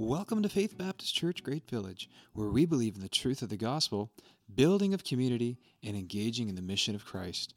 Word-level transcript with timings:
Welcome 0.00 0.44
to 0.44 0.48
Faith 0.48 0.78
Baptist 0.78 1.12
Church 1.12 1.42
Great 1.42 1.68
Village, 1.68 2.08
where 2.32 2.46
we 2.46 2.66
believe 2.66 2.94
in 2.94 3.00
the 3.00 3.08
truth 3.08 3.42
of 3.42 3.48
the 3.48 3.56
gospel, 3.56 4.12
building 4.54 4.94
of 4.94 5.02
community, 5.02 5.58
and 5.82 5.96
engaging 5.96 6.48
in 6.48 6.54
the 6.54 6.62
mission 6.62 6.94
of 6.94 7.04
Christ. 7.04 7.54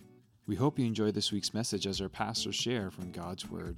We 0.47 0.55
hope 0.55 0.79
you 0.79 0.87
enjoy 0.87 1.11
this 1.11 1.31
week's 1.31 1.53
message 1.53 1.85
as 1.85 2.01
our 2.01 2.09
pastors 2.09 2.55
share 2.55 2.89
from 2.89 3.11
God's 3.11 3.47
Word. 3.47 3.77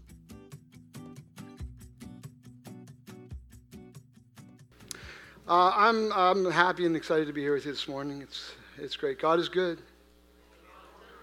Uh, 5.46 5.74
I'm, 5.76 6.14
I'm 6.14 6.50
happy 6.50 6.86
and 6.86 6.96
excited 6.96 7.28
to 7.28 7.34
be 7.34 7.42
here 7.42 7.56
with 7.56 7.66
you 7.66 7.74
this 7.74 7.90
morning. 7.90 8.22
It's, 8.22 8.54
it's 8.78 8.96
great. 8.96 9.20
God 9.20 9.42
is 9.42 9.50
good. 9.50 9.80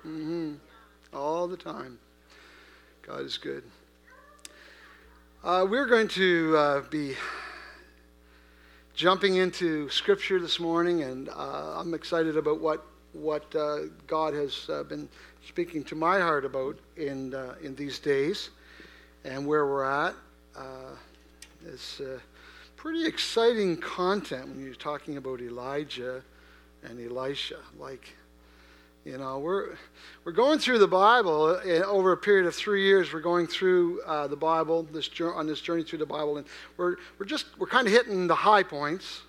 Mm-hmm. 0.07 0.57
All 1.14 1.48
the 1.48 1.57
time. 1.57 1.98
God 3.00 3.22
is 3.22 3.38
good. 3.38 3.64
Uh, 5.42 5.66
we're 5.66 5.86
going 5.86 6.06
to 6.06 6.54
uh, 6.54 6.80
be 6.91 7.14
jumping 9.00 9.36
into 9.36 9.88
Scripture 9.88 10.38
this 10.38 10.60
morning, 10.60 11.04
and 11.04 11.30
uh, 11.30 11.78
I'm 11.78 11.95
excited 11.95 12.36
about 12.36 12.60
what 12.60 12.84
what 13.14 13.46
uh, 13.56 13.84
God 14.06 14.34
has 14.34 14.68
uh, 14.68 14.82
been 14.82 15.08
speaking 15.48 15.82
to 15.84 15.95
my 15.95 16.20
heart 16.20 16.45
about 16.45 16.77
in 16.98 17.32
uh, 17.32 17.55
in 17.62 17.74
these 17.77 17.98
days, 17.98 18.50
and 19.24 19.46
where 19.46 19.66
we're 19.66 19.84
at. 19.84 20.14
it's 21.66 22.02
pretty 22.77 23.06
exciting 23.06 23.78
content 23.78 24.46
when 24.48 24.62
you're 24.62 24.74
talking 24.74 25.16
about 25.16 25.41
Elijah 25.41 26.22
and 26.84 27.00
Elisha. 27.00 27.60
Like, 27.78 28.14
you 29.04 29.16
know, 29.16 29.38
we're, 29.38 29.77
we're 30.24 30.32
going 30.32 30.59
through 30.59 30.78
the 30.78 30.86
Bible 30.86 31.58
uh, 31.64 31.68
over 31.86 32.12
a 32.12 32.16
period 32.18 32.46
of 32.46 32.54
three 32.54 32.84
years. 32.84 33.12
We're 33.12 33.20
going 33.20 33.46
through 33.46 34.02
uh, 34.02 34.27
the 34.27 34.36
Bible 34.36 34.82
this, 34.92 35.08
on 35.20 35.46
this 35.46 35.60
journey 35.60 35.82
through 35.84 36.00
the 36.00 36.06
Bible, 36.06 36.36
and 36.36 36.46
we're, 36.77 36.96
we're 37.19 37.27
just 37.27 37.47
we're 37.58 37.66
kind 37.66 37.86
of 37.86 37.94
hitting 37.94 38.27
the 38.27 38.34
high 38.34 38.62
points, 38.62 39.22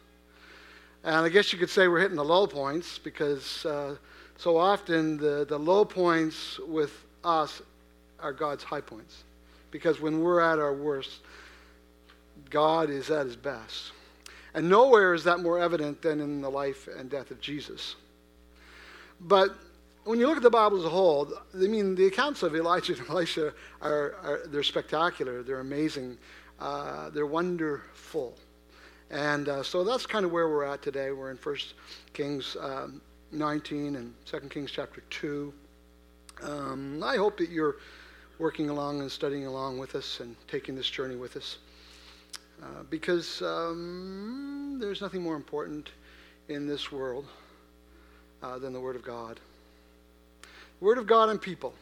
and 1.05 1.15
I 1.15 1.29
guess 1.29 1.53
you 1.53 1.59
could 1.59 1.69
say 1.69 1.87
we're 1.87 2.01
hitting 2.01 2.17
the 2.17 2.23
low 2.23 2.47
points 2.47 2.99
because 2.99 3.65
uh, 3.65 3.95
so 4.37 4.57
often 4.57 5.15
the, 5.15 5.45
the 5.47 5.57
low 5.57 5.85
points 5.85 6.59
with 6.67 7.05
us 7.23 7.61
are 8.19 8.33
God's 8.33 8.65
high 8.65 8.81
points, 8.81 9.23
because 9.71 10.01
when 10.01 10.19
we're 10.19 10.41
at 10.41 10.59
our 10.59 10.73
worst, 10.73 11.21
God 12.49 12.89
is 12.89 13.09
at 13.09 13.25
his 13.25 13.37
best, 13.37 13.93
and 14.53 14.69
nowhere 14.69 15.13
is 15.13 15.23
that 15.23 15.39
more 15.39 15.59
evident 15.59 16.01
than 16.01 16.19
in 16.19 16.41
the 16.41 16.51
life 16.51 16.89
and 16.97 17.09
death 17.09 17.31
of 17.31 17.39
Jesus. 17.39 17.95
But 19.21 19.55
when 20.03 20.19
you 20.19 20.27
look 20.27 20.37
at 20.37 20.43
the 20.43 20.49
Bible 20.49 20.79
as 20.79 20.85
a 20.85 20.89
whole, 20.89 21.31
I 21.53 21.57
mean, 21.57 21.95
the 21.95 22.07
accounts 22.07 22.41
of 22.41 22.55
Elijah 22.55 22.93
and 22.97 23.07
Elisha 23.09 23.53
are, 23.81 24.15
are 24.23 24.41
they're 24.47 24.63
spectacular, 24.63 25.43
they're 25.43 25.59
amazing, 25.59 26.17
uh, 26.59 27.09
they're 27.11 27.27
wonderful. 27.27 28.35
And 29.11 29.47
uh, 29.47 29.61
so 29.61 29.83
that's 29.83 30.05
kind 30.05 30.25
of 30.25 30.31
where 30.31 30.49
we're 30.49 30.65
at 30.65 30.81
today. 30.81 31.11
We're 31.11 31.31
in 31.31 31.37
1 31.37 31.55
Kings 32.13 32.57
um, 32.59 33.01
19 33.31 33.95
and 33.95 34.13
2 34.25 34.39
Kings 34.49 34.71
chapter 34.71 35.03
2. 35.09 35.53
Um, 36.43 37.03
I 37.03 37.17
hope 37.17 37.37
that 37.37 37.49
you're 37.49 37.75
working 38.39 38.69
along 38.69 39.01
and 39.01 39.11
studying 39.11 39.45
along 39.45 39.77
with 39.77 39.93
us 39.95 40.19
and 40.19 40.35
taking 40.47 40.75
this 40.75 40.89
journey 40.89 41.15
with 41.15 41.37
us. 41.37 41.59
Uh, 42.61 42.83
because 42.89 43.41
um, 43.41 44.77
there's 44.79 45.01
nothing 45.01 45.21
more 45.21 45.35
important 45.35 45.91
in 46.47 46.65
this 46.65 46.91
world 46.91 47.25
uh, 48.41 48.57
than 48.59 48.73
the 48.73 48.79
Word 48.79 48.95
of 48.95 49.03
God. 49.03 49.39
Word 50.79 50.97
of 50.97 51.07
God 51.07 51.29
and 51.29 51.41
people. 51.41 51.73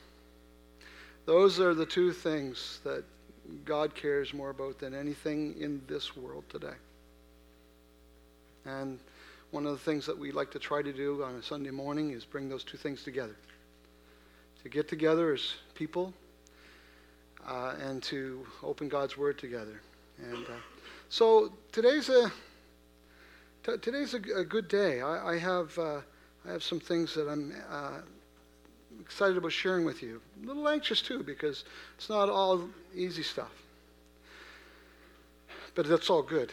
Those 1.25 1.59
are 1.59 1.73
the 1.73 1.85
two 1.85 2.11
things 2.11 2.79
that 2.83 3.03
God 3.65 3.95
cares 3.95 4.33
more 4.33 4.49
about 4.49 4.79
than 4.79 4.93
anything 4.93 5.55
in 5.59 5.81
this 5.87 6.15
world 6.15 6.43
today. 6.49 6.75
And 8.65 8.99
one 9.51 9.65
of 9.65 9.71
the 9.71 9.77
things 9.77 10.05
that 10.05 10.17
we 10.17 10.31
like 10.31 10.51
to 10.51 10.59
try 10.59 10.81
to 10.81 10.93
do 10.93 11.23
on 11.23 11.35
a 11.35 11.43
Sunday 11.43 11.71
morning 11.71 12.11
is 12.11 12.25
bring 12.25 12.49
those 12.49 12.63
two 12.63 12.77
things 12.77 13.03
together. 13.03 13.35
To 14.63 14.69
get 14.69 14.87
together 14.87 15.33
as 15.33 15.53
people 15.73 16.13
uh, 17.47 17.75
and 17.81 18.03
to 18.03 18.45
open 18.61 18.89
God's 18.89 19.17
Word 19.17 19.39
together. 19.39 19.81
And 20.21 20.45
uh, 20.45 20.59
so 21.09 21.51
today's 21.71 22.09
a 22.09 22.31
t- 23.63 23.77
today's 23.81 24.13
a, 24.13 24.39
a, 24.39 24.43
good 24.43 24.67
day. 24.67 25.01
I, 25.01 25.33
I 25.33 25.37
have 25.39 25.77
uh, 25.79 26.01
I 26.47 26.51
have 26.51 26.63
some 26.63 26.79
things 26.79 27.13
that 27.15 27.27
I'm 27.27 27.53
uh, 27.69 27.99
excited 29.01 29.37
about 29.37 29.51
sharing 29.51 29.85
with 29.85 30.01
you. 30.01 30.21
A 30.43 30.47
little 30.47 30.67
anxious 30.67 31.01
too, 31.01 31.23
because 31.23 31.65
it's 31.97 32.09
not 32.09 32.29
all 32.29 32.67
easy 32.95 33.23
stuff. 33.23 33.51
But 35.75 35.87
that's 35.87 36.09
all 36.09 36.21
good. 36.21 36.51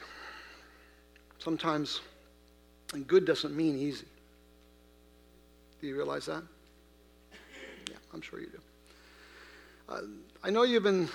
Sometimes 1.38 2.00
good 3.06 3.24
doesn't 3.24 3.56
mean 3.56 3.78
easy. 3.78 4.06
Do 5.80 5.86
you 5.86 5.96
realize 5.96 6.26
that? 6.26 6.42
Yeah, 7.90 7.96
I'm 8.12 8.20
sure 8.20 8.40
you 8.40 8.46
do. 8.46 8.60
Uh, 9.88 10.00
I 10.42 10.50
know 10.50 10.64
you've 10.64 10.82
been 10.82 11.08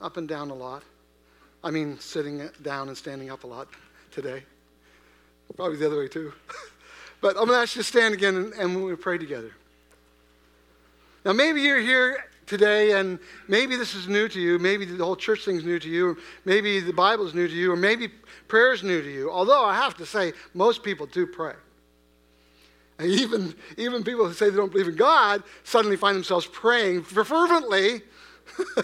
up 0.00 0.16
and 0.16 0.28
down 0.28 0.50
a 0.50 0.54
lot. 0.54 0.82
I 1.64 1.70
mean, 1.70 1.98
sitting 1.98 2.48
down 2.62 2.88
and 2.88 2.96
standing 2.96 3.30
up 3.30 3.44
a 3.44 3.46
lot 3.46 3.68
today. 4.10 4.42
Probably 5.56 5.76
the 5.76 5.86
other 5.86 5.98
way 5.98 6.08
too. 6.08 6.32
But 7.22 7.36
I'm 7.38 7.46
going 7.46 7.56
to 7.56 7.62
ask 7.62 7.76
you 7.76 7.82
to 7.82 7.88
stand 7.88 8.12
again 8.12 8.36
and, 8.36 8.52
and 8.54 8.84
we'll 8.84 8.96
pray 8.96 9.16
together. 9.16 9.52
Now, 11.24 11.32
maybe 11.32 11.62
you're 11.62 11.80
here 11.80 12.24
today 12.46 12.98
and 12.98 13.18
maybe 13.46 13.76
this 13.76 13.94
is 13.94 14.08
new 14.08 14.28
to 14.28 14.40
you. 14.40 14.58
Maybe 14.58 14.84
the 14.84 15.04
whole 15.04 15.16
church 15.16 15.44
thing's 15.44 15.64
new 15.64 15.78
to 15.78 15.88
you. 15.88 16.08
Or 16.10 16.16
maybe 16.44 16.80
the 16.80 16.92
Bible's 16.92 17.32
new 17.32 17.46
to 17.46 17.54
you. 17.54 17.72
Or 17.72 17.76
maybe 17.76 18.08
prayer's 18.48 18.82
new 18.82 19.00
to 19.00 19.10
you. 19.10 19.30
Although 19.30 19.64
I 19.64 19.76
have 19.76 19.96
to 19.98 20.04
say, 20.04 20.32
most 20.52 20.82
people 20.82 21.06
do 21.06 21.24
pray. 21.26 21.54
And 22.98 23.08
even, 23.08 23.54
even 23.76 24.02
people 24.02 24.26
who 24.26 24.34
say 24.34 24.50
they 24.50 24.56
don't 24.56 24.72
believe 24.72 24.88
in 24.88 24.96
God 24.96 25.44
suddenly 25.62 25.96
find 25.96 26.16
themselves 26.16 26.46
praying 26.46 27.04
fervently 27.04 28.02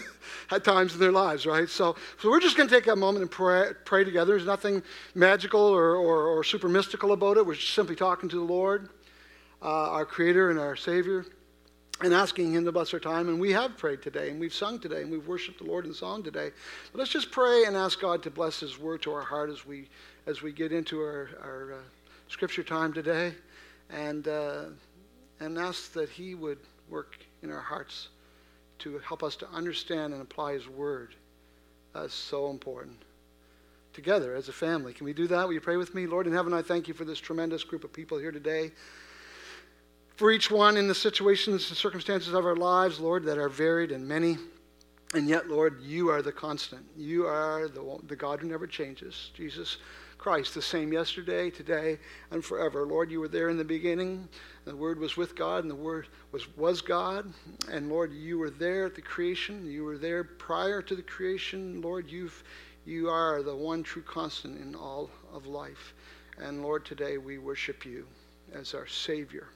at 0.51 0.63
times 0.63 0.93
in 0.93 0.99
their 0.99 1.11
lives, 1.11 1.45
right? 1.45 1.69
So, 1.69 1.95
so 2.19 2.29
we're 2.29 2.39
just 2.39 2.57
going 2.57 2.67
to 2.67 2.75
take 2.75 2.87
a 2.87 2.95
moment 2.95 3.21
and 3.21 3.31
pray, 3.31 3.71
pray 3.85 4.03
together. 4.03 4.33
There's 4.33 4.45
nothing 4.45 4.81
magical 5.15 5.61
or, 5.61 5.95
or, 5.95 6.27
or, 6.27 6.43
super 6.43 6.67
mystical 6.67 7.11
about 7.11 7.37
it. 7.37 7.45
We're 7.45 7.55
just 7.55 7.73
simply 7.73 7.95
talking 7.95 8.29
to 8.29 8.35
the 8.35 8.41
Lord, 8.41 8.89
uh, 9.61 9.91
our 9.91 10.05
Creator 10.05 10.49
and 10.49 10.59
our 10.59 10.75
Savior, 10.75 11.25
and 12.01 12.13
asking 12.13 12.53
Him 12.53 12.65
to 12.65 12.71
bless 12.71 12.93
our 12.93 12.99
time. 12.99 13.29
And 13.29 13.39
we 13.39 13.51
have 13.51 13.77
prayed 13.77 14.01
today, 14.01 14.29
and 14.29 14.39
we've 14.39 14.53
sung 14.53 14.79
today, 14.79 15.01
and 15.01 15.11
we've 15.11 15.27
worshiped 15.27 15.59
the 15.59 15.65
Lord 15.65 15.85
in 15.85 15.93
song 15.93 16.23
today. 16.23 16.51
But 16.91 16.99
let's 16.99 17.11
just 17.11 17.31
pray 17.31 17.65
and 17.65 17.75
ask 17.75 17.99
God 17.99 18.23
to 18.23 18.31
bless 18.31 18.59
His 18.59 18.79
word 18.79 19.01
to 19.03 19.13
our 19.13 19.23
heart 19.23 19.49
as 19.49 19.65
we, 19.65 19.87
as 20.25 20.41
we 20.41 20.51
get 20.51 20.71
into 20.71 20.99
our, 20.99 21.29
our 21.43 21.73
uh, 21.73 21.77
scripture 22.27 22.63
time 22.63 22.93
today, 22.93 23.33
and, 23.89 24.27
uh, 24.27 24.65
and 25.39 25.57
ask 25.57 25.93
that 25.93 26.09
He 26.09 26.35
would 26.35 26.59
work 26.89 27.17
in 27.43 27.51
our 27.51 27.61
hearts 27.61 28.09
to 28.79 28.99
help 28.99 29.23
us 29.23 29.35
to 29.37 29.49
understand 29.49 30.13
and 30.13 30.21
apply 30.21 30.53
His 30.53 30.67
Word. 30.67 31.15
That's 31.93 32.13
so 32.13 32.49
important. 32.49 32.97
Together 33.93 34.35
as 34.35 34.49
a 34.49 34.53
family. 34.53 34.93
Can 34.93 35.05
we 35.05 35.13
do 35.13 35.27
that? 35.27 35.47
Will 35.47 35.53
you 35.53 35.61
pray 35.61 35.77
with 35.77 35.95
me? 35.95 36.05
Lord 36.05 36.27
in 36.27 36.33
heaven, 36.33 36.53
I 36.53 36.61
thank 36.61 36.87
you 36.87 36.93
for 36.93 37.05
this 37.05 37.19
tremendous 37.19 37.63
group 37.63 37.83
of 37.83 37.91
people 37.91 38.17
here 38.17 38.31
today. 38.31 38.71
For 40.15 40.31
each 40.31 40.51
one 40.51 40.77
in 40.77 40.87
the 40.87 40.95
situations 40.95 41.69
and 41.69 41.77
circumstances 41.77 42.33
of 42.33 42.45
our 42.45 42.55
lives, 42.55 42.99
Lord, 42.99 43.23
that 43.23 43.37
are 43.37 43.49
varied 43.49 43.91
and 43.91 44.07
many. 44.07 44.37
And 45.13 45.27
yet, 45.27 45.49
Lord, 45.49 45.81
you 45.81 46.09
are 46.09 46.21
the 46.21 46.31
constant. 46.31 46.85
You 46.95 47.25
are 47.25 47.67
the, 47.67 47.99
the 48.07 48.15
God 48.15 48.39
who 48.39 48.47
never 48.47 48.67
changes. 48.67 49.31
Jesus 49.33 49.77
Christ, 50.19 50.53
the 50.53 50.61
same 50.61 50.91
yesterday, 50.91 51.49
today, 51.49 51.97
and 52.29 52.43
forever. 52.43 52.85
Lord, 52.85 53.09
you 53.09 53.21
were 53.21 53.29
there 53.29 53.47
in 53.47 53.55
the 53.55 53.63
beginning. 53.63 54.27
The 54.65 54.75
Word 54.75 54.99
was 54.99 55.15
with 55.15 55.33
God, 55.33 55.63
and 55.63 55.71
the 55.71 55.75
Word 55.75 56.07
was, 56.33 56.45
was 56.57 56.81
God. 56.81 57.33
And 57.71 57.87
Lord, 57.87 58.11
you 58.11 58.37
were 58.37 58.49
there 58.49 58.85
at 58.85 58.95
the 58.95 59.01
creation. 59.01 59.65
You 59.65 59.85
were 59.85 59.97
there 59.97 60.25
prior 60.25 60.81
to 60.81 60.93
the 60.93 61.01
creation. 61.01 61.81
Lord, 61.81 62.11
you've, 62.11 62.43
you 62.85 63.07
are 63.09 63.41
the 63.41 63.55
one 63.55 63.81
true 63.81 64.01
constant 64.01 64.59
in 64.59 64.75
all 64.75 65.09
of 65.33 65.47
life. 65.47 65.93
And 66.37 66.61
Lord, 66.61 66.85
today 66.85 67.17
we 67.17 67.37
worship 67.37 67.85
you 67.85 68.05
as 68.53 68.73
our 68.73 68.87
Savior, 68.87 69.47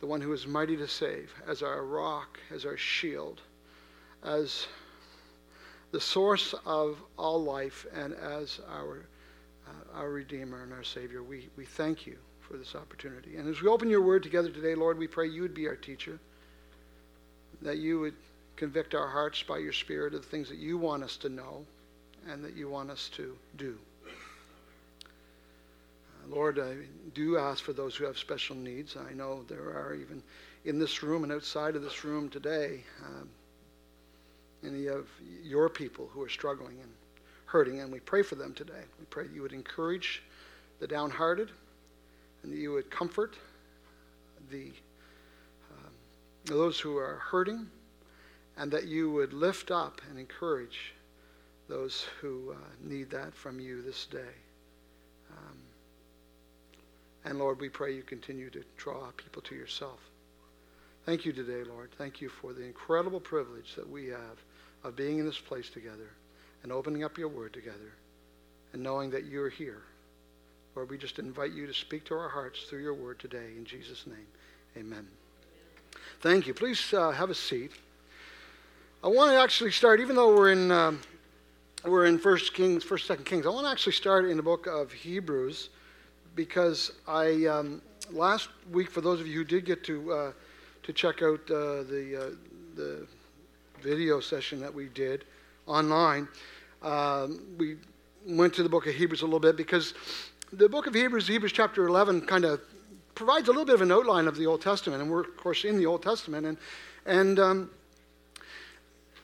the 0.00 0.06
one 0.06 0.22
who 0.22 0.32
is 0.32 0.46
mighty 0.46 0.78
to 0.78 0.88
save, 0.88 1.30
as 1.46 1.62
our 1.62 1.84
rock, 1.84 2.40
as 2.50 2.64
our 2.64 2.78
shield, 2.78 3.42
as 4.24 4.66
the 5.92 6.00
source 6.00 6.54
of 6.64 7.02
all 7.18 7.42
life, 7.42 7.84
and 7.94 8.14
as 8.14 8.60
our 8.70 9.04
our 9.94 10.10
Redeemer 10.10 10.62
and 10.62 10.72
our 10.72 10.84
Savior. 10.84 11.22
We, 11.22 11.48
we 11.56 11.64
thank 11.64 12.06
you 12.06 12.16
for 12.40 12.56
this 12.56 12.74
opportunity. 12.74 13.36
And 13.36 13.48
as 13.48 13.60
we 13.60 13.68
open 13.68 13.90
your 13.90 14.02
word 14.02 14.22
together 14.22 14.48
today, 14.48 14.74
Lord, 14.74 14.98
we 14.98 15.06
pray 15.06 15.28
you 15.28 15.42
would 15.42 15.54
be 15.54 15.68
our 15.68 15.76
teacher, 15.76 16.18
that 17.62 17.78
you 17.78 18.00
would 18.00 18.14
convict 18.56 18.94
our 18.94 19.08
hearts 19.08 19.42
by 19.42 19.58
your 19.58 19.72
Spirit 19.72 20.14
of 20.14 20.22
the 20.22 20.28
things 20.28 20.48
that 20.48 20.58
you 20.58 20.78
want 20.78 21.02
us 21.02 21.16
to 21.18 21.28
know 21.28 21.64
and 22.28 22.42
that 22.44 22.56
you 22.56 22.68
want 22.68 22.90
us 22.90 23.08
to 23.14 23.36
do. 23.56 23.78
Uh, 24.06 24.10
Lord, 26.28 26.58
I 26.58 26.76
do 27.14 27.38
ask 27.38 27.62
for 27.62 27.72
those 27.72 27.94
who 27.94 28.04
have 28.04 28.18
special 28.18 28.56
needs. 28.56 28.96
I 28.96 29.12
know 29.12 29.44
there 29.48 29.60
are 29.60 29.94
even 29.94 30.22
in 30.64 30.78
this 30.78 31.02
room 31.02 31.22
and 31.22 31.32
outside 31.32 31.76
of 31.76 31.82
this 31.82 32.04
room 32.04 32.28
today 32.28 32.82
um, 33.06 33.28
any 34.64 34.86
of 34.86 35.06
your 35.42 35.68
people 35.68 36.08
who 36.12 36.22
are 36.22 36.28
struggling 36.28 36.78
and 36.82 36.90
hurting, 37.48 37.80
and 37.80 37.90
we 37.90 37.98
pray 37.98 38.22
for 38.22 38.34
them 38.34 38.52
today. 38.52 38.84
We 38.98 39.06
pray 39.06 39.24
that 39.24 39.32
you 39.34 39.40
would 39.40 39.54
encourage 39.54 40.22
the 40.80 40.86
downhearted 40.86 41.50
and 42.42 42.52
that 42.52 42.58
you 42.58 42.72
would 42.72 42.90
comfort 42.90 43.36
the 44.50 44.66
um, 45.70 45.92
those 46.44 46.78
who 46.78 46.96
are 46.98 47.16
hurting, 47.16 47.66
and 48.58 48.70
that 48.70 48.86
you 48.86 49.10
would 49.10 49.32
lift 49.32 49.70
up 49.70 50.00
and 50.10 50.18
encourage 50.18 50.94
those 51.68 52.06
who 52.20 52.52
uh, 52.52 52.56
need 52.82 53.10
that 53.10 53.34
from 53.34 53.58
you 53.60 53.82
this 53.82 54.06
day. 54.06 54.34
Um, 55.30 55.56
and 57.24 57.38
Lord, 57.38 57.60
we 57.60 57.68
pray 57.68 57.94
you 57.94 58.02
continue 58.02 58.50
to 58.50 58.62
draw 58.76 59.10
people 59.16 59.42
to 59.42 59.54
yourself. 59.54 60.00
Thank 61.06 61.24
you 61.24 61.32
today, 61.32 61.64
Lord. 61.64 61.90
Thank 61.96 62.20
you 62.20 62.28
for 62.28 62.52
the 62.52 62.64
incredible 62.64 63.20
privilege 63.20 63.74
that 63.74 63.88
we 63.88 64.08
have 64.08 64.38
of 64.84 64.96
being 64.96 65.18
in 65.18 65.26
this 65.26 65.38
place 65.38 65.70
together 65.70 66.10
and 66.62 66.72
opening 66.72 67.04
up 67.04 67.18
your 67.18 67.28
word 67.28 67.52
together 67.52 67.92
and 68.72 68.82
knowing 68.82 69.10
that 69.10 69.24
you're 69.24 69.48
here. 69.48 69.82
Lord, 70.74 70.90
we 70.90 70.98
just 70.98 71.18
invite 71.18 71.52
you 71.52 71.66
to 71.66 71.74
speak 71.74 72.04
to 72.06 72.14
our 72.14 72.28
hearts 72.28 72.64
through 72.64 72.82
your 72.82 72.94
word 72.94 73.18
today. 73.18 73.52
In 73.56 73.64
Jesus' 73.64 74.06
name, 74.06 74.26
amen. 74.76 75.06
Thank 76.20 76.46
you. 76.46 76.54
Please 76.54 76.92
uh, 76.92 77.10
have 77.10 77.30
a 77.30 77.34
seat. 77.34 77.72
I 79.02 79.08
want 79.08 79.32
to 79.32 79.38
actually 79.38 79.72
start, 79.72 80.00
even 80.00 80.16
though 80.16 80.34
we're 80.34 80.52
in 80.52 80.70
um, 80.70 81.00
we're 81.84 82.06
in 82.06 82.18
First 82.18 82.54
Kings, 82.54 82.82
First 82.82 83.06
Second 83.06 83.24
Kings. 83.24 83.46
I 83.46 83.50
want 83.50 83.66
to 83.66 83.70
actually 83.70 83.92
start 83.92 84.24
in 84.24 84.36
the 84.36 84.42
book 84.42 84.66
of 84.66 84.92
Hebrews 84.92 85.70
because 86.34 86.92
I 87.06 87.46
um, 87.46 87.80
last 88.10 88.48
week, 88.72 88.90
for 88.90 89.00
those 89.00 89.20
of 89.20 89.26
you 89.26 89.38
who 89.38 89.44
did 89.44 89.64
get 89.64 89.84
to 89.84 90.12
uh, 90.12 90.32
to 90.82 90.92
check 90.92 91.22
out 91.22 91.40
uh, 91.50 91.82
the 91.84 92.26
uh, 92.26 92.36
the 92.74 93.06
video 93.80 94.18
session 94.20 94.60
that 94.60 94.74
we 94.74 94.86
did 94.88 95.24
online, 95.68 96.28
um, 96.82 97.40
we 97.58 97.76
went 98.26 98.54
to 98.54 98.62
the 98.62 98.68
book 98.68 98.86
of 98.86 98.94
Hebrews 98.94 99.22
a 99.22 99.24
little 99.24 99.40
bit 99.40 99.56
because 99.56 99.94
the 100.52 100.68
book 100.68 100.86
of 100.86 100.94
Hebrews, 100.94 101.28
Hebrews 101.28 101.52
chapter 101.52 101.86
11, 101.86 102.22
kind 102.22 102.44
of 102.44 102.60
provides 103.14 103.48
a 103.48 103.50
little 103.50 103.64
bit 103.64 103.74
of 103.74 103.82
an 103.82 103.92
outline 103.92 104.26
of 104.26 104.36
the 104.36 104.46
Old 104.46 104.62
Testament, 104.62 105.02
and 105.02 105.10
we're 105.10 105.20
of 105.20 105.36
course 105.36 105.64
in 105.64 105.76
the 105.76 105.86
Old 105.86 106.02
Testament, 106.02 106.46
and 106.46 106.56
and 107.06 107.38
um, 107.38 107.70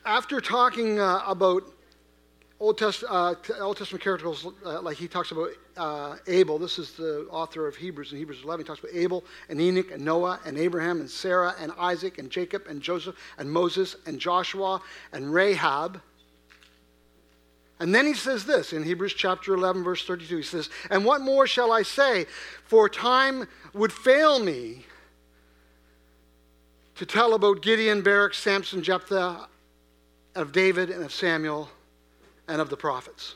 after 0.04 0.40
talking 0.40 1.00
uh, 1.00 1.22
about 1.26 1.64
Old, 2.60 2.78
Test, 2.78 3.04
uh, 3.08 3.34
Old 3.60 3.76
Testament 3.76 4.02
characters, 4.02 4.46
uh, 4.64 4.80
like 4.80 4.96
he 4.96 5.08
talks 5.08 5.32
about 5.32 5.50
uh, 5.76 6.16
Abel. 6.26 6.58
This 6.58 6.78
is 6.78 6.92
the 6.92 7.26
author 7.30 7.66
of 7.66 7.76
Hebrews. 7.76 8.12
In 8.12 8.18
Hebrews 8.18 8.42
11, 8.44 8.64
he 8.64 8.66
talks 8.66 8.80
about 8.80 8.94
Abel 8.94 9.24
and 9.48 9.60
Enoch 9.60 9.90
and 9.90 10.04
Noah 10.04 10.40
and 10.46 10.56
Abraham 10.56 11.00
and 11.00 11.10
Sarah 11.10 11.54
and 11.60 11.72
Isaac 11.78 12.18
and 12.18 12.30
Jacob 12.30 12.66
and 12.68 12.80
Joseph 12.80 13.16
and 13.38 13.50
Moses 13.50 13.96
and 14.06 14.20
Joshua 14.20 14.80
and 15.12 15.34
Rahab. 15.34 16.00
And 17.80 17.94
then 17.94 18.06
he 18.06 18.14
says 18.14 18.44
this 18.44 18.72
in 18.72 18.84
Hebrews 18.84 19.14
chapter 19.14 19.54
11, 19.54 19.82
verse 19.82 20.04
32. 20.04 20.36
He 20.36 20.42
says, 20.42 20.70
And 20.90 21.04
what 21.04 21.20
more 21.20 21.46
shall 21.46 21.72
I 21.72 21.82
say? 21.82 22.26
For 22.64 22.88
time 22.88 23.48
would 23.72 23.92
fail 23.92 24.38
me 24.38 24.84
to 26.94 27.04
tell 27.04 27.34
about 27.34 27.62
Gideon, 27.62 28.02
Barak, 28.02 28.34
Samson, 28.34 28.82
Jephthah, 28.82 29.48
of 30.36 30.52
David, 30.52 30.90
and 30.90 31.04
of 31.04 31.12
Samuel 31.12 31.68
and 32.48 32.60
of 32.60 32.70
the 32.70 32.76
prophets. 32.76 33.34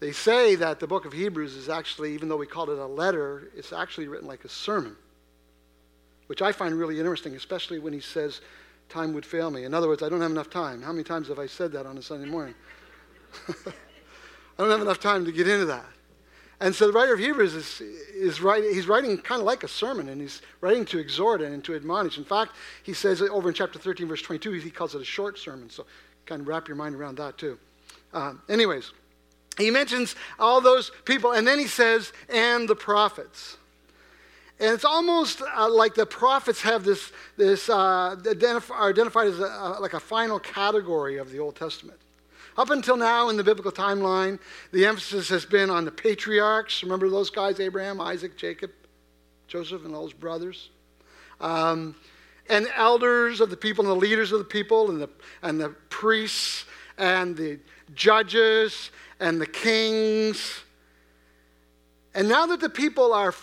They 0.00 0.12
say 0.12 0.56
that 0.56 0.78
the 0.80 0.86
book 0.86 1.04
of 1.04 1.12
Hebrews 1.12 1.54
is 1.54 1.68
actually, 1.68 2.14
even 2.14 2.28
though 2.28 2.36
we 2.36 2.46
call 2.46 2.70
it 2.70 2.78
a 2.78 2.86
letter, 2.86 3.50
it's 3.56 3.72
actually 3.72 4.08
written 4.08 4.28
like 4.28 4.44
a 4.44 4.48
sermon, 4.48 4.96
which 6.26 6.42
I 6.42 6.52
find 6.52 6.74
really 6.74 6.98
interesting, 6.98 7.34
especially 7.34 7.78
when 7.78 7.92
he 7.92 8.00
says, 8.00 8.40
Time 8.88 9.12
would 9.14 9.26
fail 9.26 9.50
me. 9.50 9.64
In 9.64 9.74
other 9.74 9.88
words, 9.88 10.02
I 10.02 10.08
don't 10.08 10.20
have 10.20 10.30
enough 10.30 10.50
time. 10.50 10.82
How 10.82 10.92
many 10.92 11.04
times 11.04 11.28
have 11.28 11.38
I 11.38 11.46
said 11.46 11.72
that 11.72 11.86
on 11.86 11.98
a 11.98 12.02
Sunday 12.02 12.28
morning? 12.28 12.54
I 13.48 13.52
don't 14.58 14.70
have 14.70 14.80
enough 14.80 15.00
time 15.00 15.24
to 15.24 15.32
get 15.32 15.48
into 15.48 15.66
that. 15.66 15.86
And 16.60 16.74
so 16.74 16.86
the 16.86 16.92
writer 16.92 17.12
of 17.12 17.20
Hebrews 17.20 17.54
is, 17.54 17.82
is 18.14 18.40
writing, 18.40 18.72
he's 18.72 18.88
writing 18.88 19.18
kind 19.18 19.40
of 19.40 19.46
like 19.46 19.62
a 19.62 19.68
sermon, 19.68 20.08
and 20.08 20.20
he's 20.20 20.40
writing 20.62 20.86
to 20.86 20.98
exhort 20.98 21.42
and 21.42 21.62
to 21.64 21.74
admonish. 21.74 22.16
In 22.16 22.24
fact, 22.24 22.52
he 22.82 22.94
says 22.94 23.20
over 23.20 23.48
in 23.48 23.54
chapter 23.54 23.78
13, 23.78 24.08
verse 24.08 24.22
22, 24.22 24.52
he 24.52 24.70
calls 24.70 24.94
it 24.94 25.02
a 25.02 25.04
short 25.04 25.38
sermon. 25.38 25.68
So 25.68 25.84
kind 26.24 26.40
of 26.40 26.48
wrap 26.48 26.66
your 26.66 26.76
mind 26.76 26.94
around 26.94 27.18
that 27.18 27.36
too. 27.36 27.58
Uh, 28.14 28.34
anyways, 28.48 28.92
he 29.58 29.70
mentions 29.70 30.16
all 30.38 30.60
those 30.60 30.90
people, 31.04 31.32
and 31.32 31.46
then 31.46 31.58
he 31.58 31.66
says, 31.66 32.12
and 32.28 32.68
the 32.68 32.76
prophets. 32.76 33.58
And 34.58 34.72
it's 34.72 34.84
almost 34.84 35.42
uh, 35.42 35.68
like 35.70 35.94
the 35.94 36.06
prophets 36.06 36.62
have 36.62 36.82
this, 36.82 37.12
this 37.36 37.68
uh, 37.68 38.16
identif- 38.16 38.70
are 38.70 38.88
identified 38.88 39.28
as 39.28 39.38
a, 39.38 39.76
like 39.80 39.92
a 39.92 40.00
final 40.00 40.38
category 40.38 41.18
of 41.18 41.30
the 41.30 41.38
Old 41.38 41.56
Testament. 41.56 41.98
Up 42.56 42.70
until 42.70 42.96
now 42.96 43.28
in 43.28 43.36
the 43.36 43.44
biblical 43.44 43.70
timeline, 43.70 44.38
the 44.72 44.86
emphasis 44.86 45.28
has 45.28 45.44
been 45.44 45.68
on 45.68 45.84
the 45.84 45.90
patriarchs. 45.90 46.82
Remember 46.82 47.10
those 47.10 47.28
guys 47.28 47.60
Abraham, 47.60 48.00
Isaac, 48.00 48.38
Jacob, 48.38 48.70
Joseph, 49.46 49.84
and 49.84 49.94
all 49.94 50.04
his 50.04 50.14
brothers? 50.14 50.70
Um, 51.38 51.94
and 52.48 52.66
elders 52.74 53.42
of 53.42 53.50
the 53.50 53.56
people 53.58 53.84
and 53.84 53.90
the 53.90 54.00
leaders 54.00 54.32
of 54.32 54.38
the 54.38 54.44
people 54.44 54.88
and 54.90 55.02
the, 55.02 55.10
and 55.42 55.60
the 55.60 55.70
priests 55.90 56.64
and 56.96 57.36
the 57.36 57.58
judges 57.94 58.90
and 59.20 59.38
the 59.38 59.46
kings. 59.46 60.62
And 62.14 62.26
now 62.26 62.46
that 62.46 62.60
the 62.60 62.70
people 62.70 63.12
are 63.12 63.34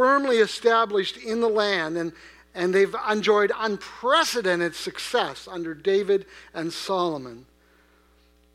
firmly 0.00 0.38
established 0.38 1.18
in 1.18 1.42
the 1.42 1.48
land 1.48 1.98
and, 1.98 2.10
and 2.54 2.74
they've 2.74 2.96
enjoyed 3.10 3.52
unprecedented 3.54 4.74
success 4.74 5.46
under 5.46 5.74
David 5.74 6.24
and 6.54 6.72
Solomon, 6.72 7.44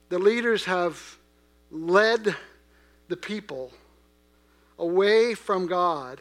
the 0.10 0.18
leaders 0.18 0.66
have 0.66 1.20
led 1.70 2.36
the 3.10 3.16
people 3.16 3.72
away 4.80 5.36
from 5.36 5.68
God 5.68 6.20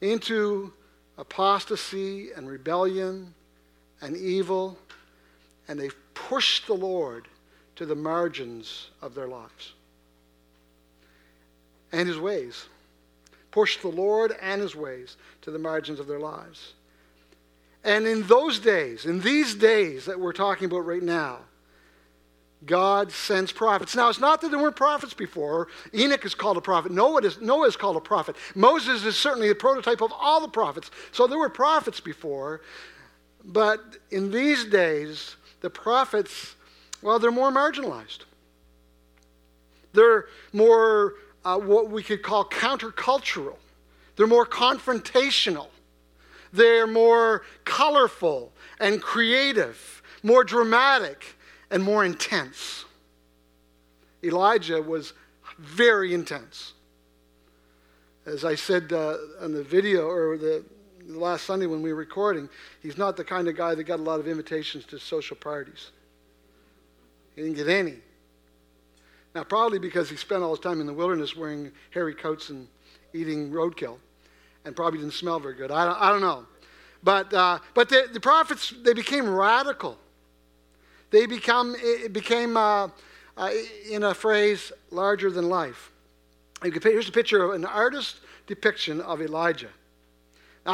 into 0.00 0.72
apostasy 1.18 2.32
and 2.32 2.48
rebellion 2.48 3.34
and 4.00 4.16
evil, 4.16 4.78
and 5.68 5.78
they've 5.78 5.94
pushed 6.14 6.66
the 6.66 6.72
Lord 6.72 7.28
to 7.74 7.84
the 7.84 7.94
margins 7.94 8.88
of 9.02 9.14
their 9.14 9.28
lives 9.28 9.74
and 11.92 12.08
his 12.08 12.18
ways. 12.18 12.64
Pushed 13.56 13.80
the 13.80 13.88
Lord 13.88 14.36
and 14.42 14.60
his 14.60 14.76
ways 14.76 15.16
to 15.40 15.50
the 15.50 15.58
margins 15.58 15.98
of 15.98 16.06
their 16.06 16.18
lives. 16.18 16.74
And 17.82 18.06
in 18.06 18.26
those 18.26 18.58
days, 18.58 19.06
in 19.06 19.18
these 19.18 19.54
days 19.54 20.04
that 20.04 20.20
we're 20.20 20.34
talking 20.34 20.66
about 20.66 20.84
right 20.84 21.02
now, 21.02 21.38
God 22.66 23.10
sends 23.10 23.52
prophets. 23.52 23.96
Now, 23.96 24.10
it's 24.10 24.20
not 24.20 24.42
that 24.42 24.50
there 24.50 24.60
weren't 24.60 24.76
prophets 24.76 25.14
before. 25.14 25.68
Enoch 25.94 26.26
is 26.26 26.34
called 26.34 26.58
a 26.58 26.60
prophet. 26.60 26.92
Noah 26.92 27.22
is, 27.22 27.40
Noah 27.40 27.66
is 27.66 27.76
called 27.76 27.96
a 27.96 28.00
prophet. 28.00 28.36
Moses 28.54 29.06
is 29.06 29.16
certainly 29.16 29.48
the 29.48 29.54
prototype 29.54 30.02
of 30.02 30.12
all 30.12 30.42
the 30.42 30.48
prophets. 30.48 30.90
So 31.12 31.26
there 31.26 31.38
were 31.38 31.48
prophets 31.48 31.98
before. 31.98 32.60
But 33.42 33.80
in 34.10 34.30
these 34.30 34.66
days, 34.66 35.36
the 35.62 35.70
prophets, 35.70 36.56
well, 37.00 37.18
they're 37.18 37.30
more 37.30 37.50
marginalized. 37.50 38.18
They're 39.94 40.26
more 40.52 41.14
uh, 41.46 41.56
what 41.56 41.90
we 41.90 42.02
could 42.02 42.22
call 42.22 42.44
countercultural. 42.44 43.54
They're 44.16 44.26
more 44.26 44.44
confrontational. 44.44 45.68
They're 46.52 46.88
more 46.88 47.44
colorful 47.64 48.52
and 48.80 49.00
creative, 49.00 50.02
more 50.24 50.42
dramatic 50.42 51.36
and 51.70 51.84
more 51.84 52.04
intense. 52.04 52.84
Elijah 54.24 54.82
was 54.82 55.12
very 55.58 56.12
intense. 56.12 56.72
As 58.26 58.44
I 58.44 58.56
said 58.56 58.92
uh, 58.92 59.16
on 59.40 59.52
the 59.52 59.62
video 59.62 60.08
or 60.08 60.36
the, 60.36 60.64
last 61.06 61.44
Sunday 61.44 61.66
when 61.66 61.80
we 61.80 61.92
were 61.92 61.98
recording, 61.98 62.48
he's 62.82 62.98
not 62.98 63.16
the 63.16 63.22
kind 63.22 63.46
of 63.46 63.56
guy 63.56 63.76
that 63.76 63.84
got 63.84 64.00
a 64.00 64.02
lot 64.02 64.18
of 64.18 64.26
invitations 64.26 64.84
to 64.86 64.98
social 64.98 65.36
parties. 65.36 65.92
He 67.36 67.42
didn't 67.42 67.56
get 67.56 67.68
any. 67.68 67.98
Now, 69.36 69.44
probably 69.44 69.78
because 69.78 70.08
he 70.08 70.16
spent 70.16 70.42
all 70.42 70.50
his 70.50 70.60
time 70.60 70.80
in 70.80 70.86
the 70.86 70.94
wilderness 70.94 71.36
wearing 71.36 71.70
hairy 71.90 72.14
coats 72.14 72.48
and 72.48 72.66
eating 73.12 73.50
roadkill 73.50 73.98
and 74.64 74.74
probably 74.74 74.98
didn't 74.98 75.12
smell 75.12 75.38
very 75.38 75.54
good. 75.54 75.70
I 75.70 75.84
don't, 75.84 76.00
I 76.00 76.10
don't 76.10 76.22
know. 76.22 76.46
But, 77.02 77.34
uh, 77.34 77.58
but 77.74 77.90
the, 77.90 78.08
the 78.10 78.18
prophets, 78.18 78.72
they 78.82 78.94
became 78.94 79.28
radical 79.28 79.98
they 81.10 81.26
become, 81.26 81.76
became, 82.12 82.56
uh, 82.56 82.88
uh, 83.36 83.50
in 83.90 84.02
a 84.04 84.14
phrase, 84.14 84.72
larger 84.90 85.30
than 85.30 85.48
life. 85.48 85.92
Here's 86.62 87.08
a 87.08 87.12
picture 87.12 87.44
of 87.44 87.50
an 87.52 87.64
artist 87.64 88.16
depiction 88.46 89.00
of 89.02 89.20
Elijah. 89.20 89.70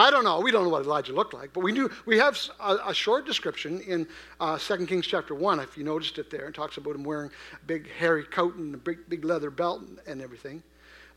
I 0.01 0.11
don't 0.11 0.25
know. 0.25 0.41
We 0.41 0.51
don't 0.51 0.65
know 0.65 0.71
what 0.71 0.85
Elijah 0.85 1.13
looked 1.13 1.35
like, 1.35 1.53
but 1.53 1.61
we 1.61 1.73
do. 1.73 1.91
we 2.07 2.19
have 2.19 2.39
a, 2.61 2.79
a 2.87 2.95
short 2.95 3.27
description 3.27 3.81
in 3.81 4.07
uh, 4.41 4.59
2 4.59 4.87
Kings 4.87 5.07
chapter 5.07 5.35
1, 5.35 5.61
if 5.61 5.77
you 5.77 5.85
noticed 5.85 6.19
it 6.19 6.31
there. 6.31 6.49
It 6.49 6.55
talks 6.55 6.77
about 6.77 6.95
him 6.95 7.05
wearing 7.05 7.31
a 7.53 7.67
big 7.67 7.89
hairy 7.91 8.25
coat 8.25 8.57
and 8.57 8.75
a 8.75 8.79
big, 8.79 9.09
big 9.09 9.25
leather 9.25 9.51
belt 9.51 9.83
and 10.07 10.23
everything. 10.23 10.63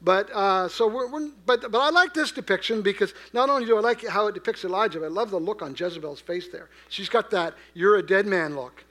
But 0.02 0.30
uh, 0.32 0.68
so 0.68 0.88
we're, 0.88 1.10
we're, 1.10 1.30
but 1.46 1.72
but 1.72 1.80
I 1.80 1.90
like 1.90 2.14
this 2.14 2.32
depiction 2.32 2.82
because 2.82 3.14
not 3.34 3.50
only 3.50 3.66
do 3.66 3.78
I 3.78 3.80
like 3.80 4.06
how 4.06 4.28
it 4.28 4.34
depicts 4.34 4.66
Elijah, 4.66 5.00
but 5.00 5.06
I 5.06 5.10
love 5.10 5.32
the 5.32 5.40
look 5.40 5.62
on 5.62 5.74
Jezebel's 5.74 6.20
face 6.20 6.50
there. 6.50 6.70
She's 6.90 7.08
got 7.08 7.32
that 7.32 7.56
"you're 7.74 7.96
a 7.96 8.06
dead 8.06 8.28
man" 8.28 8.56
look 8.56 8.84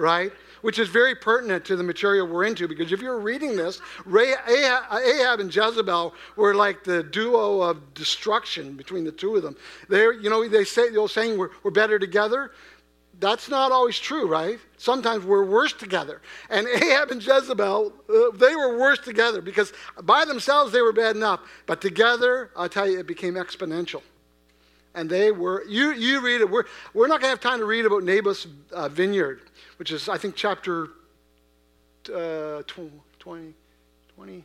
right? 0.00 0.32
Which 0.62 0.78
is 0.78 0.88
very 0.88 1.14
pertinent 1.14 1.64
to 1.66 1.76
the 1.76 1.82
material 1.82 2.26
we're 2.26 2.44
into 2.44 2.68
because 2.68 2.92
if 2.92 3.00
you're 3.00 3.18
reading 3.18 3.56
this, 3.56 3.80
Ahab 4.06 5.40
and 5.40 5.54
Jezebel 5.54 6.14
were 6.36 6.54
like 6.54 6.84
the 6.84 7.02
duo 7.02 7.62
of 7.62 7.94
destruction 7.94 8.74
between 8.74 9.04
the 9.04 9.12
two 9.12 9.36
of 9.36 9.42
them. 9.42 9.56
they're 9.88 10.12
you 10.12 10.30
know, 10.30 10.46
they 10.48 10.64
say 10.64 10.90
the 10.90 10.96
old 10.96 11.10
saying, 11.10 11.38
we're, 11.38 11.50
we're 11.62 11.70
better 11.70 11.98
together. 11.98 12.52
That's 13.18 13.50
not 13.50 13.70
always 13.70 13.98
true, 13.98 14.26
right? 14.26 14.58
Sometimes 14.78 15.24
we're 15.24 15.44
worse 15.44 15.74
together. 15.74 16.22
And 16.48 16.66
Ahab 16.82 17.10
and 17.10 17.24
Jezebel, 17.24 17.92
uh, 18.08 18.36
they 18.36 18.56
were 18.56 18.78
worse 18.78 18.98
together 18.98 19.42
because 19.42 19.72
by 20.02 20.24
themselves 20.24 20.72
they 20.72 20.80
were 20.80 20.92
bad 20.92 21.16
enough. 21.16 21.40
But 21.66 21.80
together, 21.80 22.50
I'll 22.56 22.68
tell 22.68 22.88
you, 22.88 22.98
it 22.98 23.06
became 23.06 23.34
exponential. 23.34 24.02
And 24.94 25.08
they 25.08 25.30
were, 25.30 25.64
you, 25.68 25.92
you 25.92 26.20
read 26.20 26.40
it, 26.40 26.50
we're, 26.50 26.64
we're 26.94 27.06
not 27.06 27.20
going 27.20 27.28
to 27.28 27.36
have 27.36 27.40
time 27.40 27.60
to 27.60 27.64
read 27.64 27.86
about 27.86 28.02
Naboth's 28.02 28.46
uh, 28.72 28.88
vineyard, 28.88 29.40
which 29.78 29.92
is, 29.92 30.08
I 30.08 30.18
think, 30.18 30.34
chapter 30.34 30.88
uh, 32.12 32.62
20, 32.66 33.54
20, 34.16 34.44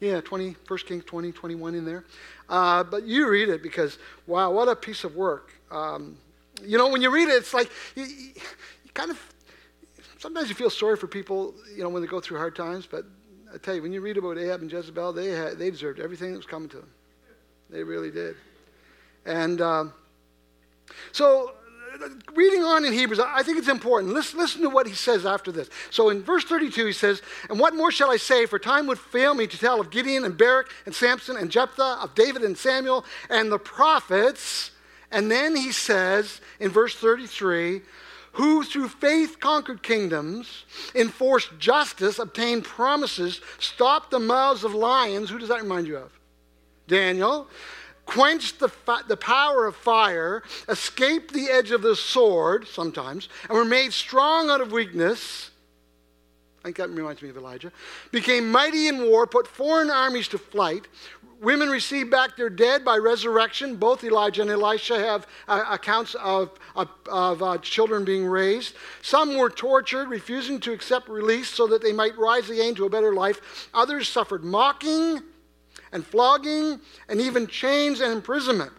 yeah, 0.00 0.20
20, 0.20 0.56
1 0.66 0.78
Kings 0.86 1.04
20, 1.04 1.32
21 1.32 1.74
in 1.74 1.84
there. 1.84 2.04
Uh, 2.48 2.84
but 2.84 3.04
you 3.04 3.28
read 3.28 3.48
it 3.48 3.62
because, 3.62 3.98
wow, 4.26 4.50
what 4.50 4.68
a 4.68 4.76
piece 4.76 5.04
of 5.04 5.16
work. 5.16 5.52
Um, 5.70 6.16
you 6.62 6.78
know, 6.78 6.88
when 6.88 7.02
you 7.02 7.10
read 7.10 7.28
it, 7.28 7.34
it's 7.34 7.54
like 7.54 7.70
you, 7.94 8.04
you, 8.04 8.32
kind 8.92 9.10
of 9.10 9.18
sometimes 10.18 10.48
you 10.48 10.54
feel 10.54 10.70
sorry 10.70 10.96
for 10.96 11.06
people, 11.06 11.54
you 11.74 11.82
know, 11.82 11.88
when 11.88 12.02
they 12.02 12.08
go 12.08 12.20
through 12.20 12.38
hard 12.38 12.54
times. 12.54 12.86
But 12.86 13.04
I 13.52 13.58
tell 13.58 13.74
you, 13.74 13.82
when 13.82 13.92
you 13.92 14.00
read 14.00 14.16
about 14.16 14.38
Ahab 14.38 14.62
and 14.62 14.70
Jezebel, 14.70 15.12
they 15.12 15.30
had, 15.30 15.58
they 15.58 15.70
deserved 15.70 16.00
everything 16.00 16.32
that 16.32 16.38
was 16.38 16.46
coming 16.46 16.68
to 16.70 16.76
them. 16.78 16.90
They 17.70 17.82
really 17.82 18.10
did. 18.10 18.36
And 19.26 19.60
um, 19.60 19.92
so, 21.12 21.52
reading 22.34 22.62
on 22.62 22.84
in 22.84 22.92
Hebrews, 22.92 23.20
I 23.20 23.42
think 23.42 23.58
it's 23.58 23.68
important. 23.68 24.12
Listen, 24.12 24.38
listen 24.38 24.62
to 24.62 24.68
what 24.68 24.86
he 24.86 24.94
says 24.94 25.24
after 25.24 25.50
this. 25.50 25.70
So, 25.90 26.10
in 26.10 26.22
verse 26.22 26.44
32, 26.44 26.86
he 26.86 26.92
says, 26.92 27.22
And 27.48 27.58
what 27.58 27.74
more 27.74 27.90
shall 27.90 28.10
I 28.10 28.16
say? 28.16 28.46
For 28.46 28.58
time 28.58 28.86
would 28.86 28.98
fail 28.98 29.34
me 29.34 29.46
to 29.46 29.58
tell 29.58 29.80
of 29.80 29.90
Gideon 29.90 30.24
and 30.24 30.36
Barak 30.36 30.70
and 30.86 30.94
Samson 30.94 31.36
and 31.36 31.50
Jephthah, 31.50 31.98
of 32.02 32.14
David 32.14 32.42
and 32.42 32.56
Samuel 32.58 33.04
and 33.30 33.50
the 33.50 33.58
prophets 33.58 34.70
and 35.14 35.30
then 35.30 35.54
he 35.54 35.70
says 35.70 36.40
in 36.58 36.70
verse 36.70 36.96
33 36.96 37.82
who 38.32 38.64
through 38.64 38.88
faith 38.88 39.38
conquered 39.38 39.80
kingdoms, 39.80 40.64
enforced 40.92 41.56
justice, 41.60 42.18
obtained 42.18 42.64
promises, 42.64 43.40
stopped 43.60 44.10
the 44.10 44.18
mouths 44.18 44.64
of 44.64 44.74
lions. 44.74 45.30
Who 45.30 45.38
does 45.38 45.50
that 45.50 45.62
remind 45.62 45.86
you 45.86 45.98
of? 45.98 46.10
Daniel. 46.88 47.46
Quenched 48.06 48.60
the, 48.60 48.70
the 49.08 49.16
power 49.16 49.66
of 49.66 49.76
fire, 49.76 50.42
escaped 50.68 51.32
the 51.32 51.50
edge 51.50 51.70
of 51.70 51.82
the 51.82 51.96
sword 51.96 52.68
sometimes, 52.68 53.28
and 53.48 53.56
were 53.56 53.64
made 53.64 53.92
strong 53.92 54.50
out 54.50 54.60
of 54.60 54.72
weakness. 54.72 55.50
I 56.60 56.68
think 56.68 56.76
that 56.76 56.90
reminds 56.90 57.22
me 57.22 57.28
of 57.28 57.36
Elijah. 57.36 57.72
Became 58.10 58.50
mighty 58.50 58.88
in 58.88 59.02
war, 59.10 59.26
put 59.26 59.46
foreign 59.46 59.90
armies 59.90 60.28
to 60.28 60.38
flight, 60.38 60.86
Women 61.44 61.68
received 61.68 62.10
back 62.10 62.36
their 62.36 62.48
dead 62.48 62.86
by 62.86 62.96
resurrection. 62.96 63.76
Both 63.76 64.02
Elijah 64.02 64.40
and 64.40 64.50
Elisha 64.50 64.98
have 64.98 65.26
uh, 65.46 65.64
accounts 65.70 66.14
of, 66.14 66.58
of, 66.74 66.88
of 67.06 67.42
uh, 67.42 67.58
children 67.58 68.02
being 68.04 68.24
raised. 68.26 68.74
Some 69.02 69.36
were 69.36 69.50
tortured, 69.50 70.08
refusing 70.08 70.58
to 70.60 70.72
accept 70.72 71.06
release 71.06 71.50
so 71.50 71.66
that 71.66 71.82
they 71.82 71.92
might 71.92 72.16
rise 72.16 72.48
again 72.48 72.74
to 72.76 72.86
a 72.86 72.90
better 72.90 73.12
life. 73.12 73.68
Others 73.74 74.08
suffered 74.08 74.42
mocking 74.42 75.22
and 75.94 76.04
flogging 76.06 76.78
and 77.08 77.20
even 77.20 77.46
chains 77.46 78.00
and 78.00 78.12
imprisonment. 78.12 78.72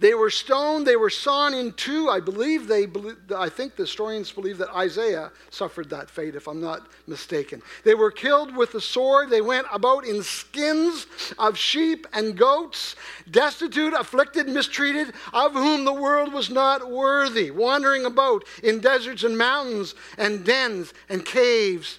They 0.00 0.14
were 0.14 0.30
stoned, 0.30 0.86
they 0.86 0.96
were 0.96 1.10
sawn 1.10 1.54
in 1.54 1.72
two. 1.72 2.10
I 2.10 2.18
believe 2.18 2.66
they, 2.66 2.88
I 3.34 3.48
think 3.48 3.76
the 3.76 3.84
historians 3.84 4.32
believe 4.32 4.58
that 4.58 4.74
Isaiah 4.74 5.30
suffered 5.50 5.88
that 5.90 6.10
fate, 6.10 6.34
if 6.34 6.48
I'm 6.48 6.60
not 6.60 6.88
mistaken. 7.06 7.62
They 7.84 7.94
were 7.94 8.10
killed 8.10 8.56
with 8.56 8.72
the 8.72 8.80
sword. 8.80 9.30
They 9.30 9.40
went 9.40 9.66
about 9.72 10.04
in 10.04 10.22
skins 10.22 11.06
of 11.38 11.56
sheep 11.56 12.06
and 12.12 12.36
goats, 12.36 12.96
destitute, 13.30 13.94
afflicted, 13.94 14.48
mistreated, 14.48 15.14
of 15.32 15.52
whom 15.52 15.84
the 15.84 15.92
world 15.92 16.32
was 16.32 16.50
not 16.50 16.90
worthy, 16.90 17.50
wandering 17.50 18.04
about 18.04 18.44
in 18.62 18.80
deserts 18.80 19.22
and 19.22 19.38
mountains 19.38 19.94
and 20.18 20.44
dens 20.44 20.92
and 21.08 21.24
caves 21.24 21.98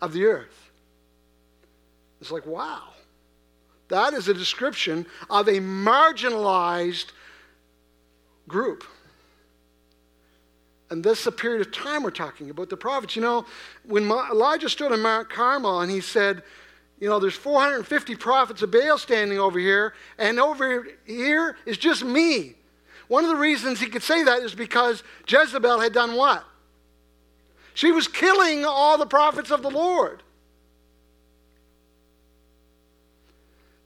of 0.00 0.12
the 0.12 0.24
earth. 0.24 0.70
It's 2.20 2.30
like, 2.30 2.46
wow. 2.46 2.91
That 3.92 4.14
is 4.14 4.26
a 4.26 4.32
description 4.32 5.04
of 5.28 5.48
a 5.48 5.60
marginalized 5.60 7.12
group. 8.48 8.84
And 10.88 11.04
this 11.04 11.20
is 11.20 11.26
a 11.26 11.32
period 11.32 11.60
of 11.60 11.74
time 11.74 12.02
we're 12.02 12.10
talking 12.10 12.48
about 12.48 12.70
the 12.70 12.76
prophets. 12.78 13.16
You 13.16 13.20
know, 13.20 13.44
when 13.84 14.04
Elijah 14.10 14.70
stood 14.70 14.92
on 14.92 15.02
Mount 15.02 15.28
Carmel 15.28 15.82
and 15.82 15.90
he 15.90 16.00
said, 16.00 16.42
you 17.00 17.08
know, 17.10 17.18
there's 17.18 17.34
450 17.34 18.16
prophets 18.16 18.62
of 18.62 18.70
Baal 18.70 18.96
standing 18.96 19.38
over 19.38 19.58
here, 19.58 19.92
and 20.16 20.40
over 20.40 20.86
here 21.04 21.58
is 21.66 21.76
just 21.76 22.02
me. 22.02 22.54
One 23.08 23.24
of 23.24 23.28
the 23.28 23.36
reasons 23.36 23.78
he 23.78 23.88
could 23.88 24.02
say 24.02 24.22
that 24.22 24.42
is 24.42 24.54
because 24.54 25.02
Jezebel 25.28 25.80
had 25.80 25.92
done 25.92 26.14
what? 26.14 26.42
She 27.74 27.92
was 27.92 28.08
killing 28.08 28.64
all 28.64 28.96
the 28.96 29.04
prophets 29.04 29.50
of 29.50 29.60
the 29.60 29.70
Lord. 29.70 30.22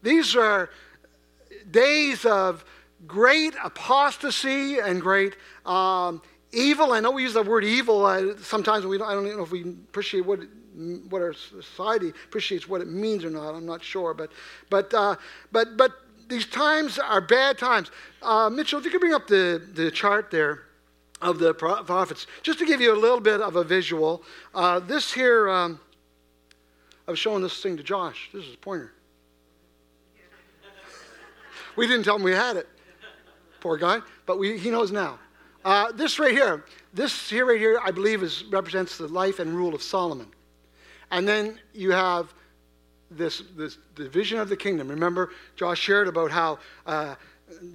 These 0.06 0.36
are 0.36 0.70
days 1.68 2.24
of 2.24 2.64
great 3.08 3.54
apostasy 3.64 4.78
and 4.78 5.02
great 5.02 5.34
um, 5.64 6.22
evil. 6.52 6.92
I 6.92 7.00
know 7.00 7.10
we 7.10 7.24
use 7.24 7.34
the 7.34 7.42
word 7.42 7.64
evil 7.64 8.06
uh, 8.06 8.36
sometimes. 8.40 8.86
We 8.86 8.98
don't, 8.98 9.08
I 9.08 9.14
don't 9.14 9.26
even 9.26 9.38
know 9.38 9.42
if 9.42 9.50
we 9.50 9.62
appreciate 9.62 10.24
what 10.24 10.38
what 11.10 11.22
our 11.22 11.32
society 11.32 12.10
appreciates 12.10 12.68
what 12.68 12.82
it 12.82 12.86
means 12.86 13.24
or 13.24 13.30
not. 13.30 13.56
I'm 13.56 13.66
not 13.66 13.82
sure, 13.82 14.14
but 14.14 14.30
but 14.70 14.94
uh, 14.94 15.16
but 15.50 15.76
but 15.76 15.90
these 16.28 16.46
times 16.46 17.00
are 17.00 17.20
bad 17.20 17.58
times. 17.58 17.90
Uh, 18.22 18.48
Mitchell, 18.48 18.78
if 18.78 18.84
you 18.84 18.92
could 18.92 19.00
bring 19.00 19.12
up 19.14 19.26
the 19.26 19.60
the 19.74 19.90
chart 19.90 20.30
there 20.30 20.66
of 21.20 21.40
the 21.40 21.52
prophets, 21.52 22.28
just 22.44 22.60
to 22.60 22.64
give 22.64 22.80
you 22.80 22.94
a 22.94 23.00
little 23.00 23.18
bit 23.18 23.40
of 23.40 23.56
a 23.56 23.64
visual. 23.64 24.22
Uh, 24.54 24.78
this 24.78 25.12
here, 25.12 25.48
um, 25.48 25.80
I 27.08 27.10
was 27.10 27.18
showing 27.18 27.42
this 27.42 27.60
thing 27.60 27.76
to 27.76 27.82
Josh. 27.82 28.30
This 28.32 28.44
is 28.44 28.54
a 28.54 28.58
pointer. 28.58 28.92
We 31.76 31.86
didn't 31.86 32.04
tell 32.04 32.16
him 32.16 32.22
we 32.22 32.32
had 32.32 32.56
it 32.56 32.68
poor 33.66 33.76
guy, 33.76 34.00
but 34.26 34.38
we, 34.38 34.56
he 34.58 34.70
knows 34.70 34.92
now. 34.92 35.18
Uh, 35.64 35.90
this 35.90 36.20
right 36.20 36.30
here, 36.30 36.64
this 36.94 37.28
here 37.28 37.46
right 37.46 37.58
here, 37.58 37.80
I 37.82 37.90
believe, 37.90 38.22
is, 38.22 38.44
represents 38.44 38.96
the 38.96 39.08
life 39.08 39.40
and 39.40 39.52
rule 39.52 39.74
of 39.74 39.82
Solomon. 39.82 40.28
And 41.10 41.26
then 41.26 41.58
you 41.74 41.90
have 41.90 42.32
this, 43.10 43.42
this 43.56 43.78
division 43.96 44.38
of 44.38 44.48
the 44.48 44.56
kingdom. 44.56 44.86
Remember, 44.86 45.30
Josh 45.56 45.80
shared 45.80 46.06
about 46.06 46.30
how 46.30 46.60
uh, 46.86 47.16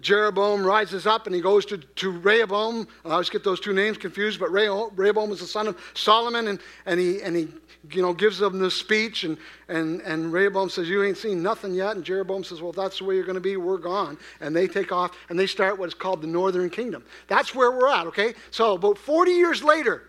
Jeroboam 0.01 0.65
rises 0.65 1.07
up 1.07 1.27
and 1.27 1.35
he 1.35 1.41
goes 1.41 1.65
to, 1.67 1.77
to 1.77 2.11
Rehoboam. 2.11 2.87
I 3.05 3.11
always 3.11 3.29
get 3.29 3.43
those 3.43 3.59
two 3.59 3.73
names 3.73 3.97
confused, 3.97 4.39
but 4.39 4.51
Rehoboam 4.51 5.29
was 5.29 5.39
the 5.39 5.47
son 5.47 5.67
of 5.67 5.79
Solomon, 5.93 6.47
and, 6.49 6.59
and, 6.85 6.99
he, 6.99 7.21
and 7.21 7.35
he 7.35 7.47
you 7.89 8.01
know, 8.01 8.13
gives 8.13 8.37
them 8.37 8.59
this 8.59 8.75
speech, 8.75 9.23
and, 9.23 9.37
and, 9.67 10.01
and 10.01 10.31
Rehoboam 10.31 10.69
says, 10.69 10.87
You 10.87 11.03
ain't 11.03 11.17
seen 11.17 11.41
nothing 11.41 11.73
yet. 11.73 11.95
And 11.95 12.05
Jeroboam 12.05 12.43
says, 12.43 12.61
Well, 12.61 12.71
that's 12.71 12.99
the 12.99 13.05
way 13.05 13.15
you're 13.15 13.23
going 13.23 13.35
to 13.35 13.41
be, 13.41 13.57
we're 13.57 13.77
gone. 13.77 14.17
And 14.39 14.55
they 14.55 14.67
take 14.67 14.91
off 14.91 15.17
and 15.29 15.39
they 15.39 15.47
start 15.47 15.79
what 15.79 15.87
is 15.87 15.93
called 15.93 16.21
the 16.21 16.27
northern 16.27 16.69
kingdom. 16.69 17.03
That's 17.27 17.55
where 17.55 17.71
we're 17.71 17.89
at, 17.89 18.07
okay? 18.07 18.33
So 18.51 18.75
about 18.75 18.97
40 18.97 19.31
years 19.31 19.63
later, 19.63 20.03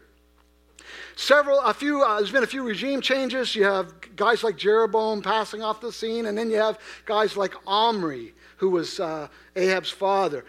several, 1.17 1.61
a 1.61 1.73
few, 1.73 2.03
uh, 2.03 2.19
there's 2.19 2.31
been 2.31 2.43
a 2.43 2.47
few 2.47 2.63
regime 2.63 3.01
changes. 3.01 3.55
You 3.55 3.65
have 3.65 3.95
guys 4.17 4.45
like 4.45 4.57
Jeroboam 4.57 5.23
passing 5.23 5.63
off 5.63 5.81
the 5.81 5.93
scene, 5.93 6.27
and 6.27 6.37
then 6.37 6.51
you 6.51 6.57
have 6.57 6.79
guys 7.07 7.37
like 7.37 7.55
Omri, 7.67 8.35
who 8.63 8.71
was 8.71 9.01
uh, 9.01 9.27
Ahab's 9.57 9.91
father. 9.91 10.45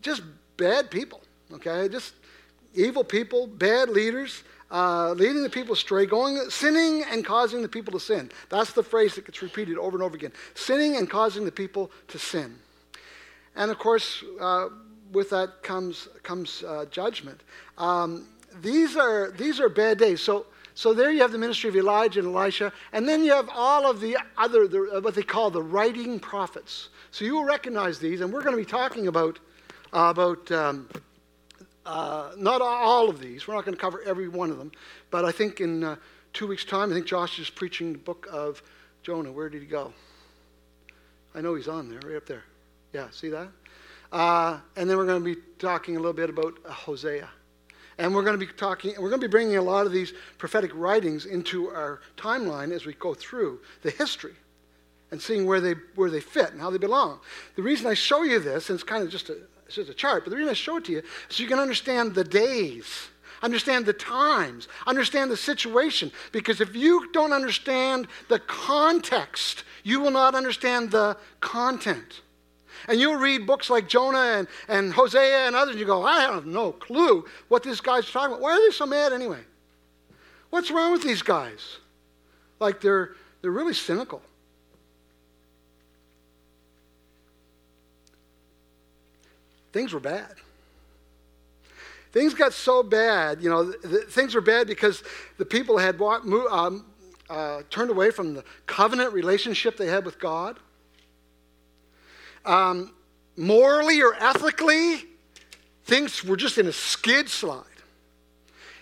Just 0.00 0.22
bad 0.56 0.90
people, 0.90 1.20
okay? 1.52 1.86
Just 1.86 2.14
evil 2.74 3.04
people, 3.04 3.46
bad 3.46 3.90
leaders 3.90 4.42
uh, 4.70 5.12
leading 5.12 5.42
the 5.42 5.50
people 5.50 5.74
astray, 5.74 6.06
going, 6.06 6.38
sinning 6.48 7.04
and 7.10 7.26
causing 7.26 7.60
the 7.60 7.68
people 7.68 7.92
to 7.92 8.00
sin. 8.00 8.30
That's 8.48 8.72
the 8.72 8.82
phrase 8.82 9.16
that 9.16 9.26
gets 9.26 9.42
repeated 9.42 9.76
over 9.76 9.98
and 9.98 10.02
over 10.02 10.16
again. 10.16 10.32
Sinning 10.54 10.96
and 10.96 11.10
causing 11.10 11.44
the 11.44 11.52
people 11.52 11.90
to 12.08 12.18
sin. 12.18 12.54
And 13.54 13.70
of 13.70 13.78
course, 13.78 14.24
uh, 14.40 14.68
with 15.12 15.28
that 15.28 15.62
comes, 15.62 16.08
comes 16.22 16.64
uh, 16.66 16.86
judgment. 16.90 17.42
Um, 17.76 18.28
these, 18.62 18.96
are, 18.96 19.30
these 19.32 19.60
are 19.60 19.68
bad 19.68 19.98
days. 19.98 20.22
So, 20.22 20.46
so 20.76 20.92
there 20.92 21.10
you 21.10 21.22
have 21.22 21.32
the 21.32 21.38
ministry 21.38 21.70
of 21.70 21.76
Elijah 21.76 22.20
and 22.20 22.28
Elisha, 22.28 22.70
and 22.92 23.08
then 23.08 23.24
you 23.24 23.32
have 23.32 23.48
all 23.50 23.90
of 23.90 23.98
the 23.98 24.18
other, 24.36 24.68
the, 24.68 25.00
what 25.00 25.14
they 25.14 25.22
call 25.22 25.50
the 25.50 25.62
writing 25.62 26.20
prophets. 26.20 26.90
So 27.12 27.24
you 27.24 27.34
will 27.34 27.46
recognize 27.46 27.98
these, 27.98 28.20
and 28.20 28.30
we're 28.30 28.42
going 28.42 28.54
to 28.54 28.62
be 28.62 28.70
talking 28.70 29.06
about, 29.06 29.38
uh, 29.94 30.08
about 30.10 30.52
um, 30.52 30.86
uh, 31.86 32.32
not 32.36 32.60
all 32.60 33.08
of 33.08 33.20
these. 33.20 33.48
We're 33.48 33.54
not 33.54 33.64
going 33.64 33.74
to 33.74 33.80
cover 33.80 34.02
every 34.02 34.28
one 34.28 34.50
of 34.50 34.58
them. 34.58 34.70
But 35.10 35.24
I 35.24 35.32
think 35.32 35.62
in 35.62 35.82
uh, 35.82 35.96
two 36.34 36.46
weeks' 36.46 36.66
time, 36.66 36.90
I 36.90 36.92
think 36.92 37.06
Josh 37.06 37.38
is 37.38 37.48
preaching 37.48 37.94
the 37.94 37.98
book 37.98 38.28
of 38.30 38.62
Jonah. 39.02 39.32
Where 39.32 39.48
did 39.48 39.62
he 39.62 39.68
go? 39.68 39.94
I 41.34 41.40
know 41.40 41.54
he's 41.54 41.68
on 41.68 41.88
there, 41.88 42.00
right 42.04 42.16
up 42.18 42.26
there. 42.26 42.44
Yeah, 42.92 43.08
see 43.12 43.30
that? 43.30 43.48
Uh, 44.12 44.58
and 44.76 44.90
then 44.90 44.98
we're 44.98 45.06
going 45.06 45.24
to 45.24 45.34
be 45.34 45.40
talking 45.58 45.96
a 45.96 46.00
little 46.00 46.12
bit 46.12 46.28
about 46.28 46.58
Hosea. 46.66 47.30
And 47.98 48.14
we're 48.14 48.22
going 48.22 48.38
to 48.38 48.46
be 48.46 48.52
talking, 48.52 48.92
we're 48.98 49.08
going 49.08 49.20
to 49.20 49.26
be 49.26 49.30
bringing 49.30 49.56
a 49.56 49.62
lot 49.62 49.86
of 49.86 49.92
these 49.92 50.12
prophetic 50.38 50.70
writings 50.74 51.24
into 51.24 51.68
our 51.68 52.00
timeline 52.16 52.72
as 52.72 52.84
we 52.84 52.92
go 52.94 53.14
through 53.14 53.60
the 53.82 53.90
history 53.90 54.34
and 55.10 55.20
seeing 55.20 55.46
where 55.46 55.60
they, 55.60 55.74
where 55.94 56.10
they 56.10 56.20
fit 56.20 56.52
and 56.52 56.60
how 56.60 56.70
they 56.70 56.78
belong. 56.78 57.20
The 57.54 57.62
reason 57.62 57.86
I 57.86 57.94
show 57.94 58.22
you 58.22 58.38
this, 58.38 58.68
and 58.68 58.76
it's 58.76 58.84
kind 58.84 59.02
of 59.02 59.10
just 59.10 59.30
a, 59.30 59.38
it's 59.64 59.76
just 59.76 59.90
a 59.90 59.94
chart, 59.94 60.24
but 60.24 60.30
the 60.30 60.36
reason 60.36 60.50
I 60.50 60.54
show 60.54 60.76
it 60.76 60.84
to 60.86 60.92
you 60.92 60.98
is 60.98 61.04
so 61.28 61.42
you 61.42 61.48
can 61.48 61.58
understand 61.58 62.14
the 62.14 62.24
days, 62.24 63.08
understand 63.42 63.86
the 63.86 63.92
times, 63.92 64.68
understand 64.86 65.30
the 65.30 65.36
situation. 65.36 66.12
Because 66.32 66.60
if 66.60 66.76
you 66.76 67.10
don't 67.12 67.32
understand 67.32 68.08
the 68.28 68.40
context, 68.40 69.64
you 69.84 70.00
will 70.00 70.10
not 70.10 70.34
understand 70.34 70.90
the 70.90 71.16
content. 71.40 72.20
And 72.88 73.00
you'll 73.00 73.16
read 73.16 73.46
books 73.46 73.70
like 73.70 73.88
Jonah 73.88 74.18
and, 74.18 74.48
and 74.68 74.92
Hosea 74.92 75.46
and 75.46 75.56
others, 75.56 75.72
and 75.72 75.80
you 75.80 75.86
go, 75.86 76.04
I 76.04 76.20
have 76.20 76.46
no 76.46 76.72
clue 76.72 77.24
what 77.48 77.62
this 77.62 77.80
guy's 77.80 78.10
talking 78.10 78.32
about. 78.32 78.40
Why 78.40 78.52
are 78.52 78.66
they 78.66 78.72
so 78.74 78.86
mad 78.86 79.12
anyway? 79.12 79.40
What's 80.50 80.70
wrong 80.70 80.92
with 80.92 81.02
these 81.02 81.22
guys? 81.22 81.78
Like 82.60 82.80
they're, 82.80 83.10
they're 83.42 83.50
really 83.50 83.74
cynical. 83.74 84.22
Things 89.72 89.92
were 89.92 90.00
bad. 90.00 90.34
Things 92.12 92.32
got 92.32 92.54
so 92.54 92.82
bad, 92.82 93.42
you 93.42 93.50
know, 93.50 93.72
things 94.08 94.34
were 94.34 94.40
bad 94.40 94.66
because 94.66 95.02
the 95.36 95.44
people 95.44 95.76
had 95.76 96.00
um, 96.00 96.86
uh, 97.28 97.60
turned 97.68 97.90
away 97.90 98.10
from 98.10 98.32
the 98.32 98.42
covenant 98.66 99.12
relationship 99.12 99.76
they 99.76 99.88
had 99.88 100.06
with 100.06 100.18
God 100.18 100.58
um, 102.46 102.92
morally 103.36 104.02
or 104.02 104.14
ethically, 104.14 105.04
things 105.84 106.24
were 106.24 106.36
just 106.36 106.58
in 106.58 106.66
a 106.66 106.72
skid 106.72 107.28
slide. 107.28 107.64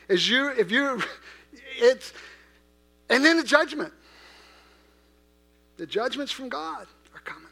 As 0.08 0.28
you, 0.28 0.50
if 0.50 0.70
you, 0.70 1.02
it's, 1.78 2.12
and 3.10 3.24
then 3.24 3.36
the 3.36 3.44
judgment. 3.44 3.92
The 5.76 5.86
judgments 5.86 6.30
from 6.30 6.48
God 6.48 6.86
are 7.14 7.20
coming. 7.20 7.48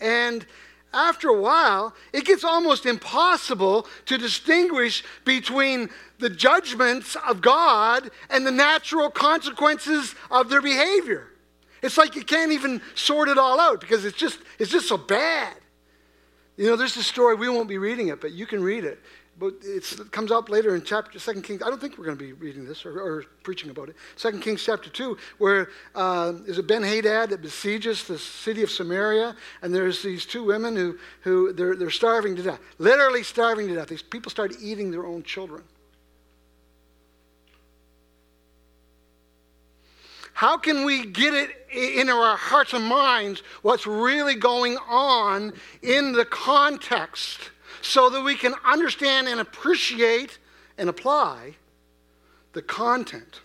And 0.00 0.46
after 0.94 1.28
a 1.28 1.40
while, 1.40 1.94
it 2.12 2.24
gets 2.24 2.44
almost 2.44 2.86
impossible 2.86 3.86
to 4.06 4.18
distinguish 4.18 5.04
between 5.24 5.90
the 6.18 6.30
judgments 6.30 7.16
of 7.28 7.40
God 7.40 8.10
and 8.30 8.46
the 8.46 8.50
natural 8.50 9.10
consequences 9.10 10.14
of 10.30 10.48
their 10.48 10.62
behavior. 10.62 11.31
It's 11.82 11.98
like 11.98 12.14
you 12.14 12.24
can't 12.24 12.52
even 12.52 12.80
sort 12.94 13.28
it 13.28 13.38
all 13.38 13.58
out 13.60 13.80
because 13.80 14.04
it's 14.04 14.16
just, 14.16 14.38
it's 14.58 14.70
just 14.70 14.88
so 14.88 14.96
bad. 14.96 15.54
You 16.56 16.66
know, 16.66 16.76
there's 16.76 16.96
a 16.96 17.02
story, 17.02 17.34
we 17.34 17.48
won't 17.48 17.68
be 17.68 17.78
reading 17.78 18.08
it, 18.08 18.20
but 18.20 18.32
you 18.32 18.46
can 18.46 18.62
read 18.62 18.84
it. 18.84 19.00
But 19.38 19.54
it 19.62 20.12
comes 20.12 20.30
up 20.30 20.50
later 20.50 20.74
in 20.76 20.82
chapter 20.82 21.18
Second 21.18 21.42
Kings. 21.42 21.62
I 21.62 21.70
don't 21.70 21.80
think 21.80 21.96
we're 21.96 22.04
going 22.04 22.18
to 22.18 22.22
be 22.22 22.34
reading 22.34 22.66
this 22.66 22.84
or, 22.84 23.00
or 23.00 23.24
preaching 23.42 23.70
about 23.70 23.88
it. 23.88 23.96
Second 24.14 24.40
Kings 24.40 24.62
chapter 24.62 24.90
two, 24.90 25.16
where 25.38 25.70
uh, 25.94 26.34
is 26.46 26.58
it 26.58 26.66
Ben 26.66 26.82
Hadad 26.82 27.30
that 27.30 27.40
besieges 27.40 28.04
the 28.04 28.18
city 28.18 28.62
of 28.62 28.70
Samaria, 28.70 29.34
and 29.62 29.74
there's 29.74 30.02
these 30.02 30.26
two 30.26 30.44
women 30.44 30.76
who 30.76 30.98
who 31.22 31.52
they're 31.54 31.74
they're 31.74 31.90
starving 31.90 32.36
to 32.36 32.42
death, 32.42 32.60
literally 32.78 33.22
starving 33.22 33.68
to 33.68 33.74
death. 33.74 33.88
These 33.88 34.02
people 34.02 34.30
start 34.30 34.52
eating 34.60 34.90
their 34.90 35.06
own 35.06 35.22
children. 35.22 35.62
How 40.34 40.58
can 40.58 40.84
we 40.84 41.06
get 41.06 41.32
it 41.32 41.61
into 41.72 42.12
our 42.12 42.36
hearts 42.36 42.72
and 42.72 42.84
minds 42.84 43.42
what's 43.62 43.86
really 43.86 44.34
going 44.34 44.76
on 44.88 45.52
in 45.82 46.12
the 46.12 46.24
context 46.24 47.50
so 47.80 48.10
that 48.10 48.22
we 48.22 48.34
can 48.34 48.54
understand 48.64 49.28
and 49.28 49.40
appreciate 49.40 50.38
and 50.78 50.88
apply 50.88 51.54
the 52.52 52.62
content? 52.62 53.40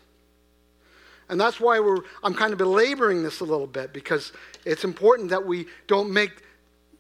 And 1.30 1.40
that's 1.40 1.60
why 1.60 1.80
we're, 1.80 2.00
I'm 2.24 2.34
kind 2.34 2.54
of 2.54 2.58
belaboring 2.58 3.24
this 3.24 3.42
a 3.42 3.44
little 3.44 3.68
bit 3.68 3.94
because 3.94 4.32
it's 4.66 4.84
important 4.84 5.30
that 5.30 5.46
we 5.46 5.66
don't 5.88 6.12
make 6.12 6.32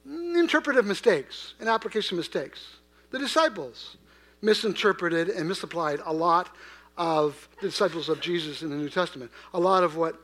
interpretive 0.05 0.85
mistakes 0.85 1.53
and 1.59 1.69
application 1.69 2.17
mistakes. 2.17 2.77
The 3.11 3.19
disciples 3.19 3.97
misinterpreted 4.41 5.29
and 5.29 5.47
misapplied 5.47 5.99
a 6.05 6.13
lot 6.13 6.53
of 6.97 7.47
the 7.61 7.67
disciples 7.67 8.09
of 8.09 8.19
Jesus 8.19 8.61
in 8.61 8.69
the 8.69 8.75
New 8.75 8.89
Testament. 8.89 9.31
A 9.53 9.59
lot 9.59 9.83
of 9.83 9.95
what 9.95 10.19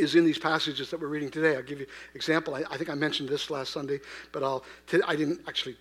is 0.00 0.14
in 0.14 0.24
these 0.24 0.38
passages 0.38 0.90
that 0.90 1.00
we're 1.00 1.08
reading 1.08 1.30
today. 1.30 1.56
I'll 1.56 1.62
give 1.62 1.80
you 1.80 1.86
an 1.86 2.16
example. 2.16 2.54
I, 2.54 2.64
I 2.70 2.76
think 2.76 2.90
I 2.90 2.94
mentioned 2.94 3.28
this 3.28 3.50
last 3.50 3.72
Sunday, 3.72 4.00
but 4.32 4.42
I'll 4.42 4.64
t- 4.86 5.00
I 5.06 5.16
didn't 5.16 5.40
actually 5.46 5.76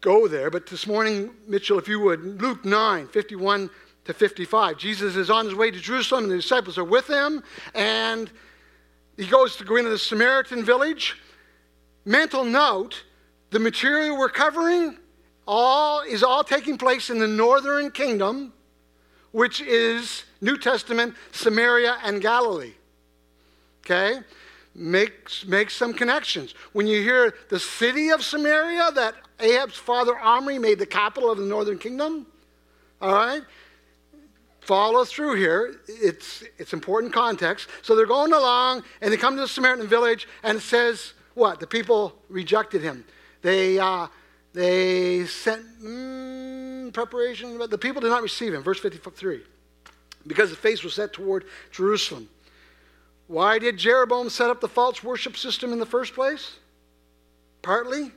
go 0.00 0.28
there. 0.28 0.50
But 0.50 0.66
this 0.66 0.86
morning, 0.86 1.30
Mitchell, 1.46 1.78
if 1.78 1.88
you 1.88 2.00
would, 2.00 2.40
Luke 2.40 2.64
9, 2.64 3.08
51 3.08 3.70
to 4.04 4.14
55. 4.14 4.78
Jesus 4.78 5.16
is 5.16 5.30
on 5.30 5.44
his 5.44 5.54
way 5.54 5.70
to 5.70 5.78
Jerusalem, 5.78 6.24
and 6.24 6.32
the 6.32 6.36
disciples 6.36 6.78
are 6.78 6.84
with 6.84 7.08
him, 7.08 7.42
and 7.74 8.30
he 9.16 9.26
goes 9.26 9.56
to 9.56 9.64
go 9.64 9.76
into 9.76 9.90
the 9.90 9.98
Samaritan 9.98 10.64
village. 10.64 11.16
Mental 12.04 12.44
note 12.44 13.04
the 13.50 13.58
material 13.58 14.18
we're 14.18 14.28
covering 14.28 14.96
all 15.46 16.02
is 16.02 16.22
all 16.22 16.44
taking 16.44 16.78
place 16.78 17.10
in 17.10 17.18
the 17.18 17.26
northern 17.26 17.90
kingdom 17.90 18.52
which 19.32 19.60
is 19.60 20.24
New 20.40 20.56
Testament, 20.56 21.14
Samaria, 21.32 21.98
and 22.02 22.20
Galilee. 22.20 22.72
Okay? 23.88 24.20
Make, 24.74 25.28
make 25.46 25.70
some 25.70 25.94
connections. 25.94 26.54
When 26.72 26.86
you 26.86 27.02
hear 27.02 27.34
the 27.48 27.58
city 27.58 28.10
of 28.10 28.22
Samaria, 28.22 28.92
that 28.92 29.14
Ahab's 29.40 29.76
father 29.76 30.16
Omri 30.18 30.58
made 30.58 30.78
the 30.78 30.86
capital 30.86 31.30
of 31.30 31.38
the 31.38 31.44
northern 31.44 31.78
kingdom, 31.78 32.26
all 33.00 33.14
right? 33.14 33.42
Follow 34.60 35.04
through 35.04 35.36
here. 35.36 35.76
It's, 35.88 36.44
it's 36.58 36.74
important 36.74 37.12
context. 37.12 37.68
So 37.82 37.96
they're 37.96 38.06
going 38.06 38.32
along, 38.32 38.84
and 39.00 39.10
they 39.10 39.16
come 39.16 39.34
to 39.36 39.40
the 39.40 39.48
Samaritan 39.48 39.88
village, 39.88 40.28
and 40.42 40.58
it 40.58 40.62
says, 40.62 41.14
what? 41.34 41.58
The 41.58 41.66
people 41.66 42.14
rejected 42.28 42.82
him. 42.82 43.04
They, 43.40 43.78
uh, 43.78 44.08
they 44.52 45.24
sent 45.26 45.64
mm, 45.82 46.92
preparation, 46.92 47.56
but 47.56 47.70
the 47.70 47.78
people 47.78 48.02
did 48.02 48.08
not 48.08 48.22
receive 48.22 48.52
him. 48.52 48.62
Verse 48.62 48.80
53. 48.80 49.40
Because 50.26 50.50
the 50.50 50.56
face 50.56 50.84
was 50.84 50.94
set 50.94 51.14
toward 51.14 51.46
Jerusalem. 51.72 52.28
Why 53.28 53.58
did 53.58 53.76
Jeroboam 53.76 54.30
set 54.30 54.50
up 54.50 54.60
the 54.60 54.68
false 54.68 55.04
worship 55.04 55.36
system 55.36 55.72
in 55.72 55.78
the 55.78 55.86
first 55.86 56.14
place? 56.14 56.56
Partly 57.62 58.10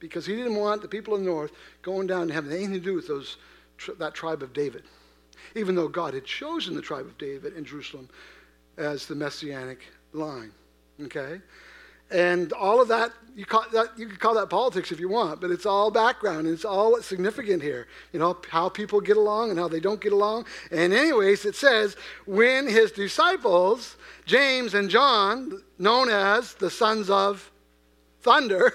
because 0.00 0.26
he 0.26 0.34
didn't 0.34 0.56
want 0.56 0.80
the 0.80 0.88
people 0.88 1.14
of 1.14 1.20
the 1.20 1.26
north 1.26 1.52
going 1.82 2.06
down 2.06 2.28
to 2.28 2.34
heaven 2.34 2.50
anything 2.50 2.72
to 2.72 2.80
do 2.80 2.94
with 2.94 3.06
those, 3.06 3.36
that 3.98 4.14
tribe 4.14 4.42
of 4.42 4.52
David. 4.52 4.84
Even 5.54 5.74
though 5.74 5.88
God 5.88 6.14
had 6.14 6.24
chosen 6.24 6.74
the 6.74 6.82
tribe 6.82 7.06
of 7.06 7.18
David 7.18 7.54
in 7.54 7.64
Jerusalem 7.64 8.08
as 8.76 9.06
the 9.06 9.14
messianic 9.14 9.80
line. 10.12 10.52
Okay? 11.02 11.40
And 12.10 12.52
all 12.52 12.80
of 12.80 12.88
that 12.88 13.12
you, 13.38 13.46
call 13.46 13.64
that, 13.72 13.96
you 13.96 14.08
can 14.08 14.16
call 14.16 14.34
that 14.34 14.50
politics 14.50 14.90
if 14.90 14.98
you 14.98 15.08
want, 15.08 15.40
but 15.40 15.52
it's 15.52 15.64
all 15.64 15.92
background 15.92 16.48
and 16.48 16.48
it's 16.48 16.64
all 16.64 17.00
significant 17.00 17.62
here. 17.62 17.86
You 18.12 18.18
know, 18.18 18.36
how 18.50 18.68
people 18.68 19.00
get 19.00 19.16
along 19.16 19.50
and 19.50 19.58
how 19.60 19.68
they 19.68 19.78
don't 19.78 20.00
get 20.00 20.12
along. 20.12 20.46
And, 20.72 20.92
anyways, 20.92 21.44
it 21.44 21.54
says, 21.54 21.96
when 22.26 22.66
his 22.66 22.90
disciples, 22.90 23.96
James 24.26 24.74
and 24.74 24.90
John, 24.90 25.62
known 25.78 26.08
as 26.08 26.54
the 26.54 26.68
sons 26.68 27.10
of 27.10 27.48
thunder, 28.22 28.72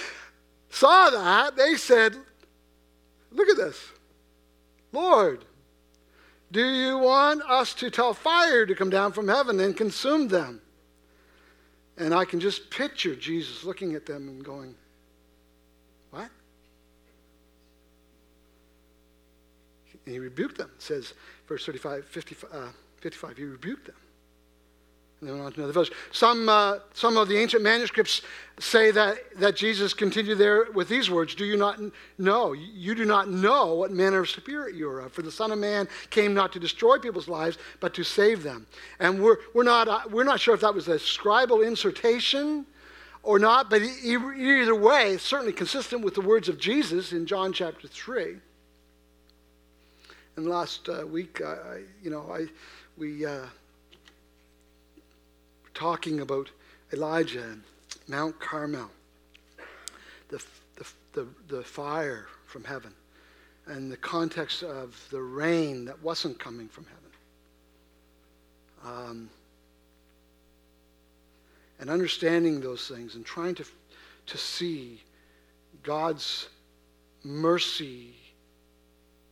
saw 0.70 1.10
that, 1.10 1.56
they 1.56 1.74
said, 1.74 2.16
Look 3.30 3.48
at 3.50 3.58
this. 3.58 3.78
Lord, 4.92 5.44
do 6.50 6.66
you 6.66 6.96
want 6.96 7.42
us 7.42 7.74
to 7.74 7.90
tell 7.90 8.14
fire 8.14 8.64
to 8.64 8.74
come 8.74 8.88
down 8.88 9.12
from 9.12 9.28
heaven 9.28 9.60
and 9.60 9.76
consume 9.76 10.28
them? 10.28 10.62
And 11.96 12.14
I 12.14 12.24
can 12.24 12.40
just 12.40 12.70
picture 12.70 13.14
Jesus 13.14 13.64
looking 13.64 13.94
at 13.94 14.06
them 14.06 14.28
and 14.28 14.44
going, 14.44 14.74
What? 16.10 16.30
And 20.04 20.14
he 20.14 20.18
rebuked 20.18 20.58
them. 20.58 20.70
Says, 20.78 21.14
verse 21.46 21.64
35, 21.64 22.04
55, 22.06 22.50
uh, 22.52 22.68
55 23.00 23.36
he 23.36 23.44
rebuked 23.44 23.86
them. 23.86 23.94
Went 25.22 25.40
on 25.40 25.52
to 25.52 25.58
another 25.58 25.72
village. 25.72 25.92
Some, 26.10 26.48
uh, 26.48 26.78
some 26.94 27.16
of 27.16 27.28
the 27.28 27.38
ancient 27.38 27.62
manuscripts 27.62 28.22
say 28.58 28.90
that, 28.90 29.18
that 29.38 29.54
Jesus 29.54 29.94
continued 29.94 30.36
there 30.38 30.66
with 30.72 30.88
these 30.88 31.10
words 31.10 31.36
Do 31.36 31.44
you 31.44 31.56
not 31.56 31.78
know? 32.18 32.52
You 32.54 32.96
do 32.96 33.04
not 33.04 33.30
know 33.30 33.74
what 33.74 33.92
manner 33.92 34.20
of 34.20 34.30
spirit 34.30 34.74
you 34.74 34.88
are 34.88 35.00
of. 35.00 35.12
For 35.12 35.22
the 35.22 35.30
Son 35.30 35.52
of 35.52 35.60
Man 35.60 35.88
came 36.10 36.34
not 36.34 36.52
to 36.54 36.58
destroy 36.58 36.98
people's 36.98 37.28
lives, 37.28 37.56
but 37.78 37.94
to 37.94 38.02
save 38.02 38.42
them. 38.42 38.66
And 38.98 39.22
we're, 39.22 39.36
we're, 39.54 39.62
not, 39.62 39.86
uh, 39.86 40.00
we're 40.10 40.24
not 40.24 40.40
sure 40.40 40.54
if 40.54 40.60
that 40.62 40.74
was 40.74 40.88
a 40.88 40.96
scribal 40.96 41.64
insertion 41.64 42.66
or 43.22 43.38
not, 43.38 43.70
but 43.70 43.80
either 43.80 44.74
way, 44.74 45.18
certainly 45.18 45.52
consistent 45.52 46.02
with 46.02 46.14
the 46.14 46.20
words 46.20 46.48
of 46.48 46.58
Jesus 46.58 47.12
in 47.12 47.26
John 47.26 47.52
chapter 47.52 47.86
3. 47.86 48.38
And 50.34 50.48
last 50.48 50.88
uh, 50.88 51.06
week, 51.06 51.40
I, 51.40 51.82
you 52.02 52.10
know, 52.10 52.28
I, 52.28 52.46
we. 52.96 53.24
Talking 55.74 56.20
about 56.20 56.50
Elijah 56.92 57.42
and 57.42 57.62
Mount 58.08 58.38
Carmel, 58.40 58.90
the, 60.28 60.42
the, 60.76 60.86
the, 61.12 61.26
the 61.48 61.62
fire 61.62 62.26
from 62.46 62.64
heaven. 62.64 62.92
and 63.66 63.90
the 63.90 63.96
context 63.96 64.62
of 64.62 65.06
the 65.10 65.20
rain 65.20 65.84
that 65.84 66.00
wasn't 66.02 66.38
coming 66.38 66.68
from 66.68 66.84
heaven. 66.84 66.98
Um, 68.84 69.30
and 71.78 71.88
understanding 71.88 72.60
those 72.60 72.88
things 72.88 73.14
and 73.14 73.24
trying 73.24 73.54
to, 73.56 73.64
to 74.26 74.38
see 74.38 75.00
God's 75.82 76.48
mercy 77.24 78.14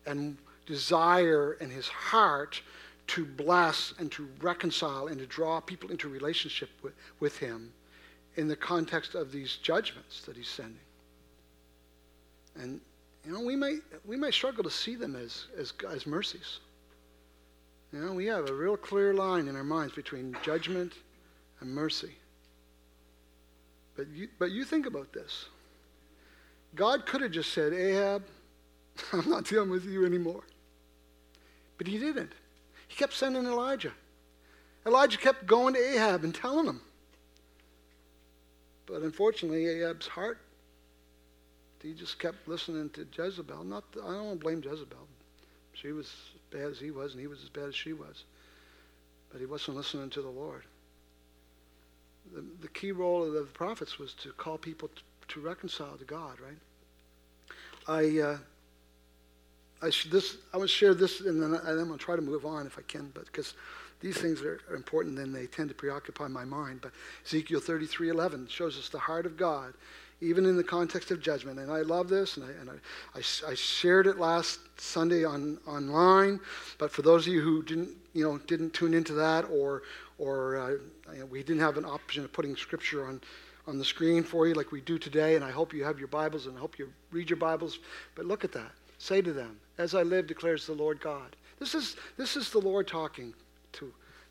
and 0.07 0.37
desire 0.67 1.57
in 1.61 1.71
his 1.71 1.89
heart 1.89 2.63
to 3.11 3.25
bless 3.25 3.93
and 3.99 4.11
to 4.13 4.29
reconcile 4.41 5.09
and 5.09 5.19
to 5.19 5.27
draw 5.27 5.61
people 5.61 5.91
into 5.91 6.09
relationship 6.09 6.71
with, 6.81 6.93
with 7.19 7.37
him 7.37 7.73
in 8.37 8.47
the 8.47 8.55
context 8.55 9.17
of 9.17 9.33
these 9.33 9.57
judgments 9.57 10.23
that 10.23 10.37
he's 10.37 10.49
sending. 10.49 10.77
And 12.55 12.81
you 13.27 13.33
know, 13.33 13.41
we 13.41 13.57
might 13.57 13.81
we 14.07 14.17
might 14.17 14.33
struggle 14.33 14.63
to 14.63 14.71
see 14.71 14.95
them 14.95 15.17
as 15.17 15.47
as, 15.59 15.73
as 15.91 16.07
mercies. 16.07 16.61
You 17.93 17.99
know, 18.01 18.13
we 18.13 18.27
have 18.27 18.49
a 18.49 18.55
real 18.55 18.77
clear 18.77 19.13
line 19.13 19.49
in 19.49 19.57
our 19.57 19.65
minds 19.65 19.95
between 19.95 20.37
judgment 20.43 20.93
and 21.61 21.69
mercy. 21.75 22.15
But 23.97 24.07
you, 24.15 24.29
but 24.39 24.53
you 24.53 24.65
think 24.65 24.87
about 24.87 25.13
this. 25.13 25.47
God 26.77 27.05
could 27.05 27.21
have 27.21 27.33
just 27.33 27.53
said, 27.53 27.73
Ahab, 27.73 28.23
I'm 29.13 29.29
not 29.29 29.45
dealing 29.45 29.71
with 29.71 29.85
you 29.85 30.07
anymore. 30.07 30.45
But 31.77 31.89
he 31.89 31.99
didn't. 31.99 32.33
He 32.91 32.97
kept 32.97 33.13
sending 33.13 33.47
Elijah. 33.47 33.93
Elijah 34.85 35.17
kept 35.17 35.47
going 35.47 35.75
to 35.75 35.81
Ahab 35.81 36.25
and 36.25 36.35
telling 36.35 36.67
him. 36.67 36.81
But 38.85 39.03
unfortunately, 39.03 39.69
Ahab's 39.69 40.09
heart, 40.09 40.39
he 41.81 41.95
just 41.95 42.19
kept 42.19 42.49
listening 42.49 42.91
to 42.91 43.07
Jezebel. 43.17 43.63
Not, 43.63 43.85
I 44.03 44.09
don't 44.09 44.27
want 44.27 44.41
to 44.41 44.45
blame 44.45 44.61
Jezebel. 44.61 45.07
She 45.73 45.93
was 45.93 46.07
as 46.07 46.41
bad 46.51 46.69
as 46.73 46.81
he 46.81 46.91
was, 46.91 47.13
and 47.13 47.21
he 47.21 47.29
was 47.29 47.41
as 47.45 47.49
bad 47.49 47.69
as 47.69 47.77
she 47.77 47.93
was. 47.93 48.25
But 49.31 49.39
he 49.39 49.47
wasn't 49.47 49.77
listening 49.77 50.11
to 50.11 50.23
the 50.23 50.29
Lord. 50.29 50.65
The, 52.35 52.45
the 52.61 52.69
key 52.69 52.91
role 52.91 53.25
of 53.25 53.33
the 53.33 53.43
prophets 53.43 54.01
was 54.01 54.15
to 54.15 54.33
call 54.33 54.59
people 54.59 54.89
to, 54.89 55.03
to 55.29 55.41
reconcile 55.41 55.97
to 55.97 56.05
God, 56.05 56.39
right? 56.41 56.59
I, 57.87 58.21
uh, 58.21 58.39
I 59.83 59.91
should 59.91 60.11
this 60.11 60.37
I 60.53 60.59
want 60.59 60.69
to 60.69 60.75
share 60.75 60.95
this, 60.95 61.21
and 61.21 61.43
then 61.43 61.55
I, 61.65 61.71
am 61.71 61.87
going 61.87 61.99
to 61.99 62.05
try 62.05 62.17
to 62.17 62.23
move 62.23 62.45
on 62.45 62.67
if 62.67 62.79
I 62.79 62.83
can, 62.83 63.11
but 63.15 63.27
because 63.27 63.55
these 64.01 64.17
things 64.17 64.41
are, 64.43 64.61
important, 64.75 65.17
then 65.17 65.33
they 65.33 65.47
tend 65.47 65.69
to 65.69 65.75
preoccupy 65.75 66.29
my 66.29 66.45
mind. 66.45 66.81
But 66.83 66.93
Ezekiel 67.25 67.61
33:11 67.61 68.49
shows 68.49 68.79
us 68.79 68.89
the 68.89 68.99
heart 68.99 69.27
of 69.27 69.37
God, 69.37 69.75
even 70.21 70.47
in 70.47 70.57
the 70.57 70.65
context 70.65 71.11
of 71.11 71.21
judgment. 71.21 71.59
And 71.59 71.71
I 71.71 71.81
love 71.81 72.09
this, 72.09 72.37
and 72.37 72.47
I, 72.47 72.51
and 72.61 72.71
I, 72.71 73.19
I, 73.19 73.51
I 73.51 73.55
shared 73.55 74.07
it 74.07 74.19
last 74.19 74.61
Sunday 74.79 75.25
on 75.25 75.59
online. 75.67 76.41
But 76.79 76.91
for 76.91 77.03
those 77.03 77.27
of 77.27 77.33
you 77.33 77.41
who 77.41 77.63
didn't, 77.63 77.91
you 78.13 78.25
know, 78.25 78.39
didn't 78.39 78.75
tune 78.75 78.95
into 78.95 79.15
that, 79.15 79.47
or 79.51 79.83
or 80.19 80.57
uh, 80.59 80.77
we 81.31 81.43
didn't 81.43 81.63
have 81.63 81.79
an 81.79 81.87
option 81.87 82.25
of 82.25 82.33
putting 82.33 82.57
scripture 82.57 83.07
on 83.07 83.21
on 83.67 83.79
the 83.79 83.85
screen 83.85 84.23
for 84.23 84.47
you 84.47 84.55
like 84.55 84.73
we 84.73 84.81
do 84.81 84.99
today, 84.99 85.37
and 85.37 85.45
I 85.45 85.51
hope 85.51 85.73
you 85.73 85.85
have 85.85 85.99
your 85.99 86.09
Bibles 86.09 86.47
and 86.47 86.57
I 86.57 86.61
hope 86.61 86.79
you 86.79 86.91
read 87.13 87.31
your 87.31 87.37
Bibles. 87.37 87.79
But 88.15 88.25
look 88.25 88.45
at 88.45 88.53
that. 88.53 88.73
Say 89.01 89.23
to 89.23 89.33
them, 89.33 89.59
As 89.79 89.95
I 89.95 90.03
live, 90.03 90.27
declares 90.27 90.67
the 90.67 90.75
Lord 90.75 91.01
God. 91.01 91.35
This 91.59 91.75
is, 91.75 91.97
this 92.19 92.37
is 92.37 92.51
the 92.51 92.61
Lord 92.61 92.87
talking 92.87 93.33
to, 93.73 93.91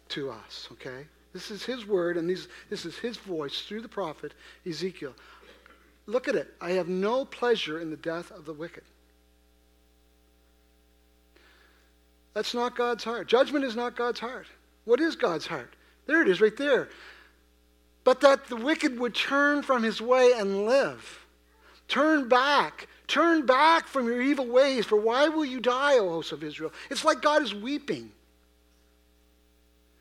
to 0.10 0.30
us, 0.30 0.70
okay? 0.74 1.08
This 1.34 1.50
is 1.50 1.64
His 1.66 1.88
word, 1.88 2.18
and 2.18 2.30
these, 2.30 2.48
this 2.70 2.86
is 2.86 2.96
His 2.96 3.18
voice 3.18 3.64
through 3.64 3.82
the 3.82 3.88
prophet 3.88 4.36
Ezekiel. 4.68 5.16
Look 6.06 6.28
at 6.28 6.36
it. 6.36 6.54
I 6.62 6.72
have 6.72 6.88
no 6.88 7.26
pleasure 7.26 7.80
in 7.80 7.90
the 7.90 7.98
death 7.98 8.30
of 8.30 8.46
the 8.46 8.54
wicked. 8.54 8.84
That's 12.36 12.54
not 12.54 12.76
God's 12.76 13.04
heart. 13.04 13.28
Judgment 13.28 13.66
is 13.66 13.76
not 13.76 13.96
God's 13.96 14.20
heart. 14.20 14.46
What 14.86 15.00
is 15.00 15.16
God's 15.16 15.48
heart? 15.48 15.76
There 16.06 16.22
it 16.22 16.30
is 16.30 16.42
right 16.42 16.56
there. 16.56 16.90
But 18.04 18.22
that 18.22 18.48
the 18.48 18.56
wicked 18.56 19.00
would 19.00 19.16
turn 19.16 19.64
from 19.64 19.82
his 19.82 20.00
way 20.00 20.34
and 20.36 20.66
live. 20.66 21.26
Turn 21.88 22.30
back 22.30 22.88
Turn 23.10 23.48
back 23.48 23.88
from 23.88 24.06
your 24.06 24.22
evil 24.22 24.46
ways, 24.46 24.86
for 24.86 24.96
why 24.96 25.30
will 25.30 25.44
you 25.44 25.60
die, 25.60 25.98
O 25.98 26.10
host 26.10 26.32
of 26.32 26.44
Israel? 26.44 26.72
It's 26.92 27.04
like 27.04 27.24
God 27.24 27.42
is 27.42 27.56
weeping. 27.56 28.12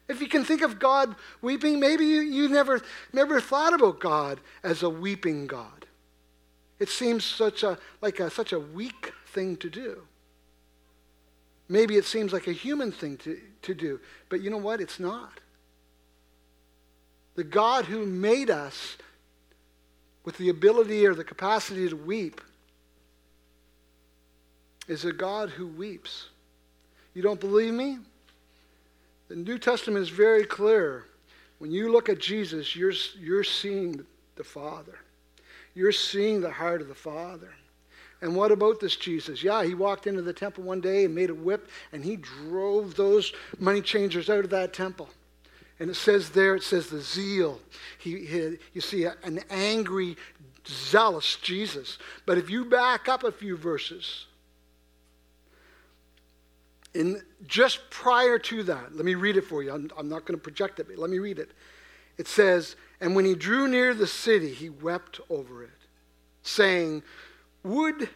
If 0.09 0.21
you 0.21 0.29
can 0.29 0.44
think 0.44 0.61
of 0.61 0.79
God 0.79 1.16
weeping, 1.40 1.81
maybe 1.81 2.05
you, 2.05 2.21
you 2.21 2.49
never, 2.51 2.83
never 3.14 3.40
thought 3.40 3.73
about 3.73 3.99
God 3.99 4.40
as 4.62 4.83
a 4.83 4.90
weeping 4.90 5.47
God. 5.47 5.87
It 6.79 6.90
seems 6.90 7.25
such 7.25 7.62
a, 7.62 7.79
like 8.03 8.21
a, 8.21 8.29
such 8.29 8.53
a 8.53 8.61
weak 8.61 9.14
thing 9.29 9.57
to 9.57 9.71
do. 9.71 10.03
Maybe 11.66 11.97
it 11.97 12.05
seems 12.05 12.35
like 12.35 12.47
a 12.47 12.53
human 12.53 12.92
thing 12.92 13.16
to, 13.18 13.40
to 13.62 13.75
do, 13.75 14.01
but 14.29 14.42
you 14.42 14.51
know 14.51 14.59
what? 14.59 14.83
It's 14.83 15.01
not. 15.01 15.40
The 17.37 17.44
God 17.44 17.87
who 17.87 18.05
made 18.05 18.51
us 18.51 18.99
with 20.25 20.37
the 20.37 20.51
ability 20.51 21.07
or 21.07 21.14
the 21.14 21.25
capacity 21.25 21.88
to 21.88 21.97
weep 21.97 22.42
is 24.88 25.05
a 25.05 25.12
God 25.12 25.51
who 25.51 25.66
weeps. 25.66 26.29
You 27.14 27.22
don't 27.22 27.40
believe 27.40 27.74
me? 27.74 27.98
The 29.29 29.37
New 29.37 29.59
Testament 29.59 30.03
is 30.03 30.09
very 30.09 30.44
clear. 30.44 31.05
When 31.59 31.70
you 31.70 31.92
look 31.92 32.09
at 32.09 32.18
Jesus, 32.18 32.74
you're, 32.74 32.92
you're 33.18 33.44
seeing 33.44 34.05
the 34.37 34.44
Father. 34.44 34.98
You're 35.74 35.92
seeing 35.92 36.40
the 36.40 36.51
heart 36.51 36.81
of 36.81 36.88
the 36.88 36.94
Father. 36.94 37.53
And 38.20 38.35
what 38.35 38.51
about 38.51 38.81
this 38.81 38.96
Jesus? 38.96 39.44
Yeah, 39.44 39.62
he 39.64 39.74
walked 39.74 40.07
into 40.07 40.22
the 40.22 40.33
temple 40.33 40.64
one 40.64 40.81
day 40.81 41.05
and 41.05 41.14
made 41.14 41.31
a 41.31 41.35
whip, 41.35 41.68
and 41.92 42.05
he 42.05 42.16
drove 42.16 42.96
those 42.96 43.33
money 43.59 43.81
changers 43.81 44.29
out 44.29 44.44
of 44.44 44.51
that 44.51 44.72
temple. 44.72 45.09
And 45.79 45.90
it 45.90 45.94
says 45.94 46.31
there, 46.31 46.57
it 46.57 46.64
says 46.64 46.88
the 46.88 47.01
zeal. 47.01 47.61
He, 47.98 48.24
he 48.24 48.59
you 48.72 48.81
see 48.81 49.05
a, 49.05 49.14
an 49.22 49.40
angry, 49.51 50.16
zealous 50.66 51.37
Jesus. 51.37 51.98
But 52.27 52.38
if 52.38 52.51
you 52.51 52.64
back 52.64 53.09
up 53.09 53.22
a 53.22 53.31
few 53.31 53.57
verses, 53.57 54.27
in 56.94 57.22
just 57.46 57.90
prior 57.90 58.38
to 58.38 58.62
that, 58.64 58.94
let 58.94 59.05
me 59.05 59.14
read 59.14 59.37
it 59.37 59.42
for 59.42 59.62
you. 59.62 59.72
I'm, 59.72 59.90
I'm 59.96 60.09
not 60.09 60.24
going 60.24 60.38
to 60.38 60.42
project 60.42 60.81
it, 60.81 60.88
but 60.88 60.98
let 60.98 61.11
me 61.11 61.18
read 61.18 61.38
it. 61.38 61.51
It 62.16 62.29
says, 62.29 62.77
And 63.01 63.14
when 63.14 63.24
he 63.24 63.35
drew 63.35 63.68
near 63.68 63.94
the 63.94 64.07
city, 64.07 64.53
he 64.53 64.68
wept 64.68 65.20
over 65.31 65.62
it, 65.62 65.70
saying, 66.42 67.03
Would 67.62 68.09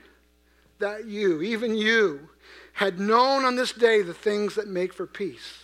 that 0.78 1.06
you, 1.06 1.42
even 1.42 1.76
you, 1.76 2.28
had 2.74 2.98
known 2.98 3.44
on 3.44 3.56
this 3.56 3.72
day 3.72 4.02
the 4.02 4.14
things 4.14 4.54
that 4.54 4.66
make 4.66 4.92
for 4.92 5.06
peace 5.06 5.62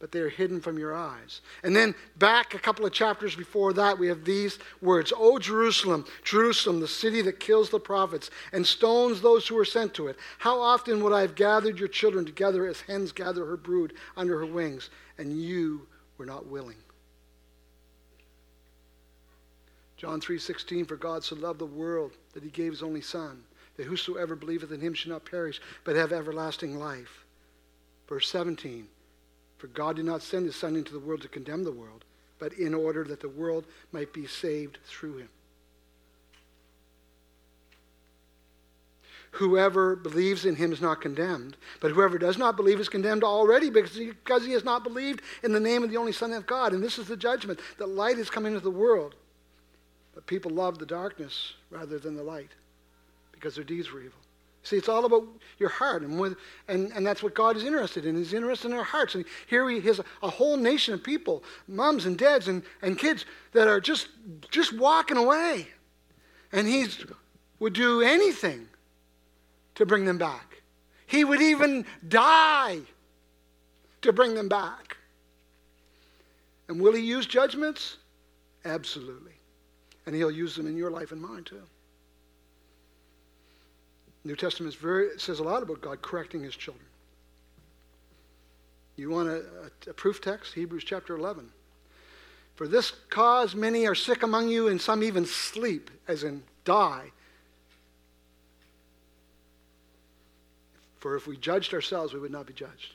but 0.00 0.12
they 0.12 0.20
are 0.20 0.28
hidden 0.28 0.60
from 0.60 0.78
your 0.78 0.94
eyes. 0.94 1.40
And 1.62 1.74
then 1.74 1.94
back 2.16 2.54
a 2.54 2.58
couple 2.58 2.86
of 2.86 2.92
chapters 2.92 3.34
before 3.34 3.72
that, 3.72 3.98
we 3.98 4.06
have 4.08 4.24
these 4.24 4.58
words 4.80 5.12
O 5.16 5.38
Jerusalem, 5.38 6.04
Jerusalem, 6.22 6.80
the 6.80 6.88
city 6.88 7.20
that 7.22 7.40
kills 7.40 7.70
the 7.70 7.80
prophets 7.80 8.30
and 8.52 8.66
stones 8.66 9.20
those 9.20 9.48
who 9.48 9.58
are 9.58 9.64
sent 9.64 9.94
to 9.94 10.06
it. 10.06 10.16
How 10.38 10.60
often 10.60 11.02
would 11.02 11.12
I 11.12 11.22
have 11.22 11.34
gathered 11.34 11.78
your 11.78 11.88
children 11.88 12.24
together 12.24 12.66
as 12.66 12.80
hens 12.82 13.10
gather 13.10 13.44
her 13.46 13.56
brood 13.56 13.94
under 14.16 14.38
her 14.38 14.46
wings, 14.46 14.90
and 15.18 15.40
you 15.40 15.86
were 16.16 16.26
not 16.26 16.46
willing? 16.46 16.76
John 19.96 20.20
3:16 20.20 20.86
For 20.86 20.96
God 20.96 21.24
so 21.24 21.34
loved 21.34 21.58
the 21.58 21.66
world 21.66 22.12
that 22.34 22.44
he 22.44 22.50
gave 22.50 22.70
his 22.70 22.84
only 22.84 23.00
son 23.00 23.42
that 23.76 23.86
whosoever 23.86 24.36
believeth 24.36 24.70
in 24.70 24.80
him 24.80 24.94
should 24.94 25.10
not 25.10 25.24
perish 25.24 25.60
but 25.82 25.96
have 25.96 26.12
everlasting 26.12 26.78
life. 26.78 27.24
Verse 28.08 28.28
17 28.28 28.88
for 29.58 29.66
God 29.66 29.96
did 29.96 30.04
not 30.04 30.22
send 30.22 30.46
his 30.46 30.56
Son 30.56 30.76
into 30.76 30.92
the 30.92 31.00
world 31.00 31.20
to 31.22 31.28
condemn 31.28 31.64
the 31.64 31.72
world, 31.72 32.04
but 32.38 32.52
in 32.54 32.72
order 32.72 33.04
that 33.04 33.20
the 33.20 33.28
world 33.28 33.66
might 33.92 34.12
be 34.12 34.26
saved 34.26 34.78
through 34.86 35.18
him. 35.18 35.28
Whoever 39.32 39.94
believes 39.94 40.46
in 40.46 40.56
him 40.56 40.72
is 40.72 40.80
not 40.80 41.02
condemned, 41.02 41.56
but 41.80 41.90
whoever 41.90 42.18
does 42.18 42.38
not 42.38 42.56
believe 42.56 42.80
is 42.80 42.88
condemned 42.88 43.22
already 43.22 43.68
because 43.68 43.94
he, 43.94 44.06
because 44.06 44.46
he 44.46 44.52
has 44.52 44.64
not 44.64 44.84
believed 44.84 45.20
in 45.42 45.52
the 45.52 45.60
name 45.60 45.82
of 45.82 45.90
the 45.90 45.98
only 45.98 46.12
Son 46.12 46.32
of 46.32 46.46
God. 46.46 46.72
And 46.72 46.82
this 46.82 46.98
is 46.98 47.08
the 47.08 47.16
judgment 47.16 47.60
that 47.76 47.88
light 47.88 48.16
has 48.16 48.30
come 48.30 48.46
into 48.46 48.60
the 48.60 48.70
world. 48.70 49.14
But 50.14 50.26
people 50.26 50.50
love 50.50 50.78
the 50.78 50.86
darkness 50.86 51.54
rather 51.70 51.98
than 51.98 52.16
the 52.16 52.22
light 52.22 52.50
because 53.32 53.54
their 53.54 53.64
deeds 53.64 53.92
were 53.92 54.00
evil. 54.00 54.18
See, 54.64 54.76
it's 54.76 54.88
all 54.88 55.04
about 55.04 55.26
your 55.58 55.68
heart, 55.68 56.02
and, 56.02 56.18
with, 56.18 56.36
and, 56.66 56.92
and 56.92 57.06
that's 57.06 57.22
what 57.22 57.34
God 57.34 57.56
is 57.56 57.64
interested 57.64 58.04
in. 58.04 58.16
He's 58.16 58.34
interested 58.34 58.70
in 58.70 58.76
our 58.76 58.84
hearts. 58.84 59.14
And 59.14 59.24
here 59.46 59.68
he 59.70 59.80
has 59.80 60.00
a 60.22 60.28
whole 60.28 60.56
nation 60.56 60.92
of 60.94 61.02
people, 61.02 61.42
moms 61.68 62.06
and 62.06 62.18
dads 62.18 62.48
and, 62.48 62.62
and 62.82 62.98
kids, 62.98 63.24
that 63.52 63.68
are 63.68 63.80
just, 63.80 64.08
just 64.50 64.76
walking 64.76 65.16
away. 65.16 65.68
And 66.52 66.66
he 66.66 66.86
would 67.60 67.72
do 67.72 68.02
anything 68.02 68.66
to 69.76 69.86
bring 69.86 70.04
them 70.04 70.18
back. 70.18 70.62
He 71.06 71.24
would 71.24 71.40
even 71.40 71.86
die 72.08 72.80
to 74.02 74.12
bring 74.12 74.34
them 74.34 74.48
back. 74.48 74.96
And 76.68 76.80
will 76.80 76.92
he 76.92 77.02
use 77.02 77.26
judgments? 77.26 77.96
Absolutely. 78.64 79.32
And 80.04 80.14
he'll 80.14 80.30
use 80.30 80.56
them 80.56 80.66
in 80.66 80.76
your 80.76 80.90
life 80.90 81.12
and 81.12 81.22
mine 81.22 81.44
too. 81.44 81.62
New 84.24 84.36
Testament 84.36 84.74
very, 84.74 85.18
says 85.18 85.38
a 85.38 85.44
lot 85.44 85.62
about 85.62 85.80
God 85.80 86.02
correcting 86.02 86.42
his 86.42 86.56
children. 86.56 86.84
You 88.96 89.10
want 89.10 89.28
a, 89.28 89.36
a, 89.36 89.90
a 89.90 89.94
proof 89.94 90.20
text? 90.20 90.54
Hebrews 90.54 90.84
chapter 90.84 91.16
11. 91.16 91.48
For 92.56 92.66
this 92.66 92.92
cause 93.08 93.54
many 93.54 93.86
are 93.86 93.94
sick 93.94 94.24
among 94.24 94.48
you, 94.48 94.66
and 94.66 94.80
some 94.80 95.04
even 95.04 95.24
sleep, 95.24 95.90
as 96.08 96.24
in 96.24 96.42
die. 96.64 97.12
For 100.98 101.14
if 101.14 101.28
we 101.28 101.36
judged 101.36 101.72
ourselves, 101.72 102.12
we 102.12 102.18
would 102.18 102.32
not 102.32 102.46
be 102.46 102.52
judged. 102.52 102.94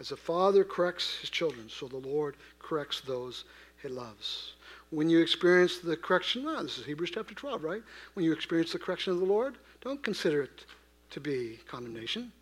As 0.00 0.12
a 0.12 0.16
father 0.16 0.64
corrects 0.64 1.16
his 1.20 1.28
children, 1.28 1.68
so 1.68 1.86
the 1.86 1.96
Lord 1.98 2.36
corrects 2.58 3.00
those 3.00 3.44
he 3.82 3.88
loves. 3.88 4.54
When 4.90 5.10
you 5.10 5.20
experience 5.20 5.78
the 5.78 5.96
correction, 5.96 6.44
well, 6.44 6.62
this 6.62 6.78
is 6.78 6.86
Hebrews 6.86 7.10
chapter 7.12 7.34
12, 7.34 7.64
right? 7.64 7.82
When 8.14 8.24
you 8.24 8.32
experience 8.32 8.72
the 8.72 8.78
correction 8.78 9.12
of 9.12 9.18
the 9.18 9.24
Lord, 9.24 9.58
don't 9.80 10.02
consider 10.02 10.42
it 10.42 10.64
to 11.10 11.20
be 11.20 11.58
condemnation. 11.66 12.32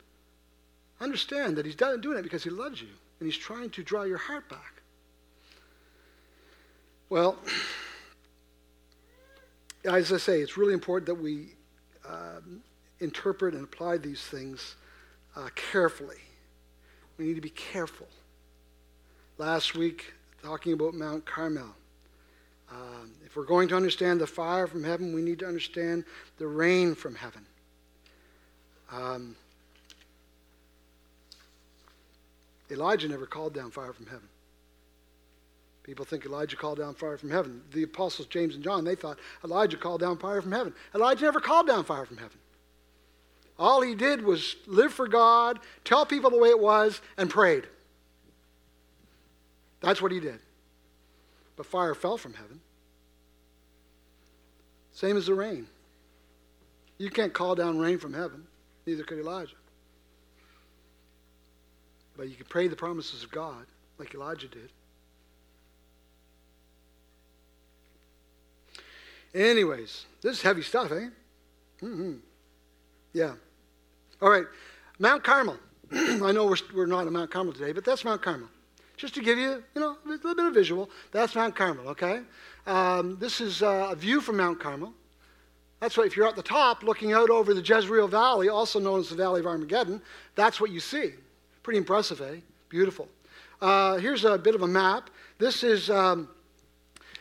Understand 1.00 1.56
that 1.56 1.66
he's 1.66 1.74
doing 1.74 2.18
it 2.18 2.22
because 2.22 2.44
he 2.44 2.50
loves 2.50 2.80
you 2.80 2.88
and 3.18 3.26
he's 3.26 3.36
trying 3.36 3.70
to 3.70 3.82
draw 3.82 4.02
your 4.02 4.18
heart 4.18 4.48
back. 4.48 4.82
Well, 7.08 7.38
as 9.84 10.12
I 10.12 10.18
say, 10.18 10.40
it's 10.40 10.56
really 10.56 10.74
important 10.74 11.06
that 11.06 11.14
we 11.14 11.54
um, 12.08 12.62
interpret 13.00 13.54
and 13.54 13.64
apply 13.64 13.98
these 13.98 14.22
things 14.22 14.76
uh, 15.36 15.48
carefully. 15.54 16.18
We 17.16 17.26
need 17.26 17.34
to 17.34 17.40
be 17.40 17.50
careful. 17.50 18.08
Last 19.38 19.74
week, 19.74 20.12
talking 20.42 20.72
about 20.72 20.94
Mount 20.94 21.24
Carmel. 21.24 21.74
Um, 22.70 23.12
if 23.24 23.36
we're 23.36 23.44
going 23.44 23.68
to 23.68 23.76
understand 23.76 24.20
the 24.20 24.26
fire 24.26 24.66
from 24.66 24.84
heaven, 24.84 25.14
we 25.14 25.22
need 25.22 25.38
to 25.40 25.46
understand 25.46 26.04
the 26.38 26.46
rain 26.46 26.94
from 26.94 27.14
heaven. 27.14 27.44
Um, 28.90 29.36
Elijah 32.70 33.08
never 33.08 33.26
called 33.26 33.54
down 33.54 33.70
fire 33.70 33.92
from 33.92 34.06
heaven. 34.06 34.28
People 35.82 36.06
think 36.06 36.24
Elijah 36.24 36.56
called 36.56 36.78
down 36.78 36.94
fire 36.94 37.18
from 37.18 37.30
heaven. 37.30 37.60
The 37.72 37.82
apostles 37.82 38.26
James 38.28 38.54
and 38.54 38.64
John, 38.64 38.84
they 38.84 38.94
thought 38.94 39.18
Elijah 39.44 39.76
called 39.76 40.00
down 40.00 40.16
fire 40.16 40.40
from 40.40 40.52
heaven. 40.52 40.74
Elijah 40.94 41.24
never 41.24 41.40
called 41.40 41.66
down 41.66 41.84
fire 41.84 42.06
from 42.06 42.16
heaven. 42.16 42.38
All 43.58 43.82
he 43.82 43.94
did 43.94 44.24
was 44.24 44.56
live 44.66 44.92
for 44.92 45.06
God, 45.06 45.60
tell 45.84 46.06
people 46.06 46.30
the 46.30 46.38
way 46.38 46.48
it 46.48 46.58
was, 46.58 47.00
and 47.16 47.30
prayed. 47.30 47.68
That's 49.80 50.00
what 50.00 50.10
he 50.10 50.20
did. 50.20 50.40
But 51.56 51.66
fire 51.66 51.94
fell 51.94 52.16
from 52.16 52.34
heaven. 52.34 52.60
Same 54.92 55.16
as 55.16 55.26
the 55.26 55.34
rain. 55.34 55.66
You 56.98 57.10
can't 57.10 57.32
call 57.32 57.54
down 57.54 57.78
rain 57.78 57.98
from 57.98 58.14
heaven, 58.14 58.46
neither 58.86 59.02
could 59.02 59.18
Elijah. 59.18 59.56
But 62.16 62.28
you 62.28 62.36
can 62.36 62.46
pray 62.46 62.68
the 62.68 62.76
promises 62.76 63.24
of 63.24 63.30
God, 63.30 63.66
like 63.98 64.14
Elijah 64.14 64.46
did. 64.48 64.70
Anyways, 69.34 70.06
this 70.22 70.36
is 70.36 70.42
heavy 70.42 70.62
stuff, 70.62 70.92
eh? 70.92 71.08
Mm-hmm. 71.82 72.14
Yeah. 73.12 73.34
All 74.22 74.30
right. 74.30 74.46
Mount 75.00 75.24
Carmel. 75.24 75.58
I 75.92 76.30
know 76.30 76.46
we're, 76.46 76.56
we're 76.72 76.86
not 76.86 77.06
at 77.06 77.12
Mount 77.12 77.32
Carmel 77.32 77.52
today, 77.52 77.72
but 77.72 77.84
that's 77.84 78.04
Mount 78.04 78.22
Carmel. 78.22 78.48
Just 78.96 79.14
to 79.14 79.22
give 79.22 79.38
you, 79.38 79.62
you 79.74 79.80
know, 79.80 79.96
a 80.04 80.08
little 80.08 80.34
bit 80.34 80.44
of 80.44 80.54
visual, 80.54 80.88
that's 81.10 81.34
Mount 81.34 81.56
Carmel, 81.56 81.88
okay? 81.88 82.20
Um, 82.66 83.18
this 83.18 83.40
is 83.40 83.62
uh, 83.62 83.88
a 83.90 83.96
view 83.96 84.20
from 84.20 84.36
Mount 84.36 84.60
Carmel. 84.60 84.92
That's 85.80 85.96
what, 85.96 86.06
if 86.06 86.16
you're 86.16 86.28
at 86.28 86.36
the 86.36 86.42
top 86.42 86.82
looking 86.82 87.12
out 87.12 87.28
over 87.28 87.52
the 87.52 87.60
Jezreel 87.60 88.08
Valley, 88.08 88.48
also 88.48 88.78
known 88.78 89.00
as 89.00 89.10
the 89.10 89.16
Valley 89.16 89.40
of 89.40 89.46
Armageddon, 89.46 90.00
that's 90.34 90.60
what 90.60 90.70
you 90.70 90.80
see. 90.80 91.12
Pretty 91.62 91.78
impressive, 91.78 92.20
eh? 92.20 92.36
Beautiful. 92.68 93.08
Uh, 93.60 93.96
here's 93.96 94.24
a 94.24 94.38
bit 94.38 94.54
of 94.54 94.62
a 94.62 94.66
map. 94.66 95.10
This 95.38 95.64
is 95.64 95.90
um, 95.90 96.28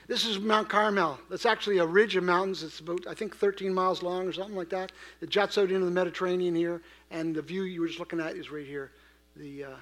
this 0.07 0.25
is 0.25 0.39
Mount 0.39 0.67
Carmel. 0.67 1.17
It's 1.31 1.45
actually 1.45 1.77
a 1.77 1.85
ridge 1.85 2.15
of 2.15 2.23
mountains. 2.23 2.61
It's 2.61 2.81
about, 2.81 3.07
I 3.07 3.13
think, 3.13 3.35
13 3.35 3.73
miles 3.73 4.03
long 4.03 4.27
or 4.27 4.33
something 4.33 4.55
like 4.55 4.69
that. 4.69 4.91
It 5.21 5.29
juts 5.29 5.57
out 5.57 5.71
into 5.71 5.85
the 5.85 5.91
Mediterranean 5.91 6.55
here, 6.55 6.81
and 7.09 7.33
the 7.33 7.41
view 7.41 7.63
you 7.63 7.81
were 7.81 7.87
just 7.87 7.99
looking 7.99 8.19
at 8.19 8.35
is 8.35 8.51
right 8.51 8.65
here, 8.65 8.91
the 9.37 9.63
uh, 9.63 9.75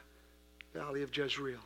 Valley 0.74 1.02
of 1.02 1.16
Jezreel. 1.16 1.60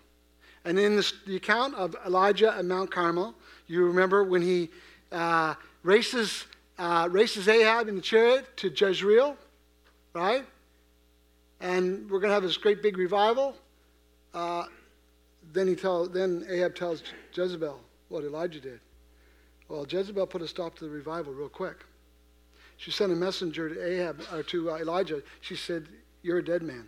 And 0.66 0.80
in 0.80 1.02
the 1.28 1.36
account 1.36 1.76
of 1.76 1.96
Elijah 2.06 2.56
at 2.58 2.66
Mount 2.66 2.92
Carmel, 2.92 3.36
you 3.68 3.86
remember 3.86 4.24
when 4.24 4.42
he 4.42 4.70
uh, 5.12 5.54
races, 5.84 6.46
uh, 6.80 7.08
races 7.12 7.48
Ahab 7.48 7.88
in 7.88 7.96
the 7.96 8.02
chariot 8.02 8.58
to 8.58 8.70
Jezreel, 8.70 9.38
right? 10.14 10.44
And 11.62 12.10
we're 12.10 12.20
going 12.20 12.30
to 12.30 12.34
have 12.34 12.44
this 12.44 12.58
great 12.58 12.82
big 12.82 12.98
revival. 12.98 13.56
Uh, 14.34 14.66
then 15.54 15.68
he 15.68 15.76
tell, 15.76 16.08
then 16.08 16.46
Ahab 16.50 16.76
tells 16.76 17.04
Jezebel, 17.34 17.80
what 18.10 18.24
Elijah 18.24 18.60
did. 18.60 18.80
Well, 19.68 19.86
Jezebel 19.88 20.28
put 20.28 20.42
a 20.42 20.48
stop 20.48 20.76
to 20.78 20.86
the 20.86 20.90
revival 20.90 21.34
real 21.34 21.50
quick. 21.50 21.86
She 22.78 22.92
sent 22.92 23.12
a 23.12 23.16
messenger 23.16 23.70
to 23.70 23.84
Ahab 23.84 24.22
or 24.34 24.44
to 24.44 24.72
uh, 24.72 24.78
Elijah. 24.78 25.22
She 25.42 25.56
said, 25.56 25.88
"You're 26.24 26.40
a 26.40 26.44
dead 26.44 26.62
man." 26.62 26.88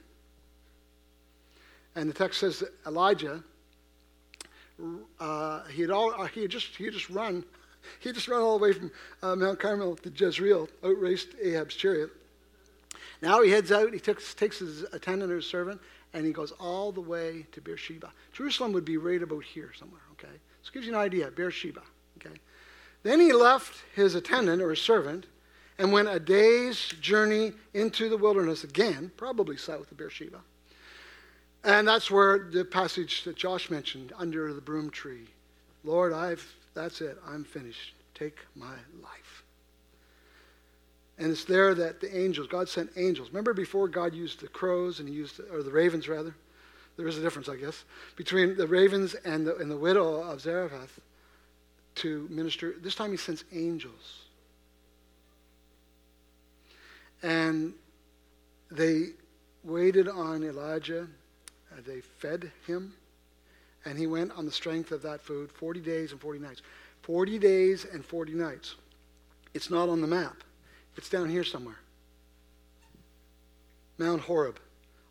And 1.96 2.10
the 2.10 2.14
text 2.14 2.40
says 2.42 2.60
that 2.60 2.74
Elijah, 2.86 3.44
uh, 5.20 5.66
he 5.66 5.82
had 5.82 5.92
all, 5.92 6.14
uh, 6.20 6.26
he 6.26 6.42
had 6.42 6.52
just 6.52 6.76
he 6.76 6.86
had 6.86 6.94
just 6.94 7.10
run, 7.10 7.44
he 8.00 8.10
had 8.10 8.16
just 8.16 8.28
run 8.28 8.42
all 8.42 8.58
the 8.58 8.64
way 8.64 8.74
from 8.74 8.92
uh, 9.24 9.36
Mount 9.36 9.60
Carmel 9.60 9.96
to 9.98 10.10
Jezreel, 10.10 10.70
outraced 10.84 11.30
Ahab's 11.42 11.76
chariot. 11.76 12.10
Now 13.22 13.42
he 13.42 13.50
heads 13.50 13.72
out. 13.72 13.94
He 13.94 14.00
takes 14.00 14.34
takes 14.34 14.60
his 14.60 14.84
attendant 14.94 15.32
or 15.32 15.38
his 15.38 15.48
servant, 15.48 15.82
and 16.14 16.26
he 16.26 16.32
goes 16.32 16.52
all 16.52 16.92
the 16.92 17.02
way 17.02 17.46
to 17.52 17.62
Beersheba. 17.62 18.12
Jerusalem 18.34 18.72
would 18.74 18.86
be 18.86 18.98
right 18.98 19.22
about 19.22 19.44
here 19.44 19.72
somewhere. 19.78 20.02
Okay. 20.14 20.34
This 20.62 20.70
gives 20.70 20.86
you 20.86 20.94
an 20.94 21.00
idea, 21.00 21.32
Beersheba. 21.32 21.82
Okay? 22.18 22.36
Then 23.04 23.20
he 23.20 23.32
left 23.32 23.84
his 23.96 24.16
attendant 24.16 24.62
or 24.62 24.72
his 24.72 24.82
servant 24.82 25.28
and 25.78 25.92
went 25.92 26.10
a 26.10 26.20
day's 26.20 26.88
journey 27.00 27.54
into 27.74 28.10
the 28.10 28.18
wilderness 28.18 28.64
again, 28.64 29.12
probably 29.16 29.58
south 29.58 29.92
of 29.92 29.98
Beersheba. 29.98 30.40
And 31.68 31.88
that's 31.88 32.10
where 32.10 32.50
the 32.50 32.66
passage 32.66 33.26
that 33.26 33.36
Josh 33.36 33.70
mentioned, 33.70 34.14
under 34.18 34.54
the 34.54 34.62
broom 34.62 34.90
tree. 34.90 35.28
Lord, 35.84 36.14
I've 36.14 36.56
that's 36.74 37.02
it. 37.02 37.18
I'm 37.28 37.44
finished. 37.44 37.94
Take 38.14 38.38
my 38.56 38.74
life. 39.02 39.44
And 41.18 41.32
it's 41.32 41.44
there 41.44 41.76
that 41.76 42.00
the 42.00 42.16
angels, 42.18 42.48
God 42.48 42.70
sent 42.70 42.92
angels. 42.96 43.30
Remember 43.30 43.54
before 43.54 43.88
God 43.88 44.14
used 44.14 44.40
the 44.40 44.48
crows 44.48 45.00
and 45.00 45.10
he 45.10 45.16
used, 45.16 45.40
or 45.52 45.62
the 45.62 45.72
ravens 45.72 46.08
rather? 46.08 46.36
there 46.98 47.08
is 47.08 47.18
a 47.18 47.22
difference, 47.22 47.48
I 47.48 47.56
guess, 47.56 47.84
between 48.16 48.58
the 48.58 48.66
ravens 48.68 49.14
and 49.14 49.46
the, 49.46 49.56
and 49.58 49.70
the 49.70 49.78
widow 49.78 50.22
of 50.22 50.42
Zarephath 50.42 51.00
to 51.96 52.28
minister. 52.30 52.74
This 52.82 52.96
time 52.96 53.12
he 53.12 53.18
sends 53.18 53.44
angels. 53.54 54.24
And 57.22 57.74
they 58.72 59.10
waited 59.64 60.08
on 60.08 60.44
Elijah. 60.44 61.08
They 61.86 62.02
fed 62.02 62.52
him. 62.66 62.94
And 63.86 63.98
he 63.98 64.08
went 64.08 64.32
on 64.34 64.46
the 64.46 64.52
strength 64.52 64.92
of 64.92 65.02
that 65.04 65.22
food 65.22 65.52
40 65.52 65.80
days 65.80 66.12
and 66.12 66.20
40 66.20 66.40
nights. 66.40 66.62
40 67.04 67.40
days 67.40 67.86
and 67.86 68.04
40 68.04 68.34
nights. 68.34 68.76
It's 69.54 69.70
not 69.70 69.90
on 69.90 70.02
the 70.02 70.08
map, 70.08 70.44
it's 70.96 71.10
down 71.10 71.30
here 71.30 71.44
somewhere. 71.44 71.80
Mount 73.98 74.22
Horeb 74.22 74.60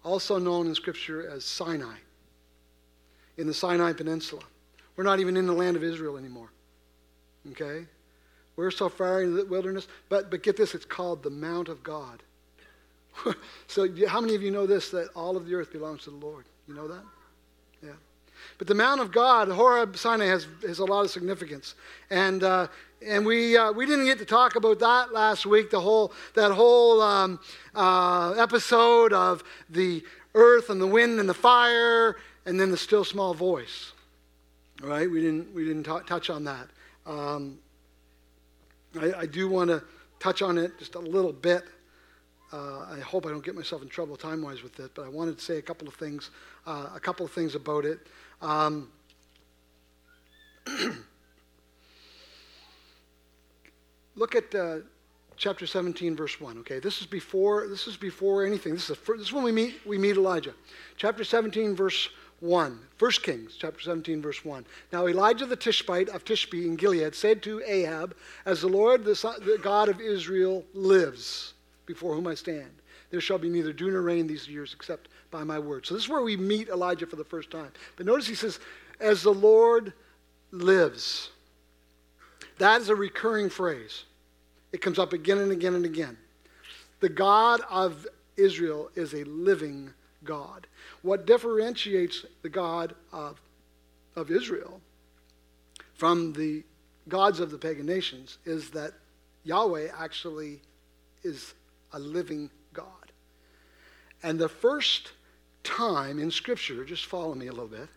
also 0.04 0.38
known 0.38 0.68
in 0.68 0.74
Scripture 0.74 1.28
as 1.28 1.44
Sinai, 1.44 1.96
in 3.38 3.46
the 3.46 3.54
Sinai 3.54 3.92
Peninsula. 3.92 4.42
We're 4.94 5.04
not 5.04 5.18
even 5.20 5.36
in 5.36 5.46
the 5.46 5.52
land 5.52 5.76
of 5.76 5.82
Israel 5.82 6.16
anymore. 6.16 6.50
Okay? 7.50 7.86
We're 8.54 8.70
so 8.70 8.88
far 8.88 9.22
in 9.22 9.34
the 9.34 9.44
wilderness. 9.44 9.88
But, 10.08 10.30
but 10.30 10.42
get 10.42 10.56
this, 10.56 10.74
it's 10.74 10.84
called 10.84 11.22
the 11.22 11.30
Mount 11.30 11.68
of 11.68 11.82
God. 11.82 12.22
so, 13.66 13.88
how 14.06 14.20
many 14.20 14.34
of 14.34 14.42
you 14.42 14.50
know 14.50 14.66
this 14.66 14.90
that 14.90 15.08
all 15.14 15.36
of 15.36 15.46
the 15.46 15.54
earth 15.54 15.72
belongs 15.72 16.04
to 16.04 16.10
the 16.10 16.16
Lord? 16.16 16.46
You 16.68 16.74
know 16.74 16.88
that? 16.88 17.02
Yeah. 17.82 17.90
But 18.58 18.66
the 18.66 18.74
Mount 18.74 19.00
of 19.00 19.12
God, 19.12 19.48
Horeb 19.48 19.96
Sinai, 19.96 20.26
has, 20.26 20.46
has 20.66 20.78
a 20.78 20.84
lot 20.84 21.04
of 21.04 21.10
significance. 21.10 21.74
And, 22.10 22.42
uh, 22.42 22.68
and 23.06 23.24
we, 23.24 23.56
uh, 23.56 23.72
we 23.72 23.86
didn't 23.86 24.06
get 24.06 24.18
to 24.18 24.24
talk 24.24 24.56
about 24.56 24.78
that 24.80 25.12
last 25.12 25.46
week, 25.46 25.70
the 25.70 25.80
whole, 25.80 26.12
that 26.34 26.52
whole 26.52 27.00
um, 27.02 27.38
uh, 27.74 28.32
episode 28.32 29.12
of 29.12 29.44
the 29.70 30.02
earth 30.34 30.70
and 30.70 30.80
the 30.80 30.86
wind 30.86 31.20
and 31.20 31.28
the 31.28 31.34
fire, 31.34 32.16
and 32.44 32.58
then 32.58 32.70
the 32.70 32.76
still 32.76 33.04
small 33.04 33.34
voice. 33.34 33.92
All 34.82 34.88
right, 34.88 35.10
we 35.10 35.20
didn't, 35.20 35.54
we 35.54 35.64
didn't 35.64 35.84
t- 35.84 36.06
touch 36.06 36.30
on 36.30 36.44
that. 36.44 36.68
Um, 37.06 37.58
I, 39.00 39.12
I, 39.20 39.26
do 39.26 39.48
want 39.48 39.70
to 39.70 39.82
touch 40.18 40.42
on 40.42 40.58
it 40.58 40.76
just 40.78 40.96
a 40.96 40.98
little 40.98 41.32
bit. 41.32 41.64
Uh, 42.52 42.86
I 42.90 43.00
hope 43.00 43.26
I 43.26 43.30
don't 43.30 43.44
get 43.44 43.54
myself 43.54 43.82
in 43.82 43.88
trouble 43.88 44.16
time 44.16 44.42
wise 44.42 44.62
with 44.62 44.78
it, 44.78 44.92
but 44.94 45.04
I 45.04 45.08
wanted 45.08 45.38
to 45.38 45.44
say 45.44 45.58
a 45.58 45.62
couple 45.62 45.88
of 45.88 45.94
things, 45.94 46.30
uh, 46.66 46.90
a 46.94 47.00
couple 47.00 47.26
of 47.26 47.32
things 47.32 47.54
about 47.54 47.84
it. 47.84 47.98
Um, 48.40 48.88
look 54.16 54.34
at 54.34 54.54
uh, 54.54 54.78
chapter 55.36 55.66
17, 55.66 56.14
verse 56.14 56.40
1. 56.40 56.58
Okay, 56.58 56.78
this 56.78 57.00
is 57.00 57.06
before 57.06 57.66
this 57.68 57.86
is 57.86 57.96
before 57.96 58.44
anything. 58.44 58.74
This 58.74 58.90
is, 58.90 58.96
first, 58.96 59.18
this 59.18 59.28
is 59.28 59.32
when 59.32 59.44
we 59.44 59.52
meet 59.52 59.80
we 59.86 59.98
meet 59.98 60.16
Elijah. 60.16 60.54
Chapter 60.96 61.24
17, 61.24 61.74
verse 61.74 62.08
1. 62.40 62.78
1 62.98 63.10
Kings, 63.22 63.56
chapter 63.58 63.80
17, 63.80 64.20
verse 64.20 64.44
1. 64.44 64.64
Now 64.92 65.06
Elijah 65.06 65.46
the 65.46 65.56
Tishbite 65.56 66.08
of 66.10 66.24
Tishbe 66.24 66.64
in 66.66 66.76
Gilead 66.76 67.14
said 67.14 67.42
to 67.42 67.62
Ahab, 67.66 68.14
As 68.44 68.60
the 68.60 68.68
Lord, 68.68 69.04
the, 69.04 69.14
the 69.44 69.58
God 69.62 69.88
of 69.88 70.00
Israel, 70.00 70.64
lives, 70.74 71.54
before 71.86 72.14
whom 72.14 72.26
I 72.26 72.34
stand, 72.34 72.70
there 73.10 73.20
shall 73.20 73.38
be 73.38 73.48
neither 73.48 73.72
dew 73.72 73.90
nor 73.90 74.02
rain 74.02 74.26
these 74.26 74.48
years 74.48 74.74
except 74.74 75.08
by 75.30 75.44
my 75.44 75.58
word. 75.58 75.86
So 75.86 75.94
this 75.94 76.04
is 76.04 76.08
where 76.08 76.22
we 76.22 76.36
meet 76.36 76.68
Elijah 76.68 77.06
for 77.06 77.16
the 77.16 77.24
first 77.24 77.50
time. 77.50 77.70
But 77.96 78.06
notice 78.06 78.26
he 78.26 78.34
says, 78.34 78.58
As 79.00 79.22
the 79.22 79.32
Lord 79.32 79.92
lives. 80.50 81.30
That 82.58 82.80
is 82.80 82.88
a 82.88 82.94
recurring 82.94 83.50
phrase. 83.50 84.04
It 84.72 84.80
comes 84.80 84.98
up 84.98 85.12
again 85.12 85.38
and 85.38 85.52
again 85.52 85.74
and 85.74 85.84
again. 85.84 86.16
The 87.00 87.08
God 87.08 87.60
of 87.70 88.06
Israel 88.36 88.90
is 88.94 89.14
a 89.14 89.24
living 89.24 89.92
God. 90.24 90.66
What 91.02 91.26
differentiates 91.26 92.24
the 92.42 92.48
God 92.48 92.94
of, 93.12 93.40
of 94.16 94.30
Israel 94.30 94.80
from 95.94 96.32
the 96.32 96.62
gods 97.08 97.40
of 97.40 97.50
the 97.50 97.58
pagan 97.58 97.86
nations 97.86 98.38
is 98.44 98.70
that 98.70 98.92
Yahweh 99.44 99.88
actually 99.96 100.60
is 101.22 101.54
a 101.96 101.98
living 101.98 102.50
God. 102.74 103.12
And 104.22 104.38
the 104.38 104.48
first 104.48 105.12
time 105.64 106.18
in 106.18 106.30
Scripture, 106.30 106.84
just 106.84 107.06
follow 107.06 107.34
me 107.34 107.46
a 107.46 107.52
little 107.52 107.66
bit, 107.66 107.88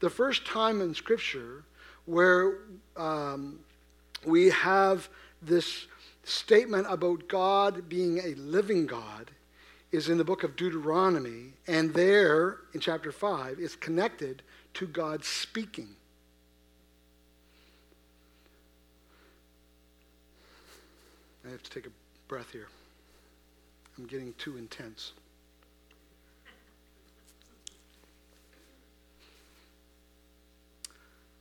the 0.00 0.10
first 0.10 0.44
time 0.44 0.80
in 0.80 0.94
Scripture 0.94 1.64
where 2.04 2.58
um, 2.96 3.60
we 4.26 4.50
have 4.50 5.08
this 5.40 5.86
statement 6.24 6.86
about 6.90 7.28
God 7.28 7.88
being 7.88 8.18
a 8.18 8.34
living 8.34 8.86
God 8.86 9.30
is 9.92 10.08
in 10.08 10.18
the 10.18 10.24
book 10.24 10.42
of 10.42 10.56
Deuteronomy, 10.56 11.52
and 11.68 11.94
there 11.94 12.58
in 12.72 12.80
chapter 12.80 13.12
5 13.12 13.60
is 13.60 13.76
connected 13.76 14.42
to 14.74 14.86
God 14.86 15.24
speaking. 15.24 15.88
I 21.46 21.50
have 21.50 21.62
to 21.62 21.70
take 21.70 21.86
a 21.86 21.90
breath 22.26 22.50
here. 22.50 22.68
I'm 23.96 24.06
getting 24.06 24.34
too 24.34 24.56
intense. 24.56 25.12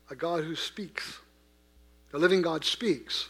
A 0.10 0.16
God 0.16 0.44
who 0.44 0.56
speaks, 0.56 1.20
the 2.12 2.20
living 2.20 2.42
God 2.42 2.64
speaks. 2.64 3.30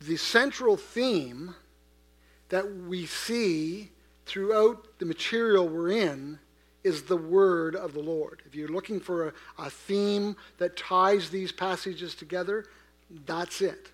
The 0.00 0.16
central 0.16 0.76
theme 0.76 1.54
that 2.48 2.76
we 2.86 3.06
see 3.06 3.90
throughout 4.24 4.98
the 4.98 5.06
material 5.06 5.68
we're 5.68 5.90
in 5.90 6.38
is 6.84 7.02
the 7.02 7.16
word 7.16 7.74
of 7.74 7.94
the 7.94 8.00
Lord. 8.00 8.42
If 8.46 8.54
you're 8.54 8.68
looking 8.68 9.00
for 9.00 9.28
a, 9.28 9.32
a, 9.58 9.68
theme 9.68 10.36
that 10.58 10.76
ties 10.76 11.30
these 11.30 11.50
passages 11.50 12.14
together, 12.14 12.66
that's 13.26 13.60
it. 13.60 13.90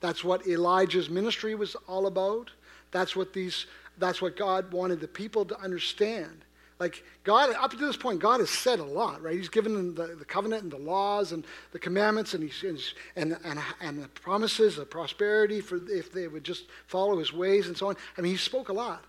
That's 0.00 0.22
what 0.22 0.46
Elijah's 0.46 1.08
ministry 1.08 1.54
was 1.54 1.74
all 1.88 2.06
about. 2.06 2.50
That's 2.90 3.16
what 3.16 3.32
these 3.32 3.66
that's 3.98 4.20
what 4.20 4.36
God 4.36 4.72
wanted 4.72 5.00
the 5.00 5.08
people 5.08 5.44
to 5.46 5.58
understand. 5.58 6.44
Like 6.78 7.02
God, 7.24 7.54
up 7.58 7.70
to 7.70 7.76
this 7.76 7.96
point, 7.96 8.20
God 8.20 8.40
has 8.40 8.50
said 8.50 8.78
a 8.78 8.84
lot, 8.84 9.22
right? 9.22 9.36
He's 9.36 9.48
given 9.48 9.72
them 9.74 9.94
the, 9.94 10.14
the 10.14 10.24
covenant 10.24 10.62
and 10.62 10.72
the 10.72 10.76
laws 10.76 11.32
and 11.32 11.46
the 11.72 11.78
commandments 11.78 12.34
and, 12.34 12.42
he's, 12.42 12.92
and, 13.16 13.36
and, 13.44 13.58
and 13.80 14.02
the 14.02 14.08
promises 14.08 14.76
of 14.76 14.90
prosperity 14.90 15.62
for 15.62 15.80
if 15.88 16.12
they 16.12 16.28
would 16.28 16.44
just 16.44 16.66
follow 16.86 17.18
his 17.18 17.32
ways 17.32 17.66
and 17.66 17.76
so 17.76 17.88
on. 17.88 17.96
I 18.18 18.20
mean, 18.20 18.32
he 18.32 18.36
spoke 18.36 18.68
a 18.68 18.74
lot. 18.74 19.04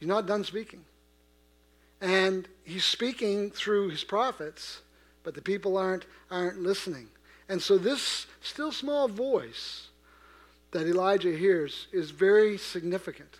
He's 0.00 0.08
not 0.08 0.26
done 0.26 0.42
speaking. 0.42 0.84
And 2.00 2.48
he's 2.64 2.84
speaking 2.84 3.50
through 3.50 3.90
his 3.90 4.02
prophets, 4.02 4.80
but 5.22 5.34
the 5.34 5.42
people 5.42 5.76
aren't, 5.76 6.06
aren't 6.30 6.60
listening. 6.60 7.08
And 7.50 7.60
so 7.60 7.78
this 7.78 8.28
still 8.40 8.70
small 8.70 9.08
voice 9.08 9.88
that 10.70 10.86
Elijah 10.86 11.36
hears 11.36 11.88
is 11.92 12.12
very 12.12 12.56
significant 12.56 13.38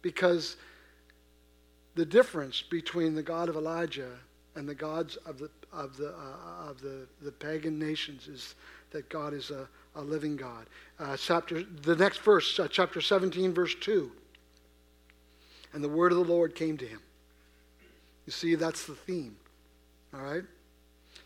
because 0.00 0.56
the 1.96 2.06
difference 2.06 2.62
between 2.62 3.14
the 3.14 3.22
God 3.22 3.50
of 3.50 3.56
Elijah 3.56 4.12
and 4.56 4.66
the 4.66 4.74
gods 4.74 5.16
of 5.26 5.38
the, 5.38 5.50
of 5.70 5.98
the, 5.98 6.14
uh, 6.14 6.70
of 6.70 6.80
the, 6.80 7.06
the 7.20 7.30
pagan 7.30 7.78
nations 7.78 8.26
is 8.26 8.54
that 8.90 9.10
God 9.10 9.34
is 9.34 9.50
a, 9.50 9.68
a 9.96 10.00
living 10.00 10.34
God. 10.34 10.64
Uh, 10.98 11.14
chapter, 11.18 11.62
the 11.62 11.96
next 11.96 12.20
verse, 12.22 12.58
uh, 12.58 12.68
chapter 12.68 13.02
17, 13.02 13.52
verse 13.52 13.74
2. 13.82 14.10
And 15.74 15.84
the 15.84 15.90
word 15.90 16.12
of 16.12 16.16
the 16.18 16.24
Lord 16.24 16.54
came 16.54 16.78
to 16.78 16.86
him. 16.86 17.00
You 18.24 18.32
see, 18.32 18.54
that's 18.54 18.86
the 18.86 18.94
theme. 18.94 19.36
All 20.14 20.22
right? 20.22 20.44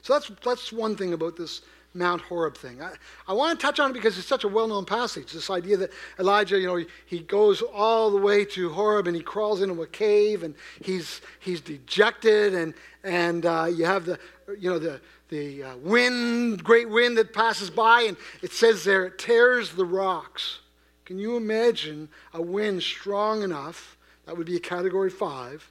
So 0.02 0.14
that's, 0.14 0.30
that's 0.44 0.72
one 0.72 0.96
thing 0.96 1.12
about 1.12 1.36
this 1.36 1.62
Mount 1.94 2.22
Horeb 2.22 2.56
thing. 2.56 2.82
I, 2.82 2.92
I 3.28 3.32
want 3.32 3.58
to 3.58 3.64
touch 3.64 3.78
on 3.78 3.90
it 3.90 3.92
because 3.92 4.18
it's 4.18 4.26
such 4.26 4.42
a 4.42 4.48
well 4.48 4.66
known 4.66 4.84
passage. 4.84 5.32
This 5.32 5.48
idea 5.48 5.76
that 5.76 5.92
Elijah, 6.18 6.58
you 6.58 6.66
know, 6.66 6.76
he, 6.76 6.86
he, 7.06 7.20
goes 7.20 7.62
all 7.62 8.10
the 8.10 8.20
way 8.20 8.44
to 8.46 8.70
Horeb 8.70 9.06
and 9.06 9.16
he 9.16 9.22
crawls 9.22 9.62
into 9.62 9.80
a 9.80 9.86
cave 9.86 10.42
and 10.42 10.56
he's, 10.82 11.20
he's 11.38 11.60
dejected 11.60 12.54
and, 12.54 12.74
and 13.04 13.46
uh, 13.46 13.66
you 13.72 13.84
have 13.84 14.04
the, 14.04 14.18
you 14.58 14.68
know, 14.68 14.80
the, 14.80 15.00
the 15.28 15.62
uh, 15.62 15.76
wind, 15.76 16.64
great 16.64 16.88
wind 16.88 17.16
that 17.16 17.32
passes 17.32 17.70
by 17.70 18.02
and 18.02 18.16
it 18.42 18.52
says 18.52 18.82
there, 18.82 19.06
it 19.06 19.18
tears 19.18 19.70
the 19.72 19.84
rocks. 19.84 20.58
Can 21.04 21.18
you 21.18 21.36
imagine 21.36 22.08
a 22.32 22.42
wind 22.42 22.82
strong 22.82 23.42
enough, 23.42 23.96
that 24.26 24.36
would 24.36 24.46
be 24.46 24.56
a 24.56 24.60
category 24.60 25.10
five, 25.10 25.70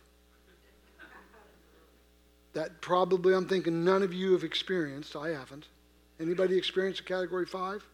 that 2.53 2.81
probably 2.81 3.33
I'm 3.33 3.47
thinking 3.47 3.83
none 3.83 4.03
of 4.03 4.13
you 4.13 4.31
have 4.33 4.43
experienced, 4.43 5.15
I 5.15 5.29
haven't 5.29 5.67
Anybody 6.19 6.58
experience 6.58 6.99
a 6.99 7.04
category 7.04 7.45
five? 7.45 7.86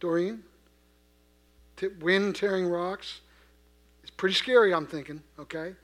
Doreen? 0.00 0.42
T- 1.76 1.88
wind 2.00 2.36
tearing 2.36 2.66
rocks? 2.66 3.20
It's 4.02 4.10
pretty 4.10 4.34
scary, 4.34 4.72
I'm 4.72 4.86
thinking, 4.86 5.22
okay? 5.38 5.74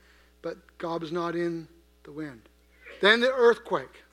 But 0.41 0.57
God 0.77 1.01
was 1.01 1.11
not 1.11 1.35
in 1.35 1.67
the 2.03 2.11
wind. 2.11 2.41
Then 3.01 3.21
the 3.21 3.31
earthquake. 3.31 4.03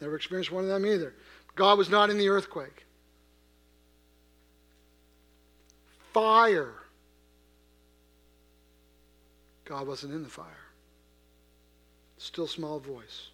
Never 0.00 0.16
experienced 0.16 0.52
one 0.52 0.64
of 0.64 0.70
them 0.70 0.86
either. 0.86 1.14
God 1.56 1.76
was 1.76 1.90
not 1.90 2.10
in 2.10 2.18
the 2.18 2.28
earthquake. 2.28 2.84
Fire. 6.12 6.74
God 9.64 9.86
wasn't 9.86 10.14
in 10.14 10.22
the 10.22 10.28
fire. 10.28 10.46
Still 12.16 12.46
small 12.46 12.80
voice. 12.80 13.28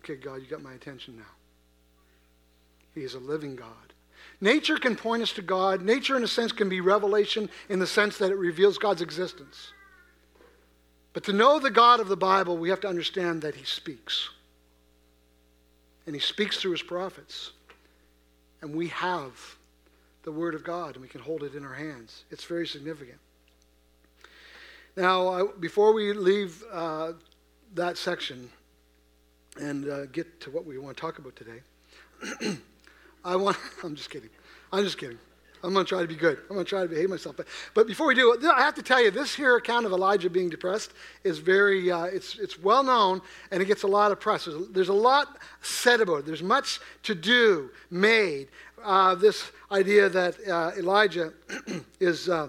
Okay, 0.00 0.16
God, 0.16 0.36
you 0.36 0.46
got 0.46 0.62
my 0.62 0.74
attention 0.74 1.16
now. 1.16 1.35
He 2.96 3.04
is 3.04 3.14
a 3.14 3.18
living 3.18 3.54
God. 3.54 3.92
Nature 4.40 4.78
can 4.78 4.96
point 4.96 5.22
us 5.22 5.32
to 5.34 5.42
God. 5.42 5.82
Nature, 5.82 6.16
in 6.16 6.24
a 6.24 6.28
sense, 6.28 6.50
can 6.50 6.70
be 6.70 6.80
revelation 6.80 7.50
in 7.68 7.78
the 7.78 7.86
sense 7.86 8.16
that 8.18 8.30
it 8.30 8.36
reveals 8.36 8.78
God's 8.78 9.02
existence. 9.02 9.72
But 11.12 11.22
to 11.24 11.34
know 11.34 11.58
the 11.58 11.70
God 11.70 12.00
of 12.00 12.08
the 12.08 12.16
Bible, 12.16 12.56
we 12.56 12.70
have 12.70 12.80
to 12.80 12.88
understand 12.88 13.42
that 13.42 13.54
He 13.54 13.64
speaks. 13.64 14.30
And 16.06 16.14
He 16.14 16.20
speaks 16.20 16.56
through 16.56 16.72
His 16.72 16.82
prophets. 16.82 17.52
And 18.62 18.74
we 18.74 18.88
have 18.88 19.32
the 20.22 20.32
Word 20.32 20.54
of 20.54 20.64
God, 20.64 20.94
and 20.94 21.02
we 21.02 21.08
can 21.08 21.20
hold 21.20 21.42
it 21.42 21.54
in 21.54 21.66
our 21.66 21.74
hands. 21.74 22.24
It's 22.30 22.44
very 22.44 22.66
significant. 22.66 23.18
Now, 24.96 25.28
uh, 25.28 25.44
before 25.60 25.92
we 25.92 26.14
leave 26.14 26.64
uh, 26.72 27.12
that 27.74 27.98
section 27.98 28.48
and 29.60 29.86
uh, 29.86 30.06
get 30.06 30.40
to 30.40 30.50
what 30.50 30.64
we 30.64 30.78
want 30.78 30.96
to 30.96 31.00
talk 31.00 31.18
about 31.18 31.36
today, 31.36 31.60
I 33.26 33.36
want, 33.36 33.58
I'm 33.84 33.94
just 33.94 34.08
kidding. 34.08 34.30
I'm 34.72 34.84
just 34.84 34.96
kidding. 34.96 35.18
I'm 35.64 35.72
going 35.72 35.84
to 35.84 35.88
try 35.88 36.00
to 36.00 36.06
be 36.06 36.14
good. 36.14 36.38
I'm 36.48 36.54
going 36.54 36.64
to 36.64 36.68
try 36.68 36.82
to 36.82 36.88
behave 36.88 37.10
myself. 37.10 37.36
But, 37.36 37.46
but 37.74 37.88
before 37.88 38.06
we 38.06 38.14
do, 38.14 38.38
I 38.54 38.60
have 38.60 38.74
to 38.74 38.82
tell 38.82 39.02
you, 39.02 39.10
this 39.10 39.34
here 39.34 39.56
account 39.56 39.84
of 39.84 39.92
Elijah 39.92 40.30
being 40.30 40.48
depressed 40.48 40.92
is 41.24 41.38
very, 41.38 41.90
uh, 41.90 42.04
it's, 42.04 42.38
it's 42.38 42.58
well 42.58 42.84
known 42.84 43.20
and 43.50 43.60
it 43.60 43.64
gets 43.64 43.82
a 43.82 43.88
lot 43.88 44.12
of 44.12 44.20
press. 44.20 44.44
There's, 44.44 44.68
there's 44.68 44.88
a 44.90 44.94
lot 44.94 45.38
said 45.62 46.00
about 46.00 46.20
it. 46.20 46.26
There's 46.26 46.42
much 46.42 46.78
to 47.04 47.14
do 47.14 47.70
made. 47.90 48.48
Uh, 48.84 49.16
this 49.16 49.50
idea 49.72 50.08
that 50.08 50.36
uh, 50.48 50.70
Elijah 50.78 51.32
is, 52.00 52.28
uh, 52.28 52.48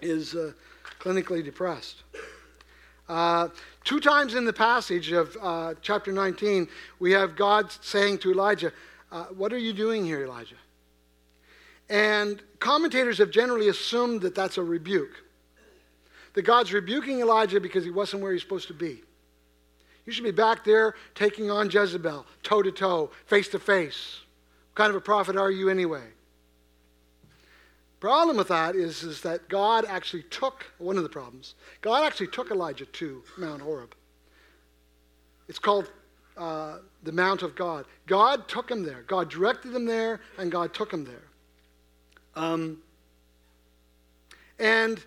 is 0.00 0.34
uh, 0.34 0.52
clinically 0.98 1.44
depressed. 1.44 2.04
Uh, 3.08 3.48
two 3.84 4.00
times 4.00 4.34
in 4.34 4.44
the 4.44 4.52
passage 4.52 5.12
of 5.12 5.36
chapter 5.82 6.12
19, 6.12 6.68
we 7.00 7.10
have 7.10 7.36
God 7.36 7.70
saying 7.82 8.18
to 8.18 8.30
Elijah, 8.30 8.72
uh, 9.10 9.24
What 9.26 9.52
are 9.52 9.58
you 9.58 9.72
doing 9.72 10.04
here, 10.04 10.24
Elijah? 10.24 10.56
And 11.88 12.40
commentators 12.60 13.18
have 13.18 13.30
generally 13.30 13.68
assumed 13.68 14.22
that 14.22 14.34
that's 14.34 14.58
a 14.58 14.62
rebuke. 14.62 15.24
That 16.34 16.42
God's 16.42 16.72
rebuking 16.72 17.20
Elijah 17.20 17.60
because 17.60 17.84
he 17.84 17.90
wasn't 17.90 18.22
where 18.22 18.32
he's 18.32 18.42
supposed 18.42 18.68
to 18.68 18.74
be. 18.74 19.02
You 20.06 20.12
should 20.12 20.24
be 20.24 20.30
back 20.30 20.64
there 20.64 20.94
taking 21.14 21.50
on 21.50 21.68
Jezebel, 21.68 22.24
toe 22.42 22.62
to 22.62 22.70
toe, 22.70 23.10
face 23.26 23.48
to 23.48 23.58
face. 23.58 24.20
What 24.70 24.76
kind 24.76 24.90
of 24.90 24.96
a 24.96 25.00
prophet 25.00 25.36
are 25.36 25.50
you 25.50 25.68
anyway? 25.68 26.04
Problem 27.98 28.38
with 28.38 28.48
that 28.48 28.76
is, 28.76 29.02
is 29.02 29.20
that 29.22 29.48
God 29.48 29.84
actually 29.86 30.22
took, 30.24 30.66
one 30.78 30.96
of 30.96 31.02
the 31.02 31.08
problems, 31.08 31.54
God 31.82 32.04
actually 32.04 32.28
took 32.28 32.50
Elijah 32.50 32.86
to 32.86 33.22
Mount 33.36 33.60
Horeb. 33.60 33.94
It's 35.48 35.58
called 35.58 35.90
uh, 36.40 36.78
the 37.02 37.12
Mount 37.12 37.42
of 37.42 37.54
God. 37.54 37.84
God 38.06 38.48
took 38.48 38.70
him 38.70 38.82
there. 38.82 39.04
God 39.06 39.28
directed 39.30 39.74
him 39.74 39.84
there, 39.84 40.20
and 40.38 40.50
God 40.50 40.72
took 40.72 40.90
him 40.90 41.04
there. 41.04 41.28
Um, 42.34 42.78
and 44.58 45.02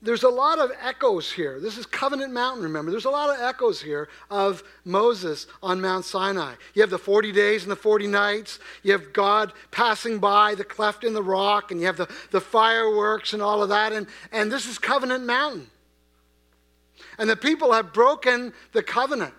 there's 0.00 0.22
a 0.22 0.28
lot 0.28 0.58
of 0.58 0.70
echoes 0.80 1.30
here. 1.30 1.60
This 1.60 1.76
is 1.76 1.84
Covenant 1.84 2.32
Mountain, 2.32 2.62
remember. 2.62 2.90
There's 2.90 3.04
a 3.04 3.10
lot 3.10 3.28
of 3.28 3.42
echoes 3.42 3.82
here 3.82 4.08
of 4.30 4.62
Moses 4.84 5.46
on 5.62 5.80
Mount 5.82 6.06
Sinai. 6.06 6.54
You 6.74 6.80
have 6.80 6.90
the 6.90 6.98
40 6.98 7.32
days 7.32 7.64
and 7.64 7.70
the 7.70 7.76
40 7.76 8.06
nights. 8.06 8.58
You 8.82 8.92
have 8.92 9.12
God 9.12 9.52
passing 9.70 10.18
by 10.18 10.54
the 10.54 10.64
cleft 10.64 11.04
in 11.04 11.12
the 11.12 11.22
rock, 11.22 11.70
and 11.70 11.80
you 11.80 11.86
have 11.86 11.96
the, 11.98 12.08
the 12.30 12.40
fireworks 12.40 13.34
and 13.34 13.42
all 13.42 13.62
of 13.62 13.68
that. 13.68 13.92
And, 13.92 14.06
and 14.32 14.50
this 14.50 14.66
is 14.66 14.78
Covenant 14.78 15.24
Mountain. 15.24 15.66
And 17.18 17.28
the 17.28 17.36
people 17.36 17.72
have 17.72 17.92
broken 17.92 18.54
the 18.72 18.82
covenant. 18.82 19.34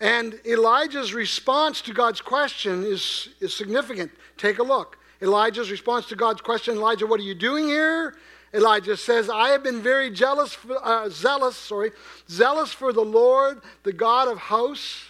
And 0.00 0.40
Elijah's 0.46 1.12
response 1.12 1.82
to 1.82 1.92
God's 1.92 2.22
question 2.22 2.84
is, 2.84 3.28
is 3.40 3.54
significant. 3.54 4.10
Take 4.38 4.58
a 4.58 4.62
look. 4.62 4.98
Elijah's 5.20 5.70
response 5.70 6.06
to 6.06 6.16
God's 6.16 6.40
question 6.40 6.76
Elijah, 6.76 7.06
what 7.06 7.20
are 7.20 7.24
you 7.24 7.34
doing 7.34 7.66
here? 7.66 8.16
Elijah 8.52 8.96
says, 8.96 9.30
I 9.30 9.50
have 9.50 9.62
been 9.62 9.80
very 9.80 10.10
jealous, 10.10 10.54
for, 10.54 10.84
uh, 10.84 11.08
zealous, 11.08 11.56
sorry, 11.56 11.92
zealous 12.28 12.72
for 12.72 12.92
the 12.92 13.04
Lord, 13.04 13.60
the 13.84 13.92
God 13.92 14.26
of 14.26 14.38
hosts. 14.38 15.04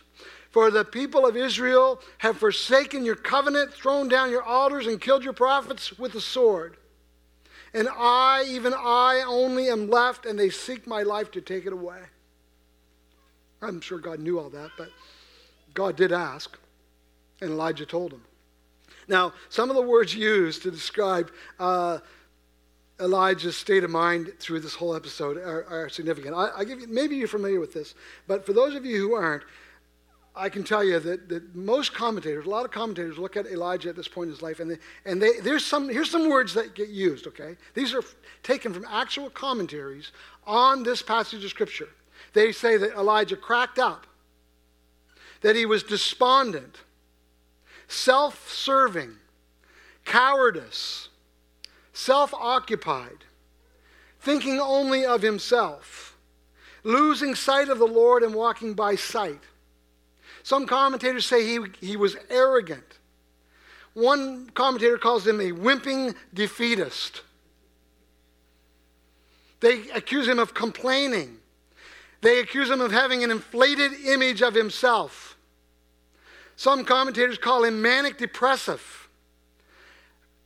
For 0.51 0.70
the 0.72 0.84
people 0.84 1.24
of 1.24 1.36
Israel 1.36 2.01
have 2.18 2.36
forsaken 2.36 3.05
your 3.05 3.14
covenant, 3.14 3.72
thrown 3.72 4.09
down 4.09 4.30
your 4.30 4.43
altars, 4.43 4.88
and 4.88 5.01
killed 5.01 5.22
your 5.22 5.32
prophets 5.32 5.97
with 5.97 6.12
the 6.12 6.20
sword. 6.20 6.76
And 7.72 7.88
I, 7.88 8.45
even 8.49 8.74
I, 8.74 9.22
only 9.26 9.68
am 9.68 9.88
left, 9.88 10.26
and 10.26 10.36
they 10.36 10.51
seek 10.51 10.88
my 10.88 11.05
life 11.05 11.30
to 11.32 11.41
take 11.41 11.66
it 11.66 11.72
away. 11.72 12.01
I'm 13.63 13.81
sure 13.81 13.99
God 13.99 14.21
knew 14.21 14.39
all 14.39 14.51
that, 14.51 14.71
but 14.77 14.91
God 15.75 15.97
did 15.97 16.13
ask, 16.13 16.59
and 17.41 17.51
Elijah 17.51 17.87
told 17.87 18.13
him. 18.13 18.23
Now, 19.09 19.33
some 19.49 19.71
of 19.71 19.77
the 19.77 19.83
words 19.83 20.15
used 20.15 20.63
to 20.63 20.71
describe 20.71 21.31
uh, 21.59 21.99
Elijah's 23.01 23.57
state 23.57 23.83
of 23.83 23.91
mind 23.91 24.33
through 24.39 24.61
this 24.61 24.75
whole 24.75 24.95
episode 24.95 25.37
are, 25.37 25.65
are 25.69 25.89
significant. 25.89 26.35
I, 26.35 26.51
I, 26.59 26.65
give 26.65 26.81
you, 26.81 26.87
maybe 26.89 27.17
you're 27.17 27.29
familiar 27.29 27.61
with 27.61 27.73
this, 27.73 27.95
but 28.27 28.47
for 28.47 28.53
those 28.53 28.75
of 28.75 28.85
you 28.85 28.97
who 28.97 29.15
aren't, 29.15 29.43
I 30.35 30.49
can 30.49 30.63
tell 30.63 30.85
you 30.85 31.01
that, 31.01 31.29
that 31.29 31.57
most 31.57 31.93
commentators, 31.93 32.47
a 32.47 32.49
lot 32.49 32.65
of 32.65 32.71
commentators, 32.71 33.19
look 33.19 33.37
at 33.37 33.47
Elijah 33.47 33.89
at 33.89 33.97
this 33.97 34.07
point 34.07 34.29
in 34.29 34.35
his 34.35 34.43
life, 34.43 34.61
and, 34.61 34.71
they, 34.71 34.79
and 35.05 35.21
they, 35.21 35.41
there's 35.41 35.67
some, 35.67 35.89
here's 35.89 36.11
some 36.11 36.29
words 36.29 36.55
that 36.55 36.75
get 36.75 36.89
used, 36.89 37.27
okay? 37.27 37.57
These 37.75 37.95
are 37.95 38.03
taken 38.43 38.73
from 38.73 38.87
actual 38.89 39.29
commentaries 39.29 40.13
on 40.47 40.83
this 40.83 41.03
passage 41.03 41.43
of 41.43 41.51
Scripture. 41.51 41.89
They 42.33 42.53
say 42.53 42.76
that 42.76 42.97
Elijah 42.97 43.37
cracked 43.37 43.78
up, 43.78 44.07
that 45.41 45.57
he 45.57 45.66
was 45.66 45.83
despondent, 45.83 46.78
self 47.89 48.51
serving, 48.51 49.16
cowardice, 50.05 51.09
self 51.93 52.33
occupied, 52.35 53.24
thinking 54.20 54.61
only 54.61 55.05
of 55.05 55.22
himself, 55.22 56.16
losing 56.85 57.35
sight 57.35 57.68
of 57.68 57.78
the 57.78 57.87
Lord 57.87 58.22
and 58.22 58.35
walking 58.35 58.74
by 58.74 58.95
sight. 58.95 59.41
Some 60.43 60.66
commentators 60.66 61.26
say 61.26 61.45
he, 61.45 61.59
he 61.81 61.97
was 61.97 62.16
arrogant. 62.31 62.99
One 63.93 64.49
commentator 64.51 64.99
calls 64.99 65.26
him 65.26 65.41
a 65.41 65.53
wimping 65.53 66.14
defeatist. 66.33 67.22
They 69.61 69.91
accuse 69.91 70.26
him 70.26 70.39
of 70.39 70.55
complaining, 70.55 71.39
they 72.21 72.41
accuse 72.41 72.68
him 72.68 72.81
of 72.81 72.93
having 72.93 73.25
an 73.25 73.31
inflated 73.31 73.93
image 74.05 74.43
of 74.43 74.55
himself. 74.55 75.37
Some 76.57 76.85
commentators 76.85 77.39
call 77.39 77.64
him 77.64 77.81
manic 77.81 78.18
depressive, 78.18 79.09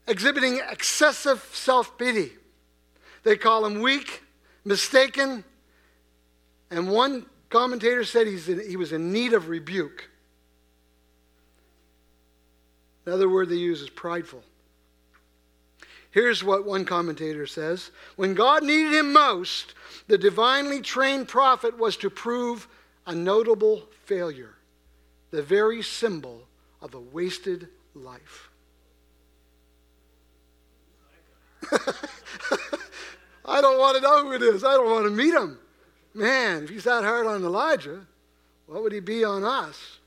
exhibiting 0.07 0.61
excessive 0.71 1.43
self 1.53 1.99
pity. 1.99 2.33
They 3.25 3.37
call 3.37 3.65
him 3.65 3.81
weak, 3.81 4.23
mistaken, 4.65 5.45
and 6.71 6.91
one 6.91 7.27
commentator 7.51 8.05
said 8.05 8.27
in, 8.27 8.61
he 8.69 8.77
was 8.77 8.93
in 8.93 9.13
need 9.13 9.33
of 9.33 9.49
rebuke. 9.49 10.09
Another 13.07 13.29
word 13.29 13.49
they 13.49 13.57
use 13.57 13.81
is 13.83 13.91
prideful. 13.91 14.43
Here's 16.15 16.45
what 16.45 16.65
one 16.65 16.85
commentator 16.85 17.45
says 17.45 17.91
When 18.15 18.35
God 18.35 18.63
needed 18.63 18.93
him 18.93 19.13
most, 19.13 19.75
the 20.07 20.17
divinely 20.17 20.81
trained 20.81 21.27
prophet 21.27 21.77
was 21.77 21.97
to 21.97 22.09
prove 22.09 22.69
a 23.05 23.13
notable 23.13 23.89
failure, 24.05 24.55
the 25.33 25.43
very 25.43 25.83
symbol 25.83 26.47
of 26.81 26.95
a 26.95 27.01
wasted 27.01 27.67
life. 27.97 28.49
I 33.45 33.61
don't 33.61 33.81
want 33.81 33.97
to 33.97 34.03
know 34.03 34.23
who 34.25 34.35
it 34.35 34.43
is. 34.43 34.63
I 34.63 34.75
don't 34.75 34.89
want 34.89 35.07
to 35.07 35.11
meet 35.11 35.35
him. 35.35 35.59
Man, 36.15 36.63
if 36.63 36.71
he's 36.71 36.85
that 36.85 37.03
hard 37.03 37.27
on 37.27 37.43
Elijah, 37.43 38.07
what 38.67 38.85
would 38.85 38.93
he 38.93 39.01
be 39.01 39.25
on 39.25 39.43
us? 39.43 39.99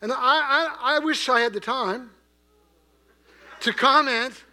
And 0.00 0.10
I, 0.10 0.16
I, 0.16 0.76
I 0.96 0.98
wish 1.00 1.28
I 1.28 1.40
had 1.40 1.52
the 1.52 1.60
time 1.60 2.12
to 3.60 3.72
comment 3.72 4.44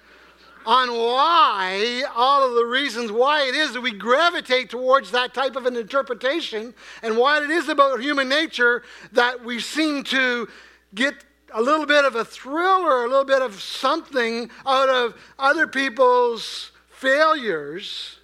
on 0.65 0.91
why, 0.91 2.03
all 2.15 2.47
of 2.47 2.55
the 2.55 2.65
reasons 2.65 3.11
why 3.11 3.43
it 3.47 3.55
is 3.55 3.73
that 3.73 3.81
we 3.81 3.91
gravitate 3.91 4.69
towards 4.69 5.11
that 5.11 5.33
type 5.33 5.55
of 5.55 5.65
an 5.65 5.75
interpretation 5.75 6.73
and 7.03 7.17
why 7.17 7.43
it 7.43 7.49
is 7.49 7.69
about 7.69 8.01
human 8.01 8.27
nature 8.27 8.83
that 9.11 9.43
we 9.43 9.59
seem 9.59 10.03
to 10.03 10.47
get 10.93 11.23
a 11.53 11.61
little 11.61 11.85
bit 11.85 12.03
of 12.03 12.15
a 12.15 12.25
thrill 12.25 12.81
or 12.81 13.05
a 13.05 13.07
little 13.07 13.25
bit 13.25 13.41
of 13.41 13.61
something 13.61 14.49
out 14.65 14.89
of 14.89 15.15
other 15.37 15.67
people's 15.67 16.71
failures. 16.89 18.17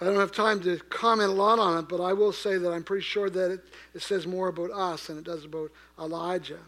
I 0.00 0.06
don't 0.06 0.16
have 0.16 0.32
time 0.32 0.60
to 0.62 0.78
comment 0.88 1.28
a 1.28 1.34
lot 1.34 1.58
on 1.58 1.78
it, 1.78 1.88
but 1.88 2.00
I 2.00 2.14
will 2.14 2.32
say 2.32 2.56
that 2.56 2.70
I'm 2.72 2.82
pretty 2.82 3.02
sure 3.02 3.28
that 3.28 3.50
it, 3.50 3.60
it 3.94 4.02
says 4.02 4.26
more 4.26 4.48
about 4.48 4.70
us 4.70 5.08
than 5.08 5.18
it 5.18 5.24
does 5.24 5.44
about 5.44 5.70
Elijah. 5.98 6.58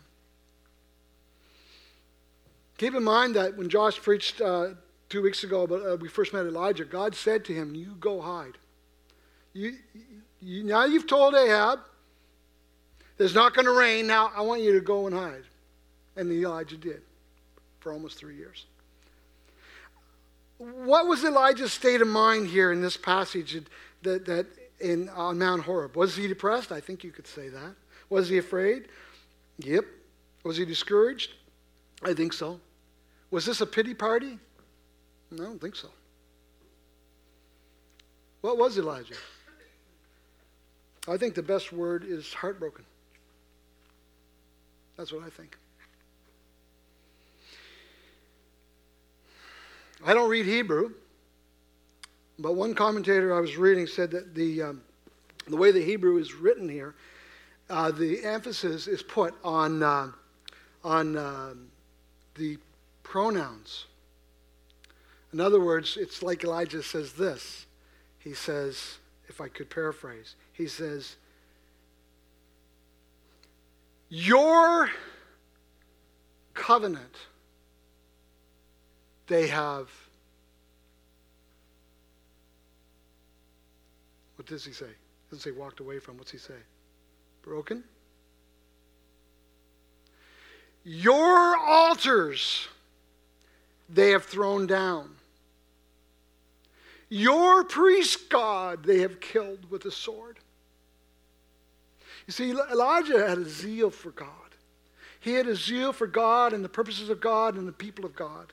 Keep 2.78 2.94
in 2.94 3.04
mind 3.04 3.36
that 3.36 3.56
when 3.56 3.68
Josh 3.68 4.00
preached 4.00 4.40
uh, 4.40 4.70
two 5.08 5.22
weeks 5.22 5.44
ago, 5.44 5.62
about, 5.62 5.86
uh, 5.86 5.96
we 5.96 6.08
first 6.08 6.32
met 6.32 6.46
Elijah, 6.46 6.84
God 6.84 7.14
said 7.14 7.44
to 7.46 7.54
him, 7.54 7.74
You 7.74 7.96
go 8.00 8.20
hide. 8.20 8.58
You, 9.52 9.76
you, 10.40 10.64
now 10.64 10.84
you've 10.84 11.06
told 11.06 11.34
Ahab, 11.34 11.80
there's 13.18 13.34
not 13.34 13.54
going 13.54 13.66
to 13.66 13.72
rain. 13.72 14.06
Now 14.06 14.32
I 14.34 14.40
want 14.40 14.62
you 14.62 14.72
to 14.72 14.80
go 14.80 15.06
and 15.06 15.14
hide. 15.14 15.44
And 16.16 16.30
Elijah 16.30 16.76
did 16.76 17.02
for 17.80 17.92
almost 17.92 18.18
three 18.18 18.36
years. 18.36 18.66
What 20.58 21.06
was 21.06 21.24
Elijah's 21.24 21.72
state 21.72 22.00
of 22.00 22.08
mind 22.08 22.46
here 22.46 22.72
in 22.72 22.82
this 22.82 22.96
passage 22.96 23.60
that, 24.02 24.26
that 24.26 24.46
in, 24.80 25.08
on 25.10 25.38
Mount 25.38 25.62
Horeb? 25.62 25.96
Was 25.96 26.16
he 26.16 26.28
depressed? 26.28 26.72
I 26.72 26.80
think 26.80 27.04
you 27.04 27.10
could 27.10 27.26
say 27.26 27.48
that. 27.48 27.74
Was 28.08 28.28
he 28.28 28.38
afraid? 28.38 28.88
Yep. 29.58 29.84
Was 30.44 30.56
he 30.56 30.64
discouraged? 30.64 31.32
I 32.04 32.14
think 32.14 32.32
so. 32.32 32.60
Was 33.30 33.46
this 33.46 33.60
a 33.60 33.66
pity 33.66 33.94
party? 33.94 34.38
I 35.32 35.36
don't 35.36 35.60
think 35.60 35.76
so. 35.76 35.88
What 38.42 38.58
was 38.58 38.76
Elijah? 38.76 39.14
I 41.08 41.16
think 41.16 41.34
the 41.34 41.42
best 41.42 41.72
word 41.72 42.04
is 42.04 42.32
heartbroken. 42.32 42.84
That's 44.96 45.12
what 45.12 45.24
I 45.24 45.30
think. 45.30 45.56
I 50.04 50.14
don't 50.14 50.28
read 50.28 50.46
Hebrew, 50.46 50.92
but 52.38 52.54
one 52.54 52.74
commentator 52.74 53.34
I 53.34 53.40
was 53.40 53.56
reading 53.56 53.86
said 53.86 54.10
that 54.10 54.34
the, 54.34 54.62
um, 54.62 54.82
the 55.46 55.56
way 55.56 55.70
the 55.70 55.82
Hebrew 55.82 56.18
is 56.18 56.34
written 56.34 56.68
here, 56.68 56.94
uh, 57.70 57.92
the 57.92 58.24
emphasis 58.24 58.88
is 58.88 59.02
put 59.02 59.34
on, 59.44 59.82
uh, 59.82 60.10
on 60.82 61.16
uh, 61.16 61.54
the 62.34 62.58
pronouns. 63.02 63.86
In 65.32 65.40
other 65.40 65.60
words, 65.60 65.96
it's 65.96 66.22
like 66.22 66.44
Elijah 66.44 66.82
says 66.82 67.12
this. 67.14 67.66
He 68.18 68.34
says, 68.34 68.98
if 69.28 69.40
I 69.40 69.48
could 69.48 69.70
paraphrase, 69.70 70.36
he 70.52 70.66
says, 70.66 71.16
Your 74.08 74.90
covenant, 76.52 77.16
they 79.26 79.46
have. 79.46 79.90
What 84.36 84.46
does 84.46 84.64
he 84.64 84.72
say? 84.72 84.86
Doesn't 85.30 85.42
say 85.42 85.50
walked 85.50 85.80
away 85.80 85.98
from. 85.98 86.18
What's 86.18 86.30
he 86.30 86.38
say? 86.38 86.60
Broken? 87.40 87.84
Your 90.84 91.56
altars 91.56 92.68
they 93.88 94.10
have 94.10 94.24
thrown 94.24 94.66
down. 94.66 95.10
Your 97.08 97.64
priest 97.64 98.30
God 98.30 98.84
they 98.84 99.00
have 99.00 99.20
killed 99.20 99.70
with 99.70 99.84
a 99.84 99.90
sword. 99.90 100.38
You 102.26 102.32
see, 102.32 102.50
Elijah 102.50 103.28
had 103.28 103.38
a 103.38 103.44
zeal 103.44 103.90
for 103.90 104.10
God. 104.10 104.28
He 105.20 105.34
had 105.34 105.46
a 105.46 105.54
zeal 105.54 105.92
for 105.92 106.06
God 106.06 106.52
and 106.52 106.64
the 106.64 106.68
purposes 106.68 107.10
of 107.10 107.20
God 107.20 107.56
and 107.56 107.66
the 107.66 107.72
people 107.72 108.04
of 108.04 108.16
God. 108.16 108.52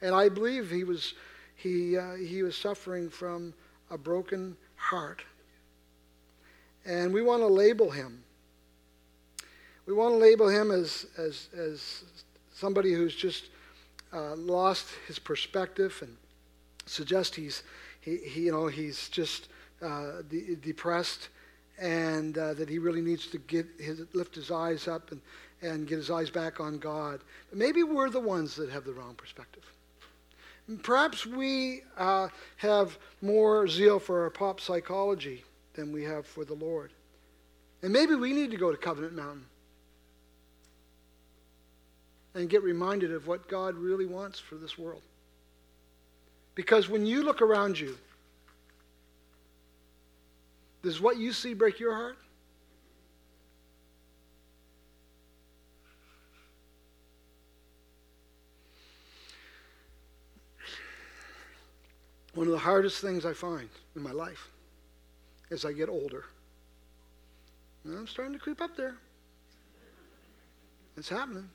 And 0.00 0.14
I 0.14 0.28
believe 0.28 0.70
he 0.70 0.84
was, 0.84 1.14
he, 1.54 1.96
uh, 1.96 2.14
he 2.14 2.42
was 2.42 2.56
suffering 2.56 3.08
from 3.08 3.54
a 3.90 3.96
broken 3.96 4.56
heart. 4.76 5.22
And 6.84 7.14
we 7.14 7.22
want 7.22 7.42
to 7.42 7.46
label 7.46 7.90
him. 7.90 8.24
We 9.86 9.94
want 9.94 10.14
to 10.14 10.18
label 10.18 10.48
him 10.48 10.70
as, 10.70 11.06
as, 11.18 11.48
as 11.56 12.04
somebody 12.54 12.92
who's 12.92 13.16
just 13.16 13.50
uh, 14.12 14.36
lost 14.36 14.88
his 15.08 15.18
perspective 15.18 15.98
and 16.02 16.16
suggest 16.86 17.34
he's, 17.34 17.64
he, 18.00 18.18
he 18.18 18.42
you 18.42 18.52
know, 18.52 18.68
he's 18.68 19.08
just 19.08 19.48
uh, 19.82 20.22
de- 20.28 20.54
depressed 20.56 21.30
and 21.80 22.38
uh, 22.38 22.54
that 22.54 22.68
he 22.68 22.78
really 22.78 23.00
needs 23.00 23.26
to 23.28 23.38
get 23.38 23.66
his, 23.78 24.02
lift 24.14 24.36
his 24.36 24.52
eyes 24.52 24.86
up 24.86 25.10
and, 25.10 25.20
and 25.62 25.88
get 25.88 25.96
his 25.96 26.10
eyes 26.10 26.30
back 26.30 26.60
on 26.60 26.78
God. 26.78 27.20
But 27.50 27.58
maybe 27.58 27.82
we're 27.82 28.10
the 28.10 28.20
ones 28.20 28.54
that 28.56 28.70
have 28.70 28.84
the 28.84 28.92
wrong 28.92 29.14
perspective. 29.14 29.64
Perhaps 30.84 31.26
we 31.26 31.82
uh, 31.98 32.28
have 32.58 32.96
more 33.20 33.66
zeal 33.66 33.98
for 33.98 34.22
our 34.22 34.30
pop 34.30 34.60
psychology 34.60 35.42
than 35.74 35.90
we 35.90 36.04
have 36.04 36.24
for 36.24 36.44
the 36.44 36.54
Lord. 36.54 36.92
And 37.82 37.92
maybe 37.92 38.14
we 38.14 38.32
need 38.32 38.52
to 38.52 38.56
go 38.56 38.70
to 38.70 38.76
Covenant 38.76 39.14
Mountain 39.14 39.46
and 42.34 42.48
get 42.48 42.62
reminded 42.62 43.12
of 43.12 43.26
what 43.26 43.48
God 43.48 43.74
really 43.76 44.06
wants 44.06 44.38
for 44.38 44.54
this 44.54 44.78
world. 44.78 45.02
Because 46.54 46.88
when 46.88 47.06
you 47.06 47.22
look 47.22 47.42
around 47.42 47.78
you, 47.78 47.96
does 50.82 51.00
what 51.00 51.16
you 51.16 51.32
see 51.32 51.54
break 51.54 51.78
your 51.78 51.94
heart? 51.94 52.18
One 62.34 62.46
of 62.46 62.52
the 62.52 62.58
hardest 62.58 63.00
things 63.00 63.26
I 63.26 63.34
find 63.34 63.68
in 63.94 64.02
my 64.02 64.10
life 64.10 64.48
as 65.50 65.66
I 65.66 65.72
get 65.72 65.90
older, 65.90 66.24
and 67.84 67.96
I'm 67.96 68.06
starting 68.06 68.32
to 68.32 68.38
creep 68.38 68.62
up 68.62 68.74
there. 68.74 68.96
It's 70.96 71.10
happening. 71.10 71.48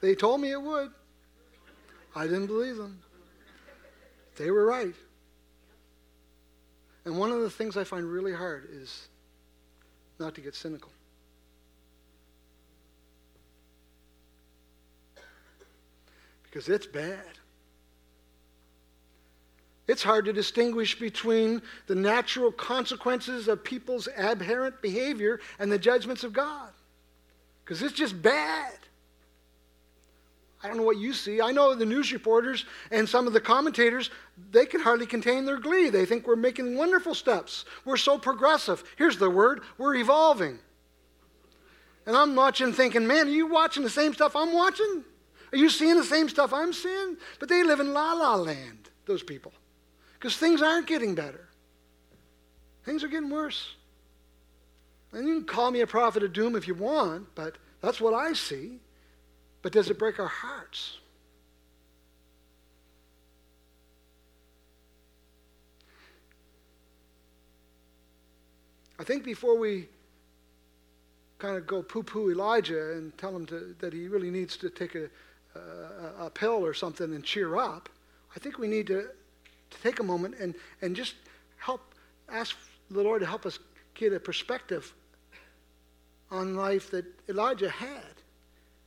They 0.00 0.14
told 0.14 0.40
me 0.40 0.52
it 0.52 0.60
would. 0.60 0.90
I 2.14 2.24
didn't 2.24 2.46
believe 2.46 2.76
them. 2.76 3.00
They 4.36 4.50
were 4.50 4.64
right. 4.64 4.94
And 7.04 7.18
one 7.18 7.30
of 7.30 7.40
the 7.40 7.50
things 7.50 7.76
I 7.76 7.84
find 7.84 8.04
really 8.04 8.32
hard 8.32 8.68
is 8.70 9.08
not 10.18 10.34
to 10.34 10.40
get 10.40 10.54
cynical. 10.54 10.90
Because 16.42 16.68
it's 16.68 16.86
bad. 16.86 17.20
It's 19.86 20.02
hard 20.02 20.24
to 20.24 20.32
distinguish 20.32 20.98
between 20.98 21.62
the 21.86 21.94
natural 21.94 22.50
consequences 22.50 23.46
of 23.46 23.62
people's 23.62 24.08
aberrant 24.16 24.82
behavior 24.82 25.40
and 25.58 25.70
the 25.70 25.78
judgments 25.78 26.24
of 26.24 26.32
God. 26.32 26.70
Because 27.64 27.82
it's 27.82 27.94
just 27.94 28.20
bad. 28.20 28.74
I 30.66 30.68
don't 30.70 30.78
know 30.78 30.82
what 30.82 30.98
you 30.98 31.12
see. 31.12 31.40
I 31.40 31.52
know 31.52 31.76
the 31.76 31.86
news 31.86 32.12
reporters 32.12 32.64
and 32.90 33.08
some 33.08 33.28
of 33.28 33.32
the 33.32 33.40
commentators, 33.40 34.10
they 34.50 34.66
can 34.66 34.80
hardly 34.80 35.06
contain 35.06 35.44
their 35.44 35.60
glee. 35.60 35.90
They 35.90 36.04
think 36.04 36.26
we're 36.26 36.34
making 36.34 36.76
wonderful 36.76 37.14
steps. 37.14 37.64
We're 37.84 37.96
so 37.96 38.18
progressive. 38.18 38.82
Here's 38.96 39.16
the 39.16 39.30
word 39.30 39.60
we're 39.78 39.94
evolving. 39.94 40.58
And 42.04 42.16
I'm 42.16 42.34
watching 42.34 42.72
thinking, 42.72 43.06
man, 43.06 43.28
are 43.28 43.30
you 43.30 43.46
watching 43.46 43.84
the 43.84 43.90
same 43.90 44.12
stuff 44.12 44.34
I'm 44.34 44.52
watching? 44.52 45.04
Are 45.52 45.56
you 45.56 45.70
seeing 45.70 45.96
the 45.96 46.04
same 46.04 46.28
stuff 46.28 46.52
I'm 46.52 46.72
seeing? 46.72 47.16
But 47.38 47.48
they 47.48 47.62
live 47.62 47.78
in 47.78 47.92
la 47.92 48.14
la 48.14 48.34
land, 48.34 48.90
those 49.04 49.22
people. 49.22 49.52
Because 50.14 50.36
things 50.36 50.62
aren't 50.62 50.88
getting 50.88 51.14
better, 51.14 51.48
things 52.84 53.04
are 53.04 53.08
getting 53.08 53.30
worse. 53.30 53.76
And 55.12 55.28
you 55.28 55.34
can 55.36 55.44
call 55.46 55.70
me 55.70 55.80
a 55.80 55.86
prophet 55.86 56.24
of 56.24 56.32
doom 56.32 56.56
if 56.56 56.66
you 56.66 56.74
want, 56.74 57.36
but 57.36 57.56
that's 57.80 58.00
what 58.00 58.14
I 58.14 58.32
see. 58.32 58.80
But 59.66 59.72
does 59.72 59.90
it 59.90 59.98
break 59.98 60.20
our 60.20 60.28
hearts? 60.28 60.98
I 68.96 69.02
think 69.02 69.24
before 69.24 69.58
we 69.58 69.88
kind 71.38 71.56
of 71.56 71.66
go 71.66 71.82
poo 71.82 72.04
poo 72.04 72.30
Elijah 72.30 72.92
and 72.92 73.18
tell 73.18 73.34
him 73.34 73.44
to, 73.46 73.74
that 73.80 73.92
he 73.92 74.06
really 74.06 74.30
needs 74.30 74.56
to 74.58 74.70
take 74.70 74.94
a, 74.94 75.10
a, 75.56 76.26
a, 76.26 76.30
pill 76.30 76.64
or 76.64 76.72
something 76.72 77.12
and 77.12 77.24
cheer 77.24 77.56
up, 77.56 77.88
I 78.36 78.38
think 78.38 78.58
we 78.58 78.68
need 78.68 78.86
to, 78.86 79.02
to 79.02 79.78
take 79.82 79.98
a 79.98 80.04
moment 80.04 80.36
and, 80.38 80.54
and 80.80 80.94
just 80.94 81.16
help 81.56 81.92
ask 82.28 82.56
the 82.88 83.02
Lord 83.02 83.18
to 83.18 83.26
help 83.26 83.44
us 83.44 83.58
get 83.94 84.12
a 84.12 84.20
perspective 84.20 84.94
on 86.30 86.54
life 86.54 86.88
that 86.92 87.04
Elijah 87.28 87.68
had 87.68 88.15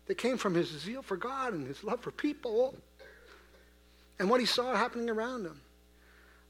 that 0.09 0.17
came 0.17 0.39
from 0.39 0.55
his 0.55 0.67
zeal 0.67 1.03
for 1.03 1.15
God 1.15 1.53
and 1.53 1.67
his 1.67 1.83
love 1.83 1.99
for 1.99 2.09
people 2.09 2.73
and 4.17 4.27
what 4.27 4.39
he 4.39 4.45
saw 4.45 4.75
happening 4.75 5.07
around 5.07 5.45
him. 5.45 5.61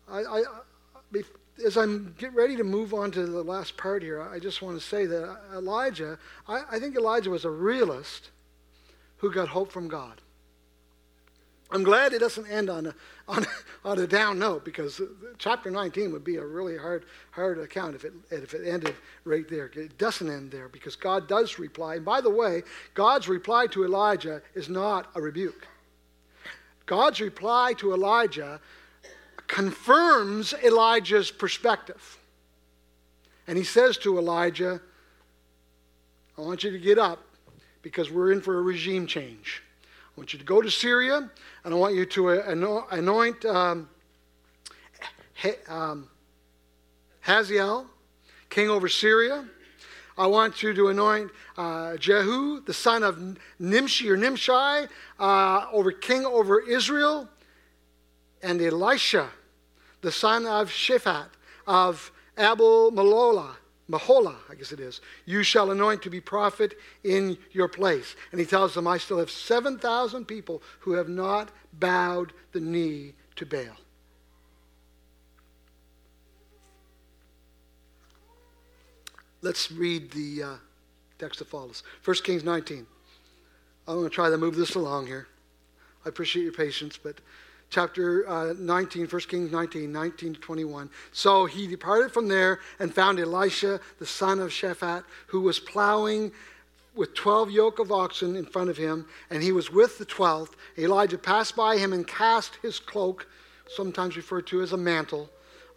I, 0.10 0.22
I, 0.22 0.44
as 1.66 1.76
I'm 1.76 2.16
getting 2.18 2.38
ready 2.38 2.56
to 2.56 2.64
move 2.64 2.94
on 2.94 3.12
to 3.12 3.26
the 3.26 3.44
last 3.44 3.76
part 3.76 4.02
here, 4.02 4.22
I 4.22 4.40
just 4.40 4.62
want 4.62 4.80
to 4.80 4.84
say 4.84 5.06
that 5.08 5.42
Elijah, 5.54 6.18
I, 6.48 6.64
I 6.72 6.80
think 6.80 6.96
Elijah 6.96 7.30
was 7.30 7.44
a 7.44 7.50
realist 7.50 8.30
who 9.18 9.30
got 9.30 9.50
hope 9.50 9.74
from 9.74 9.90
God. 9.90 10.22
I'm 11.72 11.84
glad 11.84 12.14
it 12.14 12.20
doesn't 12.20 12.48
end 12.48 12.70
on 12.70 12.88
a, 12.88 12.96
on, 13.28 13.46
on 13.86 14.00
a 14.00 14.08
down 14.08 14.40
note 14.40 14.66
because 14.66 15.02
chapter 15.38 15.70
19 15.70 16.12
would 16.12 16.24
be 16.24 16.38
a 16.38 16.46
really 16.46 16.78
hard, 16.78 17.06
hard 17.32 17.60
account 17.60 17.96
if 17.96 18.06
it, 18.06 18.14
if 18.32 18.54
it 18.54 18.68
ended 18.68 18.96
right 19.24 19.48
there. 19.48 19.70
It 19.76 19.98
doesn't 19.98 20.30
end 20.30 20.52
there 20.52 20.68
because 20.68 20.96
God 20.96 21.28
does 21.28 21.60
reply. 21.60 21.96
And 21.96 22.06
by 22.06 22.22
the 22.22 22.30
way, 22.30 22.64
God's 22.96 23.28
reply 23.28 23.68
to 23.68 23.86
Elijah 23.86 24.42
is 24.56 24.68
not 24.68 25.10
a 25.16 25.22
rebuke. 25.22 25.68
God's 26.88 27.22
reply 27.22 27.74
to 27.78 27.94
Elijah 27.94 28.60
confirms 29.48 30.54
Elijah's 30.64 31.30
perspective. 31.30 32.18
And 33.48 33.58
he 33.58 33.64
says 33.64 33.98
to 33.98 34.18
Elijah, 34.18 34.82
I 36.38 36.42
want 36.42 36.64
you 36.64 36.72
to 36.72 36.80
get 36.80 36.98
up 36.98 37.20
because 37.82 38.10
we're 38.10 38.32
in 38.32 38.42
for 38.42 38.58
a 38.58 38.62
regime 38.62 39.06
change. 39.06 39.62
I 40.20 40.22
want 40.22 40.34
you 40.34 40.40
to 40.40 40.46
go 40.46 40.62
to 40.62 40.70
Syria, 40.70 41.32
and 41.64 41.74
I 41.74 41.78
want 41.78 41.96
you 41.96 42.06
to 42.06 42.32
uh, 42.32 42.86
anoint 42.92 43.46
um, 43.46 43.88
um, 45.70 46.10
Hazael, 47.22 47.86
king 48.50 48.70
over 48.70 48.90
Syria. 48.90 49.46
I 50.18 50.28
want 50.28 50.62
you 50.62 50.74
to 50.74 50.90
anoint 50.90 51.32
uh, 51.58 51.96
Jehu, 51.96 52.60
the 52.66 52.74
son 52.74 53.02
of 53.02 53.38
Nimshi 53.60 54.10
or 54.10 54.18
Nimshai, 54.18 54.90
uh, 55.22 55.68
over 55.72 55.94
king 55.94 56.26
over 56.26 56.60
Israel, 56.60 57.30
and 58.44 58.62
Elisha, 58.62 59.30
the 60.02 60.12
son 60.12 60.46
of 60.46 60.70
Shaphat 60.70 61.30
of 61.66 62.12
Abel 62.38 62.92
Malola, 62.92 63.56
Mahola, 63.90 64.36
I 64.50 64.56
guess 64.56 64.72
it 64.72 64.80
is, 64.80 65.02
you 65.26 65.42
shall 65.42 65.72
anoint 65.72 66.04
to 66.04 66.10
be 66.10 66.22
prophet 66.22 66.78
in 67.04 67.38
your 67.52 67.68
place. 67.68 68.16
And 68.32 68.40
he 68.40 68.46
tells 68.46 68.76
them, 68.76 68.88
I 68.88 68.98
still 68.98 69.18
have 69.18 69.32
7,000 69.32 70.26
people 70.26 70.62
who 70.80 70.94
have 70.94 71.10
not 71.10 71.50
bowed 71.74 72.34
the 72.52 72.60
knee 72.60 73.14
to 73.38 73.46
Baal. 73.46 73.76
Let's 79.42 79.72
read 79.72 80.12
the 80.12 80.44
uh, 80.44 80.54
text 81.18 81.40
that 81.40 81.48
follows. 81.48 81.84
1 82.04 82.18
Kings 82.18 82.44
19. 82.44 82.86
I'm 83.88 83.96
going 83.96 84.10
to 84.10 84.14
try 84.14 84.30
to 84.30 84.38
move 84.38 84.56
this 84.56 84.76
along 84.76 85.08
here. 85.08 85.28
I 86.06 86.10
appreciate 86.10 86.44
your 86.44 86.52
patience, 86.52 87.00
but 87.02 87.16
chapter 87.70 88.28
uh, 88.28 88.54
19, 88.58 89.08
1 89.08 89.22
Kings 89.22 89.52
19, 89.52 89.92
19 89.92 90.34
to 90.34 90.40
21. 90.40 90.90
So 91.12 91.46
he 91.46 91.68
departed 91.68 92.12
from 92.12 92.28
there 92.28 92.60
and 92.80 92.94
found 92.94 93.20
Elisha, 93.20 93.80
the 94.00 94.06
son 94.06 94.40
of 94.40 94.50
Shaphat, 94.50 95.04
who 95.28 95.42
was 95.42 95.60
plowing 95.60 96.32
with 96.96 97.14
12 97.14 97.52
yoke 97.52 97.80
of 97.80 97.92
oxen 97.92 98.36
in 98.36 98.46
front 98.46 98.70
of 98.70 98.78
him, 98.78 99.06
and 99.30 99.42
he 99.42 99.52
was 99.52 99.72
with 99.72 99.98
the 99.98 100.06
12th. 100.06 100.52
Elijah 100.78 101.18
passed 101.18 101.56
by 101.56 101.78
him 101.78 101.94
and 101.94 102.08
cast 102.08 102.58
his 102.62 102.80
cloak, 102.80 103.28
sometimes 103.68 104.18
referred 104.18 104.48
to 104.48 104.62
as 104.62 104.74
a 104.74 104.78
mantle, 104.78 105.30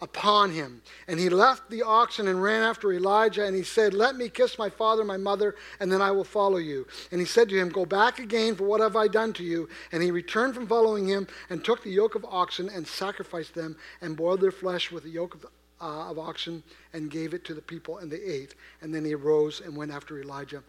upon 0.02 0.50
him. 0.50 0.82
And 1.06 1.18
he 1.18 1.28
left 1.28 1.70
the 1.70 1.82
oxen 1.82 2.26
and 2.26 2.42
ran 2.42 2.62
after 2.62 2.92
Elijah, 2.92 3.46
and 3.46 3.54
he 3.54 3.62
said, 3.62 3.94
Let 3.94 4.16
me 4.16 4.28
kiss 4.28 4.58
my 4.58 4.68
father, 4.68 5.04
my 5.04 5.16
mother, 5.16 5.54
and 5.78 5.90
then 5.90 6.02
I 6.02 6.10
will 6.10 6.24
follow 6.24 6.58
you. 6.58 6.86
And 7.12 7.20
he 7.20 7.26
said 7.26 7.48
to 7.48 7.56
him, 7.56 7.68
Go 7.68 7.86
back 7.86 8.18
again, 8.18 8.56
for 8.56 8.64
what 8.64 8.80
have 8.80 8.96
I 8.96 9.06
done 9.06 9.32
to 9.34 9.44
you? 9.44 9.68
And 9.92 10.02
he 10.02 10.10
returned 10.10 10.56
from 10.56 10.66
following 10.66 11.06
him, 11.06 11.28
and 11.48 11.64
took 11.64 11.84
the 11.84 11.90
yoke 11.90 12.16
of 12.16 12.24
oxen, 12.24 12.68
and 12.68 12.86
sacrificed 12.86 13.54
them, 13.54 13.76
and 14.00 14.16
boiled 14.16 14.40
their 14.40 14.50
flesh 14.50 14.90
with 14.90 15.04
the 15.04 15.10
yoke 15.10 15.36
of, 15.36 15.46
uh, 15.80 16.10
of 16.10 16.18
oxen, 16.18 16.64
and 16.92 17.08
gave 17.08 17.32
it 17.32 17.44
to 17.44 17.54
the 17.54 17.62
people, 17.62 17.98
and 17.98 18.10
they 18.10 18.20
ate. 18.20 18.56
And 18.82 18.92
then 18.92 19.04
he 19.04 19.14
arose 19.14 19.60
and 19.60 19.76
went 19.76 19.92
after 19.92 20.20
Elijah 20.20 20.64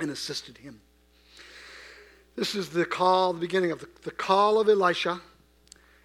and 0.00 0.10
assisted 0.10 0.56
him. 0.56 0.80
This 2.34 2.54
is 2.54 2.70
the 2.70 2.86
call, 2.86 3.34
the 3.34 3.40
beginning 3.40 3.70
of 3.72 3.80
the, 3.80 3.88
the 4.04 4.10
call 4.10 4.58
of 4.58 4.68
Elisha 4.68 5.20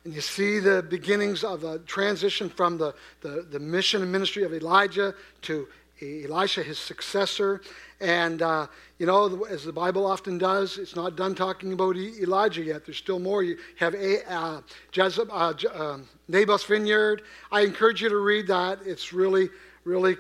and 0.05 0.13
you 0.13 0.21
see 0.21 0.59
the 0.59 0.81
beginnings 0.83 1.43
of 1.43 1.63
a 1.63 1.79
transition 1.79 2.49
from 2.49 2.77
the, 2.77 2.93
the, 3.21 3.45
the 3.51 3.59
mission 3.59 4.01
and 4.01 4.11
ministry 4.11 4.43
of 4.43 4.53
Elijah 4.53 5.13
to 5.43 5.67
Elisha, 6.01 6.63
his 6.63 6.79
successor. 6.79 7.61
And, 7.99 8.41
uh, 8.41 8.67
you 8.97 9.05
know, 9.05 9.43
as 9.45 9.65
the 9.65 9.73
Bible 9.73 10.05
often 10.05 10.37
does, 10.37 10.77
it's 10.77 10.95
not 10.95 11.17
done 11.17 11.35
talking 11.35 11.73
about 11.73 11.97
Elijah 11.97 12.63
yet. 12.63 12.85
There's 12.85 12.97
still 12.97 13.19
more. 13.19 13.43
You 13.43 13.57
have 13.77 13.93
a, 13.93 14.23
uh, 14.31 14.61
Jezeb, 14.93 15.29
uh, 15.29 15.67
uh, 15.67 15.97
Naboth's 16.29 16.63
vineyard. 16.63 17.23
I 17.51 17.61
encourage 17.61 18.01
you 18.01 18.09
to 18.09 18.17
read 18.17 18.47
that. 18.47 18.79
It's 18.85 19.11
really, 19.11 19.49
really 19.83 20.15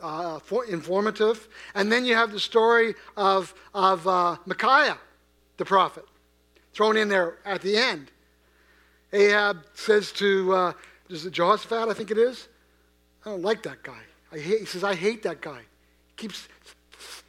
uh, 0.00 0.40
informative. 0.70 1.48
And 1.74 1.92
then 1.92 2.06
you 2.06 2.14
have 2.14 2.32
the 2.32 2.40
story 2.40 2.94
of, 3.16 3.54
of 3.74 4.06
uh, 4.08 4.36
Micaiah, 4.46 4.98
the 5.58 5.66
prophet, 5.66 6.04
thrown 6.72 6.96
in 6.96 7.08
there 7.08 7.36
at 7.44 7.60
the 7.60 7.76
end. 7.76 8.10
Ahab 9.16 9.64
says 9.74 10.12
to, 10.12 10.52
uh, 10.54 10.72
is 11.08 11.24
it 11.24 11.32
Jehoshaphat, 11.32 11.88
I 11.88 11.94
think 11.94 12.10
it 12.10 12.18
is? 12.18 12.48
I 13.24 13.30
don't 13.30 13.42
like 13.42 13.62
that 13.62 13.82
guy. 13.82 14.02
I 14.32 14.38
hate, 14.38 14.60
he 14.60 14.66
says, 14.66 14.84
I 14.84 14.94
hate 14.94 15.22
that 15.22 15.40
guy. 15.40 15.60
He 15.60 16.14
keeps 16.16 16.48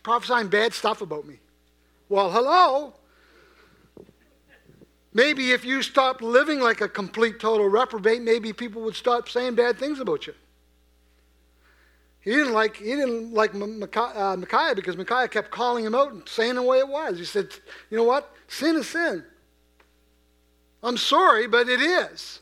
prophesying 0.03 0.49
bad 0.49 0.73
stuff 0.73 1.01
about 1.01 1.25
me. 1.25 1.39
Well, 2.09 2.29
hello. 2.29 2.93
Maybe 5.13 5.51
if 5.51 5.65
you 5.65 5.81
stopped 5.81 6.21
living 6.21 6.59
like 6.59 6.81
a 6.81 6.89
complete 6.89 7.39
total 7.39 7.67
reprobate, 7.67 8.21
maybe 8.21 8.53
people 8.53 8.81
would 8.83 8.95
stop 8.95 9.29
saying 9.29 9.55
bad 9.55 9.77
things 9.77 9.99
about 9.99 10.27
you. 10.27 10.33
He 12.19 12.31
didn't 12.31 12.53
like 12.53 12.75
he 12.75 12.93
didn't 12.93 13.33
like 13.33 13.55
uh, 13.55 14.35
Micaiah 14.35 14.75
because 14.75 14.97
Micaiah 14.97 15.29
kept 15.29 15.49
calling 15.49 15.85
him 15.85 15.95
out 15.95 16.11
and 16.11 16.27
saying 16.27 16.55
the 16.55 16.61
way 16.61 16.79
it 16.79 16.87
was. 16.87 17.17
He 17.17 17.23
said, 17.23 17.47
"You 17.89 17.97
know 17.97 18.03
what? 18.03 18.29
Sin 18.49 18.75
is 18.75 18.89
sin. 18.89 19.23
I'm 20.83 20.97
sorry, 20.97 21.47
but 21.47 21.67
it 21.67 21.81
is. 21.81 22.41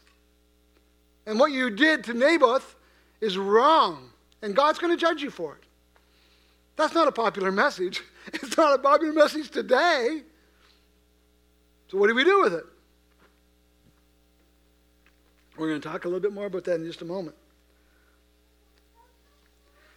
And 1.25 1.39
what 1.39 1.51
you 1.51 1.69
did 1.69 2.03
to 2.05 2.13
Naboth 2.13 2.75
is 3.21 3.37
wrong. 3.37 4.09
And 4.41 4.55
God's 4.55 4.77
going 4.79 4.95
to 4.95 4.99
judge 4.99 5.21
you 5.21 5.29
for 5.29 5.55
it. 5.55 5.63
That's 6.75 6.93
not 6.93 7.07
a 7.07 7.11
popular 7.11 7.51
message. 7.51 8.03
It's 8.33 8.57
not 8.57 8.73
a 8.73 8.81
popular 8.81 9.13
message 9.13 9.51
today. 9.51 10.23
So, 11.89 11.99
what 11.99 12.07
do 12.07 12.15
we 12.15 12.23
do 12.23 12.41
with 12.41 12.55
it? 12.55 12.63
We're 15.55 15.69
going 15.69 15.79
to 15.79 15.87
talk 15.87 16.05
a 16.05 16.07
little 16.07 16.19
bit 16.19 16.33
more 16.33 16.47
about 16.47 16.63
that 16.63 16.75
in 16.75 16.85
just 16.85 17.03
a 17.03 17.05
moment. 17.05 17.35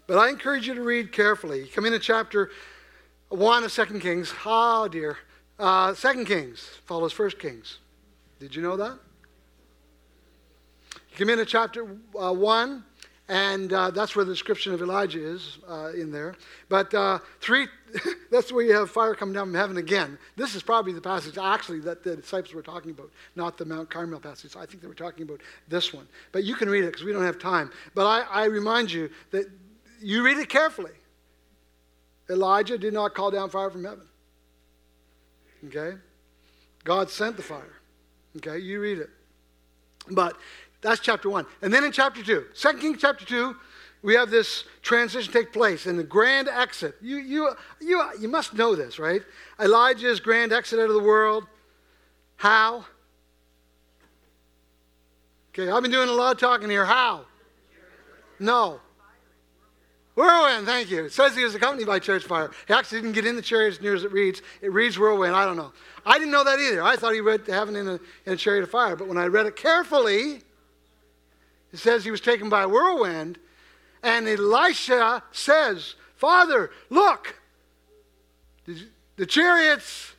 But 0.06 0.18
I 0.18 0.28
encourage 0.28 0.68
you 0.68 0.74
to 0.74 0.82
read 0.82 1.10
carefully. 1.10 1.66
come 1.68 1.86
into 1.86 1.98
chapter 1.98 2.50
1 3.30 3.64
of 3.64 3.72
2 3.72 3.84
Kings. 3.98 4.34
Oh, 4.44 4.88
dear. 4.88 5.16
Uh, 5.58 5.94
2 5.94 6.26
Kings 6.26 6.68
follows 6.84 7.18
1 7.18 7.30
Kings. 7.38 7.78
Did 8.40 8.54
you 8.54 8.62
know 8.62 8.76
that? 8.76 8.98
You 11.10 11.16
come 11.16 11.30
into 11.30 11.44
chapter 11.44 11.96
uh, 12.18 12.32
1, 12.32 12.84
and 13.28 13.72
uh, 13.72 13.90
that's 13.90 14.14
where 14.14 14.24
the 14.24 14.32
description 14.32 14.72
of 14.72 14.80
Elijah 14.80 15.22
is 15.22 15.58
uh, 15.68 15.90
in 15.92 16.10
there. 16.10 16.34
But 16.68 16.94
uh, 16.94 17.18
3, 17.40 17.66
that's 18.30 18.52
where 18.52 18.64
you 18.64 18.72
have 18.74 18.90
fire 18.90 19.14
come 19.14 19.32
down 19.32 19.48
from 19.48 19.54
heaven 19.54 19.76
again. 19.76 20.16
This 20.36 20.54
is 20.54 20.62
probably 20.62 20.92
the 20.92 21.00
passage 21.00 21.36
actually 21.36 21.80
that 21.80 22.04
the 22.04 22.16
disciples 22.16 22.54
were 22.54 22.62
talking 22.62 22.92
about, 22.92 23.10
not 23.34 23.58
the 23.58 23.64
Mount 23.64 23.90
Carmel 23.90 24.20
passage. 24.20 24.56
I 24.56 24.64
think 24.64 24.80
they 24.80 24.88
were 24.88 24.94
talking 24.94 25.24
about 25.24 25.40
this 25.66 25.92
one. 25.92 26.06
But 26.32 26.44
you 26.44 26.54
can 26.54 26.70
read 26.70 26.84
it 26.84 26.88
because 26.88 27.04
we 27.04 27.12
don't 27.12 27.24
have 27.24 27.38
time. 27.38 27.70
But 27.94 28.06
I, 28.06 28.20
I 28.42 28.44
remind 28.44 28.92
you 28.92 29.10
that 29.32 29.46
you 30.00 30.24
read 30.24 30.38
it 30.38 30.48
carefully. 30.48 30.92
Elijah 32.30 32.78
did 32.78 32.94
not 32.94 33.14
call 33.14 33.30
down 33.30 33.50
fire 33.50 33.70
from 33.70 33.84
heaven. 33.84 34.06
Okay? 35.66 35.98
God 36.84 37.10
sent 37.10 37.36
the 37.36 37.42
fire. 37.42 37.77
Okay, 38.38 38.58
you 38.58 38.80
read 38.80 38.98
it. 38.98 39.10
But 40.10 40.36
that's 40.80 41.00
chapter 41.00 41.28
one. 41.28 41.46
And 41.62 41.72
then 41.72 41.84
in 41.84 41.92
chapter 41.92 42.22
two, 42.22 42.46
Second 42.54 42.80
Kings 42.80 42.98
chapter 43.00 43.24
two, 43.24 43.56
we 44.02 44.14
have 44.14 44.30
this 44.30 44.64
transition 44.80 45.32
take 45.32 45.52
place 45.52 45.86
and 45.86 45.98
the 45.98 46.04
grand 46.04 46.48
exit. 46.48 46.94
You, 47.02 47.16
you, 47.16 47.50
you, 47.80 48.02
you 48.20 48.28
must 48.28 48.54
know 48.54 48.76
this, 48.76 48.98
right? 48.98 49.22
Elijah's 49.60 50.20
grand 50.20 50.52
exit 50.52 50.78
out 50.78 50.88
of 50.88 50.94
the 50.94 51.02
world. 51.02 51.44
How? 52.36 52.84
Okay, 55.50 55.68
I've 55.68 55.82
been 55.82 55.90
doing 55.90 56.08
a 56.08 56.12
lot 56.12 56.32
of 56.32 56.40
talking 56.40 56.70
here. 56.70 56.84
How? 56.84 57.26
No. 58.38 58.80
Whirlwind, 60.18 60.66
thank 60.66 60.90
you. 60.90 61.04
It 61.04 61.12
says 61.12 61.36
he 61.36 61.44
was 61.44 61.54
accompanied 61.54 61.86
by 61.86 62.00
church 62.00 62.24
fire. 62.24 62.50
He 62.66 62.74
actually 62.74 63.02
didn't 63.02 63.14
get 63.14 63.24
in 63.24 63.36
the 63.36 63.42
chariot 63.42 63.74
as 63.74 63.80
near 63.80 63.94
as 63.94 64.02
it 64.02 64.10
reads. 64.10 64.42
It 64.60 64.72
reads 64.72 64.98
whirlwind. 64.98 65.36
I 65.36 65.44
don't 65.44 65.56
know. 65.56 65.72
I 66.04 66.18
didn't 66.18 66.32
know 66.32 66.42
that 66.42 66.58
either. 66.58 66.82
I 66.82 66.96
thought 66.96 67.14
he 67.14 67.20
read 67.20 67.46
heaven 67.46 67.76
in 67.76 67.86
a, 67.86 68.00
in 68.26 68.32
a 68.32 68.36
chariot 68.36 68.64
of 68.64 68.70
fire. 68.70 68.96
But 68.96 69.06
when 69.06 69.16
I 69.16 69.26
read 69.26 69.46
it 69.46 69.54
carefully, 69.54 70.42
it 71.72 71.78
says 71.78 72.02
he 72.02 72.10
was 72.10 72.20
taken 72.20 72.48
by 72.48 72.62
a 72.62 72.68
whirlwind. 72.68 73.38
And 74.02 74.26
Elisha 74.26 75.22
says, 75.30 75.94
Father, 76.16 76.72
look, 76.90 77.36
you, 78.66 78.88
the 79.14 79.26
chariots. 79.26 80.14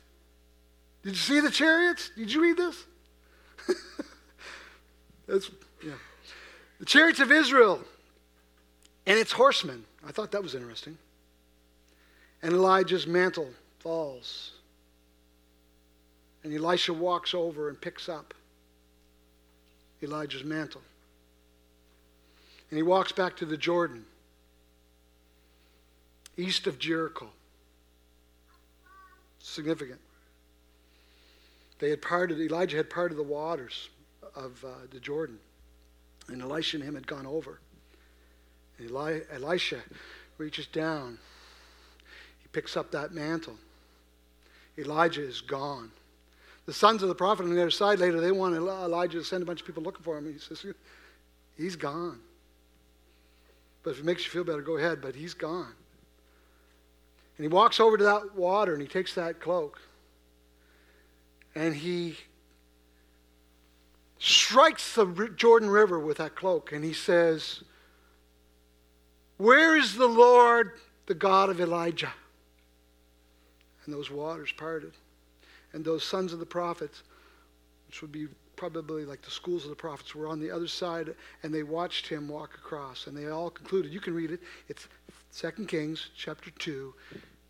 Did 1.02 1.10
you 1.10 1.16
see 1.16 1.40
the 1.40 1.50
chariots? 1.50 2.10
Did 2.16 2.32
you 2.32 2.40
read 2.40 2.56
this? 2.56 2.86
That's, 5.28 5.50
yeah. 5.84 5.92
The 6.78 6.86
chariots 6.86 7.20
of 7.20 7.30
Israel 7.30 7.82
and 9.06 9.18
its 9.18 9.32
horsemen. 9.32 9.84
I 10.06 10.12
thought 10.12 10.32
that 10.32 10.42
was 10.42 10.54
interesting. 10.54 10.96
And 12.42 12.52
Elijah's 12.52 13.06
mantle 13.06 13.50
falls. 13.80 14.52
And 16.42 16.54
Elisha 16.54 16.94
walks 16.94 17.34
over 17.34 17.68
and 17.68 17.78
picks 17.80 18.08
up 18.08 18.32
Elijah's 20.02 20.44
mantle. 20.44 20.80
And 22.70 22.76
he 22.76 22.82
walks 22.82 23.12
back 23.12 23.36
to 23.38 23.44
the 23.44 23.56
Jordan, 23.56 24.04
east 26.36 26.66
of 26.66 26.78
Jericho. 26.78 27.28
Significant. 29.40 30.00
They 31.78 31.90
had 31.90 32.00
parted, 32.00 32.38
Elijah 32.40 32.76
had 32.76 32.88
parted 32.88 33.16
the 33.16 33.22
waters 33.22 33.88
of 34.34 34.64
uh, 34.64 34.68
the 34.90 35.00
Jordan. 35.00 35.38
And 36.28 36.40
Elisha 36.40 36.76
and 36.76 36.84
him 36.84 36.94
had 36.94 37.06
gone 37.06 37.26
over. 37.26 37.58
Eli- 38.80 39.20
Elisha 39.32 39.80
reaches 40.38 40.66
down. 40.66 41.18
He 42.40 42.48
picks 42.48 42.76
up 42.76 42.90
that 42.92 43.12
mantle. 43.12 43.56
Elijah 44.78 45.26
is 45.26 45.40
gone. 45.40 45.90
The 46.66 46.72
sons 46.72 47.02
of 47.02 47.08
the 47.08 47.14
prophet 47.14 47.44
on 47.44 47.54
the 47.54 47.60
other 47.60 47.70
side 47.70 47.98
later, 47.98 48.20
they 48.20 48.32
want 48.32 48.54
Elijah 48.54 49.18
to 49.18 49.24
send 49.24 49.42
a 49.42 49.46
bunch 49.46 49.60
of 49.60 49.66
people 49.66 49.82
looking 49.82 50.02
for 50.02 50.16
him. 50.16 50.32
He 50.32 50.38
says, 50.38 50.64
He's 51.56 51.76
gone. 51.76 52.20
But 53.82 53.90
if 53.90 54.00
it 54.00 54.04
makes 54.04 54.24
you 54.24 54.30
feel 54.30 54.44
better, 54.44 54.62
go 54.62 54.76
ahead, 54.76 55.00
but 55.00 55.14
he's 55.14 55.34
gone. 55.34 55.72
And 57.36 57.44
he 57.44 57.48
walks 57.48 57.80
over 57.80 57.96
to 57.96 58.04
that 58.04 58.34
water 58.36 58.72
and 58.72 58.82
he 58.82 58.88
takes 58.88 59.14
that 59.14 59.40
cloak 59.40 59.80
and 61.54 61.74
he 61.74 62.16
strikes 64.18 64.94
the 64.94 65.06
Jordan 65.36 65.70
River 65.70 65.98
with 65.98 66.18
that 66.18 66.36
cloak 66.36 66.72
and 66.72 66.84
he 66.84 66.92
says, 66.92 67.62
where 69.40 69.74
is 69.74 69.96
the 69.96 70.06
Lord, 70.06 70.72
the 71.06 71.14
God 71.14 71.48
of 71.48 71.62
Elijah? 71.62 72.12
And 73.84 73.94
those 73.94 74.10
waters 74.10 74.52
parted. 74.52 74.92
And 75.72 75.82
those 75.82 76.04
sons 76.04 76.34
of 76.34 76.40
the 76.40 76.46
prophets, 76.46 77.02
which 77.86 78.02
would 78.02 78.12
be 78.12 78.28
probably 78.56 79.06
like 79.06 79.22
the 79.22 79.30
schools 79.30 79.64
of 79.64 79.70
the 79.70 79.76
prophets, 79.76 80.14
were 80.14 80.26
on 80.26 80.40
the 80.40 80.50
other 80.50 80.68
side 80.68 81.14
and 81.42 81.54
they 81.54 81.62
watched 81.62 82.06
him 82.06 82.28
walk 82.28 82.54
across. 82.54 83.06
And 83.06 83.16
they 83.16 83.28
all 83.28 83.48
concluded, 83.48 83.94
you 83.94 84.00
can 84.00 84.14
read 84.14 84.30
it, 84.30 84.40
it's 84.68 84.88
2 85.34 85.64
Kings 85.64 86.10
chapter 86.14 86.50
2. 86.50 86.94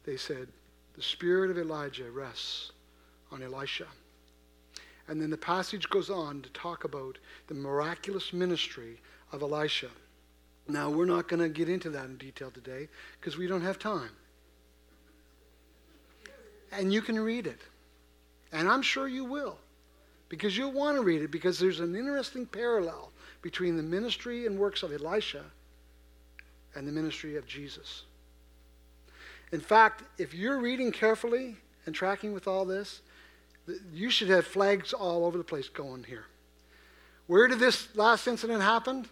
They 0.05 0.16
said, 0.16 0.47
The 0.95 1.03
spirit 1.03 1.51
of 1.51 1.59
Elijah 1.59 2.09
rests 2.12 2.70
on 3.32 3.43
Elisha. 3.43 3.86
And 5.09 5.20
then 5.20 5.30
the 5.30 5.36
passage 5.36 5.91
goes 5.91 6.09
on 6.09 6.41
to 6.43 6.51
talk 6.51 6.84
about 6.84 7.18
the 7.49 7.55
miraculous 7.55 8.32
ministry 8.32 9.01
of 9.32 9.43
Elisha. 9.43 9.88
Now, 10.73 10.91
we're 10.91 11.05
not 11.05 11.29
going 11.29 11.41
to 11.41 11.49
get 11.49 11.68
into 11.68 11.91
that 11.91 12.07
in 12.07 12.16
detail 12.16 12.51
today 12.51 12.89
because 13.18 13.37
we 13.37 13.47
don't 13.47 13.62
have 13.62 13.79
time. 13.79 14.11
And 16.73 16.93
you 16.93 17.03
can 17.03 17.18
read 17.18 17.47
it. 17.47 17.61
And 18.53 18.68
I'm 18.68 18.83
sure 18.83 19.09
you 19.09 19.25
will 19.25 19.59
because 20.29 20.57
you'll 20.57 20.73
want 20.73 20.97
to 20.97 21.03
read 21.03 21.23
it 21.23 21.31
because 21.31 21.59
there's 21.59 21.81
an 21.81 21.95
interesting 21.95 22.47
parallel 22.47 23.11
between 23.43 23.77
the 23.77 23.83
ministry 23.83 24.47
and 24.47 24.59
works 24.59 24.83
of 24.83 24.93
Elisha 24.93 25.45
and 26.75 26.87
the 26.87 26.93
ministry 26.93 27.37
of 27.37 27.47
Jesus. 27.47 28.05
In 29.53 29.61
fact, 29.61 30.05
if 30.18 30.33
you're 30.33 30.59
reading 30.59 30.93
carefully 30.93 31.57
and 31.87 31.95
tracking 31.95 32.33
with 32.33 32.47
all 32.47 32.64
this, 32.64 33.03
you 33.93 34.11
should 34.11 34.29
have 34.29 34.47
flags 34.47 34.93
all 34.93 35.25
over 35.25 35.37
the 35.37 35.45
place 35.45 35.68
going 35.68 36.05
here. 36.05 36.27
Where 37.27 37.49
did 37.49 37.59
this 37.59 37.95
last 37.97 38.27
incident 38.27 38.62
happen? 38.62 39.07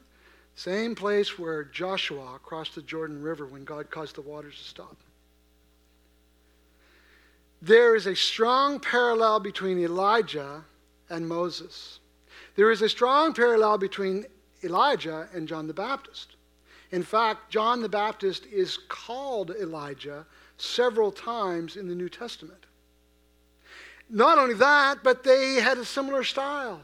Same 0.58 0.96
place 0.96 1.38
where 1.38 1.62
Joshua 1.62 2.40
crossed 2.42 2.74
the 2.74 2.82
Jordan 2.82 3.22
River 3.22 3.46
when 3.46 3.62
God 3.62 3.92
caused 3.92 4.16
the 4.16 4.22
waters 4.22 4.58
to 4.58 4.64
stop. 4.64 4.96
There 7.62 7.94
is 7.94 8.08
a 8.08 8.16
strong 8.16 8.80
parallel 8.80 9.38
between 9.38 9.78
Elijah 9.78 10.64
and 11.10 11.28
Moses. 11.28 12.00
There 12.56 12.72
is 12.72 12.82
a 12.82 12.88
strong 12.88 13.34
parallel 13.34 13.78
between 13.78 14.26
Elijah 14.64 15.28
and 15.32 15.46
John 15.46 15.68
the 15.68 15.74
Baptist. 15.74 16.34
In 16.90 17.04
fact, 17.04 17.50
John 17.50 17.80
the 17.80 17.88
Baptist 17.88 18.44
is 18.46 18.80
called 18.88 19.52
Elijah 19.52 20.26
several 20.56 21.12
times 21.12 21.76
in 21.76 21.86
the 21.86 21.94
New 21.94 22.08
Testament. 22.08 22.66
Not 24.10 24.38
only 24.38 24.54
that, 24.54 25.04
but 25.04 25.22
they 25.22 25.60
had 25.60 25.78
a 25.78 25.84
similar 25.84 26.24
style. 26.24 26.80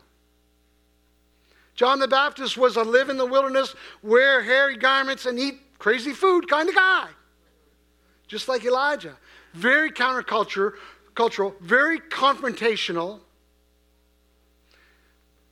John 1.74 1.98
the 1.98 2.08
Baptist 2.08 2.56
was 2.56 2.76
a 2.76 2.82
live 2.82 3.08
in 3.08 3.16
the 3.16 3.26
wilderness, 3.26 3.74
wear 4.02 4.42
hairy 4.42 4.76
garments, 4.76 5.26
and 5.26 5.38
eat 5.38 5.60
crazy 5.78 6.12
food 6.12 6.48
kind 6.48 6.68
of 6.68 6.74
guy. 6.74 7.08
Just 8.28 8.48
like 8.48 8.64
Elijah. 8.64 9.16
Very 9.54 9.90
counterculture, 9.90 10.74
cultural, 11.14 11.54
very 11.60 11.98
confrontational. 11.98 13.20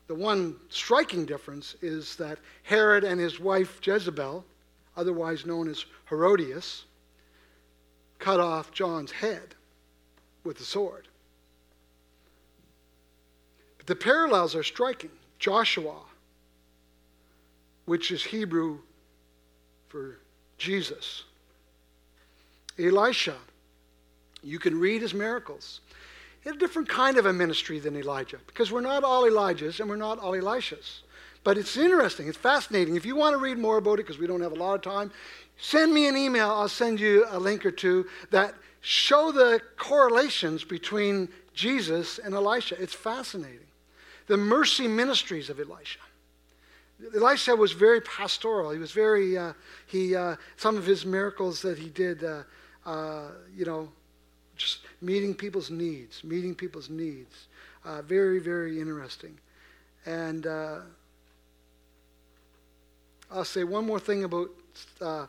The 0.06 0.14
one 0.14 0.56
striking 0.68 1.24
difference 1.24 1.76
is 1.82 2.16
that 2.16 2.38
Herod 2.62 3.04
and 3.04 3.20
his 3.20 3.40
wife 3.40 3.80
Jezebel, 3.82 4.44
otherwise 4.96 5.46
known 5.46 5.68
as 5.68 5.84
Herodias, 6.08 6.84
cut 8.18 8.38
off 8.38 8.72
John's 8.72 9.10
head 9.10 9.54
with 10.44 10.58
the 10.58 10.64
sword. 10.64 11.08
But 13.78 13.86
the 13.86 13.96
parallels 13.96 14.54
are 14.54 14.62
striking. 14.62 15.10
Joshua, 15.38 15.96
which 17.84 18.10
is 18.10 18.22
Hebrew 18.24 18.78
for 19.88 20.18
Jesus. 20.58 21.24
Elisha, 22.78 23.36
you 24.42 24.58
can 24.58 24.78
read 24.78 25.02
his 25.02 25.14
miracles. 25.14 25.80
He 26.42 26.48
had 26.48 26.56
a 26.56 26.58
different 26.58 26.88
kind 26.88 27.18
of 27.18 27.26
a 27.26 27.32
ministry 27.32 27.78
than 27.78 27.96
Elijah 27.96 28.38
because 28.46 28.72
we're 28.72 28.80
not 28.80 29.04
all 29.04 29.24
Elijahs 29.24 29.78
and 29.78 29.88
we're 29.88 29.96
not 29.96 30.18
all 30.18 30.32
Elishas. 30.32 31.02
But 31.44 31.58
it's 31.58 31.76
interesting, 31.76 32.28
it's 32.28 32.38
fascinating. 32.38 32.96
If 32.96 33.04
you 33.04 33.16
want 33.16 33.34
to 33.34 33.38
read 33.38 33.58
more 33.58 33.78
about 33.78 33.94
it, 33.94 34.06
because 34.06 34.18
we 34.18 34.26
don't 34.26 34.40
have 34.40 34.52
a 34.52 34.56
lot 34.56 34.74
of 34.74 34.82
time, 34.82 35.10
send 35.58 35.92
me 35.92 36.08
an 36.08 36.16
email. 36.16 36.50
I'll 36.50 36.68
send 36.68 37.00
you 37.00 37.26
a 37.30 37.38
link 37.38 37.66
or 37.66 37.72
two 37.72 38.06
that 38.30 38.54
show 38.80 39.32
the 39.32 39.60
correlations 39.76 40.64
between 40.64 41.28
Jesus 41.54 42.18
and 42.18 42.34
Elisha. 42.34 42.80
It's 42.80 42.94
fascinating. 42.94 43.58
The 44.28 44.36
mercy 44.36 44.86
ministries 44.86 45.50
of 45.50 45.58
Elisha. 45.58 45.98
Elisha 47.14 47.54
was 47.56 47.72
very 47.72 48.00
pastoral. 48.00 48.70
He 48.70 48.78
was 48.78 48.92
very, 48.92 49.36
uh, 49.36 49.52
he, 49.86 50.14
uh, 50.14 50.36
some 50.56 50.76
of 50.76 50.86
his 50.86 51.04
miracles 51.04 51.62
that 51.62 51.78
he 51.78 51.88
did, 51.88 52.24
uh, 52.24 52.42
uh 52.86 53.28
you 53.54 53.64
know, 53.64 53.88
just 54.56 54.80
meeting 55.00 55.34
people's 55.34 55.70
needs, 55.70 56.22
meeting 56.22 56.54
people's 56.54 56.88
needs. 56.88 57.46
Uh, 57.84 58.02
very, 58.02 58.38
very 58.38 58.80
interesting. 58.80 59.36
And 60.06 60.46
uh, 60.46 60.80
I'll 63.30 63.44
say 63.44 63.64
one 63.64 63.86
more 63.86 63.98
thing 63.98 64.24
about 64.24 64.50
uh, 65.00 65.26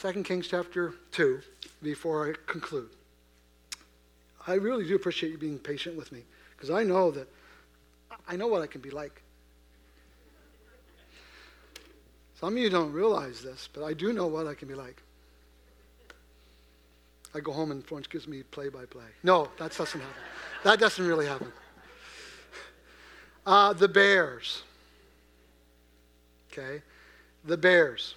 2 0.00 0.22
Kings 0.22 0.48
chapter 0.48 0.94
2 1.12 1.40
before 1.82 2.30
I 2.30 2.34
conclude. 2.50 2.90
I 4.46 4.54
really 4.54 4.86
do 4.86 4.94
appreciate 4.94 5.32
you 5.32 5.38
being 5.38 5.58
patient 5.58 5.96
with 5.96 6.12
me 6.12 6.22
because 6.56 6.70
I 6.70 6.84
know 6.84 7.10
that 7.10 7.28
I 8.28 8.36
know 8.36 8.46
what 8.46 8.62
I 8.62 8.66
can 8.66 8.80
be 8.80 8.90
like. 8.90 9.23
Some 12.44 12.58
of 12.58 12.62
you 12.62 12.68
don't 12.68 12.92
realize 12.92 13.40
this, 13.40 13.70
but 13.72 13.84
I 13.84 13.94
do 13.94 14.12
know 14.12 14.26
what 14.26 14.46
I 14.46 14.52
can 14.52 14.68
be 14.68 14.74
like. 14.74 15.02
I 17.34 17.40
go 17.40 17.52
home 17.52 17.70
and 17.70 17.82
Florence 17.82 18.06
gives 18.06 18.28
me 18.28 18.42
play 18.42 18.68
by 18.68 18.84
play. 18.84 19.06
No, 19.22 19.48
that 19.58 19.74
doesn't 19.74 19.98
happen. 19.98 20.22
That 20.62 20.78
doesn't 20.78 21.06
really 21.06 21.24
happen. 21.24 21.50
Uh, 23.46 23.72
the 23.72 23.88
Bears. 23.88 24.62
Okay? 26.52 26.82
The 27.46 27.56
Bears. 27.56 28.14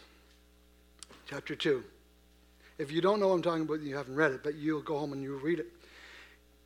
Chapter 1.30 1.55
2. 1.55 1.82
If 2.80 2.91
you 2.91 2.99
don't 2.99 3.21
know 3.21 3.30
what 3.30 3.36
I'm 3.36 3.41
talking 3.41 3.61
about, 3.61 3.80
you 3.80 3.95
haven't 3.95 4.15
read 4.15 4.34
it, 4.34 4.43
but 4.43 4.55
you'll 4.55 4.82
go 4.82 4.99
home 4.99 5.13
and 5.13 5.23
you'll 5.23 5.39
read 5.39 5.59
it. 5.59 5.67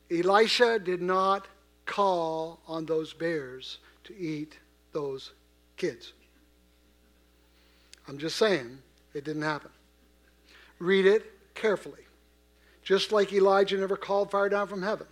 Elisha 0.10 0.80
did 0.80 1.04
not 1.04 1.48
call 1.86 2.60
on 2.68 2.88
those 2.88 3.14
bears 3.14 3.78
to 4.06 4.18
eat 4.18 4.58
those 4.94 5.34
kids. 5.78 6.14
I'm 8.08 8.18
just 8.18 8.38
saying, 8.38 8.80
it 9.14 9.24
didn't 9.24 9.44
happen. 9.44 9.72
Read 10.80 11.06
it 11.06 11.32
carefully. 11.54 12.02
Just 12.84 13.12
like 13.12 13.32
Elijah 13.32 13.78
never 13.78 13.96
called 13.96 14.32
fire 14.32 14.50
down 14.50 14.68
from 14.68 14.82
heaven. 14.82 15.08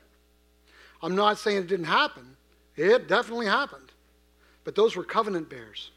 I'm 1.02 1.16
not 1.16 1.38
saying 1.38 1.58
it 1.58 1.68
didn't 1.68 1.86
happen, 1.86 2.36
it 2.76 3.08
definitely 3.08 3.46
happened. 3.46 3.92
But 4.64 4.76
those 4.76 4.96
were 4.96 5.04
covenant 5.04 5.50
bears. 5.50 5.92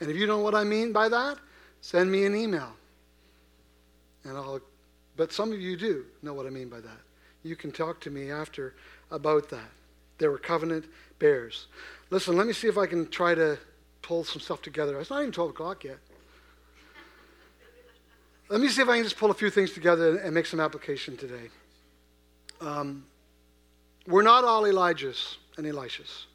And 0.00 0.10
if 0.10 0.16
you 0.16 0.26
know 0.26 0.38
what 0.38 0.54
I 0.54 0.64
mean 0.64 0.92
by 0.92 1.08
that, 1.08 1.38
send 1.80 2.10
me 2.10 2.24
an 2.24 2.36
email. 2.36 2.72
And 4.24 4.36
I'll 4.36 4.60
but 5.16 5.32
some 5.32 5.52
of 5.52 5.60
you 5.60 5.76
do 5.76 6.04
know 6.22 6.32
what 6.32 6.46
I 6.46 6.50
mean 6.50 6.68
by 6.68 6.80
that. 6.80 6.98
You 7.42 7.56
can 7.56 7.70
talk 7.70 8.00
to 8.02 8.10
me 8.10 8.30
after 8.30 8.74
about 9.10 9.48
that. 9.50 9.70
They 10.18 10.28
were 10.28 10.38
covenant 10.38 10.86
bears. 11.18 11.66
Listen, 12.10 12.36
let 12.36 12.46
me 12.46 12.52
see 12.52 12.68
if 12.68 12.78
I 12.78 12.86
can 12.86 13.08
try 13.08 13.34
to 13.34 13.58
pull 14.02 14.24
some 14.24 14.40
stuff 14.40 14.62
together. 14.62 14.98
It's 15.00 15.10
not 15.10 15.20
even 15.20 15.32
12 15.32 15.50
o'clock 15.50 15.84
yet. 15.84 15.98
Let 18.48 18.60
me 18.60 18.68
see 18.68 18.82
if 18.82 18.88
I 18.88 18.96
can 18.96 19.04
just 19.04 19.16
pull 19.16 19.30
a 19.30 19.34
few 19.34 19.48
things 19.48 19.72
together 19.72 20.18
and 20.18 20.34
make 20.34 20.46
some 20.46 20.60
application 20.60 21.16
today. 21.16 21.48
Um, 22.60 23.06
we're 24.06 24.22
not 24.22 24.44
all 24.44 24.64
Elijahs 24.64 25.36
and 25.56 25.66
Elishas, 25.66 26.26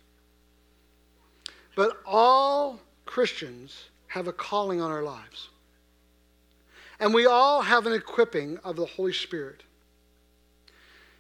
but 1.76 2.02
all 2.06 2.80
Christians 3.06 3.90
have 4.08 4.28
a 4.28 4.34
calling 4.34 4.82
on 4.82 4.90
our 4.90 5.04
lives. 5.04 5.50
And 7.00 7.14
we 7.14 7.28
all 7.28 7.62
have 7.62 7.86
an 7.86 7.94
equipping 7.94 8.58
of 8.64 8.76
the 8.76 8.86
Holy 8.86 9.14
Spirit. 9.14 9.62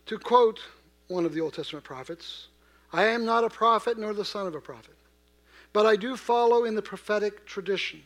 To 0.08 0.18
quote 0.18 0.60
one 1.08 1.26
of 1.26 1.34
the 1.34 1.41
Old 1.41 1.54
Testament 1.54 1.86
prophets, 1.86 2.48
I 2.91 3.06
am 3.06 3.26
not 3.26 3.43
a 3.43 3.50
prophet 3.50 4.00
nor 4.00 4.14
the 4.14 4.26
son 4.26 4.48
of 4.48 4.56
a 4.56 4.62
prophet, 4.62 4.95
but 5.78 5.86
I 5.86 5.95
do 5.95 6.17
follow 6.17 6.63
in 6.63 6.73
the 6.73 6.82
prophetic 6.82 7.45
tradition. 7.45 8.01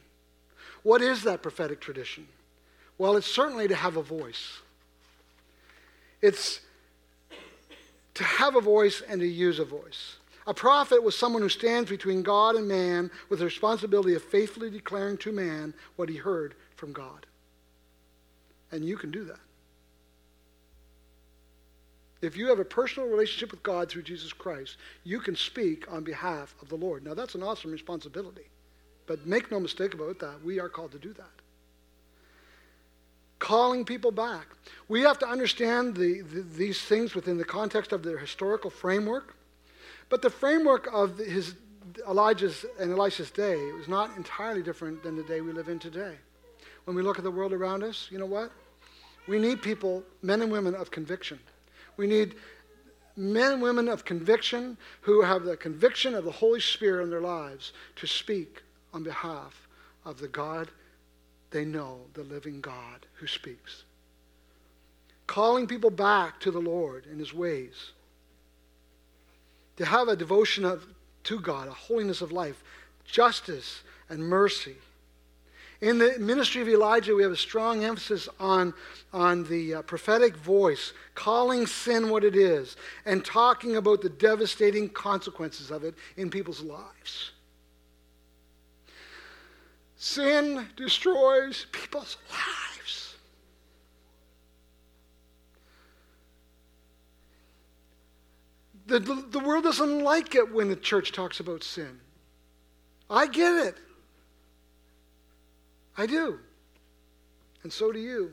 What 0.83 1.01
is 1.01 1.23
that 1.23 1.41
prophetic 1.41 1.79
tradition? 1.79 2.27
Well, 2.97 3.15
it's 3.15 3.25
certainly 3.25 3.69
to 3.69 3.75
have 3.75 3.95
a 3.95 4.03
voice. 4.03 4.59
It's 6.21 6.59
to 8.15 8.25
have 8.25 8.57
a 8.57 8.59
voice 8.59 9.01
and 9.07 9.21
to 9.21 9.25
use 9.25 9.57
a 9.57 9.63
voice. 9.63 10.17
A 10.47 10.53
prophet 10.53 11.01
was 11.01 11.17
someone 11.17 11.41
who 11.41 11.47
stands 11.47 11.89
between 11.89 12.23
God 12.23 12.55
and 12.55 12.67
man 12.67 13.09
with 13.29 13.39
the 13.39 13.45
responsibility 13.45 14.15
of 14.15 14.21
faithfully 14.21 14.69
declaring 14.69 15.15
to 15.19 15.31
man 15.31 15.73
what 15.95 16.09
he 16.09 16.17
heard 16.17 16.55
from 16.75 16.91
God. 16.91 17.25
And 18.73 18.83
you 18.83 18.97
can 18.97 19.11
do 19.11 19.23
that. 19.23 19.39
If 22.21 22.37
you 22.37 22.47
have 22.49 22.59
a 22.59 22.65
personal 22.65 23.09
relationship 23.09 23.51
with 23.51 23.63
God 23.63 23.89
through 23.89 24.03
Jesus 24.03 24.31
Christ, 24.31 24.77
you 25.03 25.19
can 25.19 25.35
speak 25.35 25.91
on 25.91 26.03
behalf 26.03 26.55
of 26.61 26.69
the 26.69 26.75
Lord. 26.75 27.03
Now, 27.03 27.13
that's 27.13 27.35
an 27.35 27.43
awesome 27.43 27.71
responsibility. 27.71 28.47
But 29.07 29.25
make 29.25 29.51
no 29.51 29.59
mistake 29.59 29.93
about 29.93 30.19
that, 30.19 30.43
we 30.43 30.59
are 30.59 30.69
called 30.69 30.91
to 30.91 30.99
do 30.99 31.13
that 31.13 31.41
calling 33.41 33.83
people 33.83 34.11
back. 34.11 34.47
We 34.87 35.01
have 35.01 35.19
to 35.19 35.27
understand 35.27 35.95
the, 35.95 36.21
the, 36.21 36.41
these 36.41 36.81
things 36.81 37.13
within 37.13 37.37
the 37.37 37.43
context 37.43 37.91
of 37.91 38.03
their 38.03 38.17
historical 38.17 38.69
framework. 38.69 39.35
But 40.09 40.21
the 40.21 40.29
framework 40.29 40.87
of 40.93 41.17
his, 41.17 41.55
Elijah's 42.07 42.65
and 42.79 42.91
Elisha's 42.91 43.31
day 43.31 43.71
was 43.73 43.87
not 43.87 44.15
entirely 44.15 44.61
different 44.61 45.03
than 45.03 45.17
the 45.17 45.23
day 45.23 45.41
we 45.41 45.51
live 45.51 45.67
in 45.67 45.79
today. 45.79 46.15
When 46.85 46.95
we 46.95 47.01
look 47.01 47.17
at 47.17 47.23
the 47.23 47.31
world 47.31 47.51
around 47.51 47.83
us, 47.83 48.07
you 48.11 48.19
know 48.19 48.25
what? 48.25 48.51
We 49.27 49.39
need 49.39 49.61
people, 49.61 50.03
men 50.21 50.41
and 50.41 50.51
women 50.51 50.75
of 50.75 50.91
conviction. 50.91 51.39
We 51.97 52.07
need 52.07 52.35
men 53.15 53.53
and 53.53 53.61
women 53.61 53.87
of 53.87 54.05
conviction 54.05 54.77
who 55.01 55.21
have 55.21 55.43
the 55.43 55.57
conviction 55.57 56.15
of 56.15 56.25
the 56.25 56.31
Holy 56.31 56.59
Spirit 56.59 57.03
in 57.03 57.09
their 57.09 57.21
lives 57.21 57.73
to 57.97 58.07
speak 58.07 58.61
on 58.93 59.03
behalf 59.03 59.67
of 60.05 60.19
the 60.19 60.27
God 60.27 60.69
they 61.51 61.65
know 61.65 61.99
the 62.13 62.23
living 62.23 62.61
God 62.61 63.05
who 63.15 63.27
speaks. 63.27 63.83
Calling 65.27 65.67
people 65.67 65.91
back 65.91 66.39
to 66.39 66.51
the 66.51 66.59
Lord 66.59 67.05
and 67.05 67.19
his 67.19 67.33
ways. 67.33 67.91
To 69.77 69.85
have 69.85 70.07
a 70.07 70.15
devotion 70.15 70.65
of, 70.65 70.85
to 71.25 71.39
God, 71.39 71.67
a 71.67 71.73
holiness 71.73 72.21
of 72.21 72.31
life, 72.31 72.63
justice, 73.05 73.81
and 74.09 74.21
mercy. 74.21 74.75
In 75.81 75.97
the 75.97 76.19
ministry 76.19 76.61
of 76.61 76.69
Elijah, 76.69 77.15
we 77.15 77.23
have 77.23 77.31
a 77.31 77.37
strong 77.37 77.83
emphasis 77.83 78.29
on, 78.39 78.71
on 79.11 79.43
the 79.45 79.75
uh, 79.75 79.81
prophetic 79.81 80.37
voice, 80.37 80.93
calling 81.15 81.65
sin 81.65 82.09
what 82.09 82.23
it 82.23 82.35
is, 82.35 82.77
and 83.05 83.25
talking 83.25 83.75
about 83.77 84.01
the 84.03 84.09
devastating 84.09 84.89
consequences 84.89 85.71
of 85.71 85.83
it 85.83 85.95
in 86.17 86.29
people's 86.29 86.61
lives. 86.61 87.31
Sin 89.95 90.67
destroys 90.75 91.65
people's 91.71 92.17
lives. 92.29 93.15
The, 98.85 98.99
the, 98.99 99.25
the 99.31 99.39
world 99.39 99.63
doesn't 99.63 100.03
like 100.03 100.35
it 100.35 100.53
when 100.53 100.69
the 100.69 100.75
church 100.75 101.11
talks 101.11 101.39
about 101.39 101.63
sin. 101.63 101.99
I 103.09 103.25
get 103.25 103.67
it. 103.67 103.77
I 106.01 106.07
do. 106.07 106.39
And 107.61 107.71
so 107.71 107.91
do 107.91 107.99
you. 107.99 108.31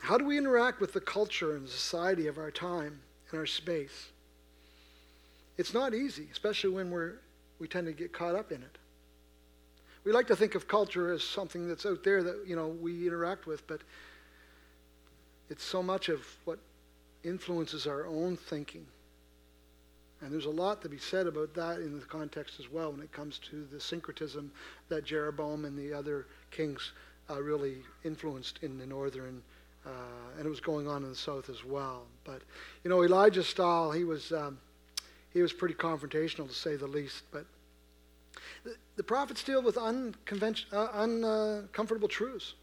How 0.00 0.16
do 0.16 0.24
we 0.24 0.38
interact 0.38 0.80
with 0.80 0.92
the 0.92 1.00
culture 1.00 1.56
and 1.56 1.68
society 1.68 2.28
of 2.28 2.38
our 2.38 2.52
time 2.52 3.00
and 3.30 3.40
our 3.40 3.46
space? 3.46 4.10
It's 5.58 5.74
not 5.74 5.92
easy, 5.92 6.28
especially 6.30 6.70
when 6.70 6.92
we're, 6.92 7.14
we 7.58 7.66
tend 7.66 7.88
to 7.88 7.92
get 7.92 8.12
caught 8.12 8.36
up 8.36 8.52
in 8.52 8.62
it. 8.62 8.78
We 10.04 10.12
like 10.12 10.28
to 10.28 10.36
think 10.36 10.54
of 10.54 10.68
culture 10.68 11.12
as 11.12 11.24
something 11.24 11.66
that's 11.66 11.84
out 11.84 12.04
there 12.04 12.22
that 12.22 12.44
you 12.46 12.54
know 12.54 12.68
we 12.68 13.08
interact 13.08 13.48
with, 13.48 13.66
but 13.66 13.80
it's 15.50 15.64
so 15.64 15.82
much 15.82 16.08
of 16.08 16.24
what 16.44 16.60
influences 17.24 17.88
our 17.88 18.06
own 18.06 18.36
thinking 18.36 18.86
and 20.24 20.32
there's 20.32 20.46
a 20.46 20.50
lot 20.50 20.80
to 20.80 20.88
be 20.88 20.96
said 20.96 21.26
about 21.26 21.52
that 21.52 21.80
in 21.80 22.00
the 22.00 22.06
context 22.06 22.58
as 22.58 22.72
well 22.72 22.92
when 22.92 23.02
it 23.02 23.12
comes 23.12 23.38
to 23.50 23.66
the 23.70 23.78
syncretism 23.78 24.50
that 24.88 25.04
Jeroboam 25.04 25.66
and 25.66 25.78
the 25.78 25.92
other 25.92 26.26
kings 26.50 26.92
uh, 27.28 27.42
really 27.42 27.76
influenced 28.04 28.58
in 28.62 28.78
the 28.78 28.86
northern, 28.86 29.42
uh, 29.84 29.90
and 30.38 30.46
it 30.46 30.48
was 30.48 30.60
going 30.60 30.88
on 30.88 31.02
in 31.02 31.10
the 31.10 31.14
south 31.14 31.50
as 31.50 31.62
well. 31.62 32.04
But 32.24 32.40
you 32.84 32.90
know, 32.90 33.04
Elijah's 33.04 33.46
style, 33.46 33.90
he 33.90 34.04
was 34.04 34.32
um, 34.32 34.58
he 35.30 35.42
was 35.42 35.52
pretty 35.52 35.74
confrontational 35.74 36.48
to 36.48 36.54
say 36.54 36.76
the 36.76 36.86
least. 36.86 37.22
But 37.30 37.44
the, 38.64 38.76
the 38.96 39.02
prophets 39.02 39.42
deal 39.42 39.62
with 39.62 39.76
uh, 39.76 39.92
uncomfortable 40.94 42.08
truths, 42.08 42.54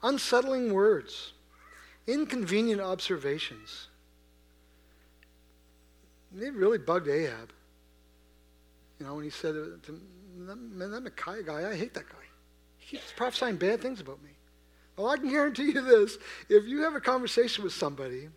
unsettling 0.00 0.72
words, 0.72 1.32
inconvenient 2.06 2.80
observations 2.80 3.88
it 6.40 6.54
really 6.54 6.78
bugged 6.78 7.08
Ahab. 7.08 7.52
You 8.98 9.06
know, 9.06 9.14
when 9.14 9.24
he 9.24 9.30
said 9.30 9.54
to 9.54 10.00
man, 10.36 10.90
that 10.90 11.02
Micaiah 11.02 11.42
guy, 11.42 11.68
I 11.70 11.74
hate 11.74 11.94
that 11.94 12.08
guy. 12.08 12.24
He 12.78 12.96
keeps 12.96 13.12
prophesying 13.12 13.56
bad 13.56 13.80
things 13.80 14.00
about 14.00 14.22
me. 14.22 14.30
Well, 14.96 15.08
I 15.08 15.16
can 15.16 15.28
guarantee 15.28 15.72
you 15.72 15.80
this. 15.80 16.18
If 16.48 16.64
you 16.66 16.82
have 16.82 16.94
a 16.94 17.00
conversation 17.00 17.64
with 17.64 17.72
somebody 17.72 18.28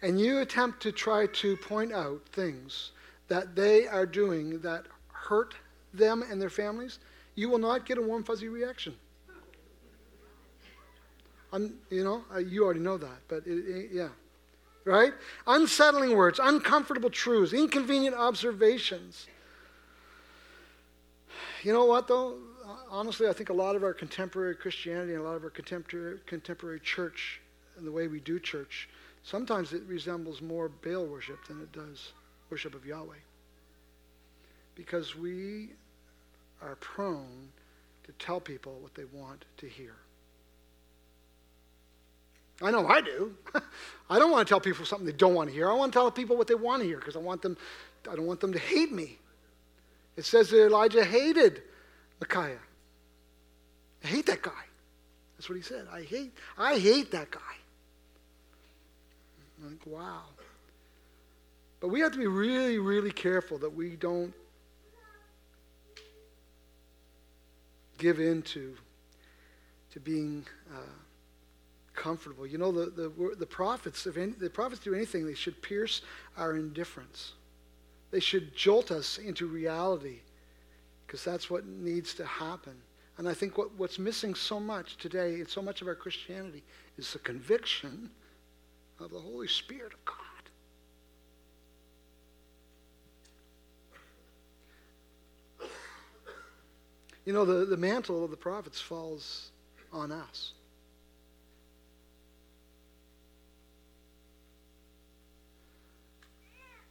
and 0.00 0.18
you 0.18 0.40
attempt 0.40 0.82
to 0.82 0.92
try 0.92 1.26
to 1.26 1.56
point 1.56 1.92
out 1.92 2.22
things 2.32 2.92
that 3.28 3.54
they 3.54 3.86
are 3.86 4.06
doing 4.06 4.60
that 4.60 4.86
hurt 5.08 5.54
them 5.94 6.24
and 6.28 6.40
their 6.40 6.50
families, 6.50 6.98
you 7.34 7.48
will 7.48 7.58
not 7.58 7.86
get 7.86 7.98
a 7.98 8.02
warm, 8.02 8.24
fuzzy 8.24 8.48
reaction. 8.48 8.94
I'm, 11.52 11.74
you 11.90 12.02
know, 12.02 12.24
you 12.40 12.64
already 12.64 12.80
know 12.80 12.96
that, 12.96 13.20
but 13.28 13.46
it, 13.46 13.58
it, 13.58 13.90
yeah 13.92 14.08
right? 14.84 15.12
Unsettling 15.46 16.16
words, 16.16 16.40
uncomfortable 16.42 17.10
truths, 17.10 17.52
inconvenient 17.52 18.16
observations. 18.16 19.26
You 21.62 21.72
know 21.72 21.84
what, 21.84 22.08
though? 22.08 22.38
Honestly, 22.90 23.28
I 23.28 23.32
think 23.32 23.48
a 23.48 23.54
lot 23.54 23.76
of 23.76 23.84
our 23.84 23.94
contemporary 23.94 24.54
Christianity 24.54 25.12
and 25.12 25.22
a 25.22 25.24
lot 25.24 25.36
of 25.36 25.44
our 25.44 25.50
contemporary, 25.50 26.18
contemporary 26.26 26.80
church 26.80 27.40
and 27.76 27.86
the 27.86 27.92
way 27.92 28.08
we 28.08 28.20
do 28.20 28.38
church, 28.38 28.88
sometimes 29.22 29.72
it 29.72 29.82
resembles 29.86 30.42
more 30.42 30.68
Baal 30.68 31.06
worship 31.06 31.38
than 31.46 31.60
it 31.60 31.72
does 31.72 32.12
worship 32.50 32.74
of 32.74 32.84
Yahweh. 32.84 33.16
Because 34.74 35.16
we 35.16 35.70
are 36.60 36.76
prone 36.76 37.48
to 38.04 38.12
tell 38.12 38.40
people 38.40 38.78
what 38.80 38.94
they 38.94 39.04
want 39.12 39.44
to 39.58 39.68
hear. 39.68 39.94
I 42.60 42.70
know 42.70 42.86
I 42.86 43.00
do. 43.00 43.34
I 44.10 44.18
don't 44.18 44.30
want 44.30 44.46
to 44.46 44.52
tell 44.52 44.60
people 44.60 44.84
something 44.84 45.06
they 45.06 45.12
don't 45.12 45.34
want 45.34 45.48
to 45.48 45.54
hear. 45.54 45.70
I 45.70 45.74
want 45.74 45.92
to 45.92 45.98
tell 45.98 46.10
people 46.10 46.36
what 46.36 46.46
they 46.46 46.54
want 46.54 46.82
to 46.82 46.88
hear 46.88 46.98
because 46.98 47.16
I 47.16 47.20
want 47.20 47.42
them, 47.42 47.56
I 48.10 48.14
don't 48.14 48.26
want 48.26 48.40
them 48.40 48.52
to 48.52 48.58
hate 48.58 48.92
me. 48.92 49.18
It 50.16 50.24
says 50.24 50.50
that 50.50 50.66
Elijah 50.66 51.04
hated 51.04 51.62
Micaiah. 52.20 52.58
I 54.04 54.06
hate 54.06 54.26
that 54.26 54.42
guy. 54.42 54.50
That's 55.36 55.48
what 55.48 55.56
he 55.56 55.62
said. 55.62 55.86
I 55.90 56.02
hate, 56.02 56.32
I 56.58 56.78
hate 56.78 57.10
that 57.12 57.30
guy. 57.30 57.40
I'm 59.58 59.70
like, 59.70 59.86
wow. 59.86 60.22
But 61.80 61.88
we 61.88 62.00
have 62.00 62.12
to 62.12 62.18
be 62.18 62.26
really, 62.26 62.78
really 62.78 63.10
careful 63.10 63.58
that 63.58 63.74
we 63.74 63.96
don't 63.96 64.32
give 67.98 68.20
in 68.20 68.42
to, 68.42 68.76
to 69.92 70.00
being 70.00 70.44
uh, 70.72 70.78
comfortable. 71.94 72.46
You 72.46 72.58
know, 72.58 72.72
the, 72.72 72.90
the, 72.90 73.34
the 73.38 73.46
prophets, 73.46 74.06
if 74.06 74.16
any, 74.16 74.32
the 74.32 74.50
prophets 74.50 74.80
do 74.82 74.94
anything, 74.94 75.26
they 75.26 75.34
should 75.34 75.60
pierce 75.62 76.02
our 76.36 76.56
indifference. 76.56 77.32
They 78.10 78.20
should 78.20 78.54
jolt 78.54 78.90
us 78.90 79.18
into 79.18 79.46
reality 79.46 80.20
because 81.06 81.24
that's 81.24 81.50
what 81.50 81.66
needs 81.66 82.14
to 82.14 82.26
happen. 82.26 82.74
And 83.18 83.28
I 83.28 83.34
think 83.34 83.58
what, 83.58 83.74
what's 83.76 83.98
missing 83.98 84.34
so 84.34 84.58
much 84.58 84.96
today 84.96 85.40
in 85.40 85.46
so 85.46 85.60
much 85.60 85.82
of 85.82 85.88
our 85.88 85.94
Christianity 85.94 86.62
is 86.96 87.12
the 87.12 87.18
conviction 87.18 88.10
of 88.98 89.10
the 89.10 89.18
Holy 89.18 89.48
Spirit 89.48 89.92
of 89.92 90.04
God. 90.04 90.16
You 97.24 97.32
know, 97.32 97.44
the, 97.44 97.64
the 97.64 97.76
mantle 97.76 98.24
of 98.24 98.30
the 98.30 98.36
prophets 98.36 98.80
falls 98.80 99.50
on 99.92 100.10
us. 100.10 100.54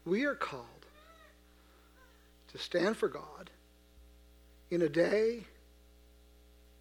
We 0.05 0.25
are 0.25 0.35
called 0.35 0.65
to 2.51 2.57
stand 2.57 2.97
for 2.97 3.07
God 3.07 3.49
in 4.69 4.81
a 4.81 4.89
day 4.89 5.43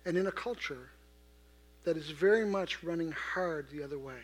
and 0.04 0.16
in 0.16 0.26
a 0.26 0.32
culture 0.32 0.90
that 1.84 1.96
is 1.96 2.10
very 2.10 2.46
much 2.46 2.82
running 2.82 3.12
hard 3.12 3.68
the 3.70 3.82
other 3.82 3.98
way. 3.98 4.20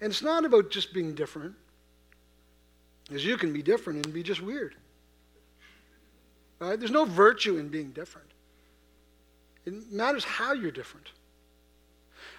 And 0.00 0.12
it's 0.12 0.22
not 0.22 0.44
about 0.44 0.70
just 0.70 0.94
being 0.94 1.14
different, 1.14 1.54
because 3.06 3.24
you 3.24 3.36
can 3.36 3.52
be 3.52 3.62
different 3.62 4.04
and 4.04 4.14
be 4.14 4.22
just 4.22 4.40
weird. 4.40 4.76
Right? 6.60 6.78
There's 6.78 6.92
no 6.92 7.04
virtue 7.04 7.58
in 7.58 7.68
being 7.68 7.90
different. 7.90 8.28
It 9.68 9.92
matters 9.92 10.24
how 10.24 10.52
you're 10.52 10.70
different. 10.70 11.08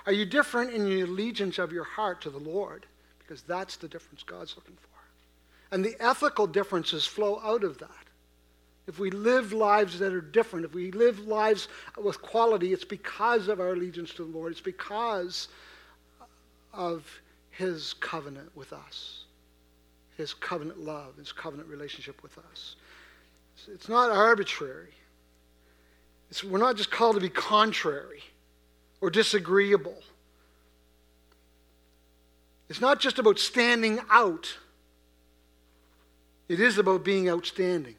Are 0.06 0.12
you 0.12 0.26
different 0.26 0.74
in 0.74 0.86
the 0.86 1.02
allegiance 1.02 1.60
of 1.60 1.72
your 1.72 1.84
heart 1.84 2.22
to 2.22 2.30
the 2.30 2.40
Lord? 2.40 2.86
Because 3.20 3.42
that's 3.44 3.78
the 3.78 3.88
difference 3.88 4.24
God's 4.24 4.56
looking 4.56 4.76
for. 4.76 4.90
And 5.72 5.86
the 5.86 5.96
ethical 6.00 6.48
differences 6.48 7.06
flow 7.06 7.40
out 7.44 7.64
of 7.64 7.78
that. 7.78 7.90
If 8.88 8.98
we 8.98 9.12
live 9.12 9.54
lives 9.54 10.00
that 10.00 10.14
are 10.14 10.22
different, 10.22 10.66
if 10.66 10.74
we 10.74 10.92
live 10.92 11.20
lives 11.20 11.68
with 11.96 12.22
quality, 12.24 12.74
it's 12.74 12.84
because 12.84 13.48
of 13.48 13.60
our 13.60 13.74
allegiance 13.74 14.12
to 14.16 14.24
the 14.24 14.36
Lord. 14.36 14.52
It's 14.52 14.62
because 14.62 15.48
of 16.74 17.06
His 17.52 17.94
covenant 17.94 18.50
with 18.56 18.74
us, 18.74 19.26
His 20.18 20.34
covenant 20.34 20.80
love, 20.80 21.18
His 21.18 21.32
covenant 21.32 21.70
relationship 21.70 22.24
with 22.24 22.36
us. 22.52 22.78
It's 23.72 23.90
not 23.90 24.10
arbitrary. 24.10 24.94
It's, 26.30 26.44
we're 26.44 26.60
not 26.60 26.76
just 26.76 26.92
called 26.92 27.16
to 27.16 27.22
be 27.22 27.30
contrary 27.30 28.24
or 29.02 29.10
disagreeable. 29.10 29.98
It's 32.70 32.82
not 32.82 33.00
just 33.00 33.18
about 33.18 33.40
standing 33.40 34.00
out, 34.12 34.58
it 36.48 36.60
is 36.60 36.78
about 36.78 37.04
being 37.04 37.30
outstanding. 37.30 37.96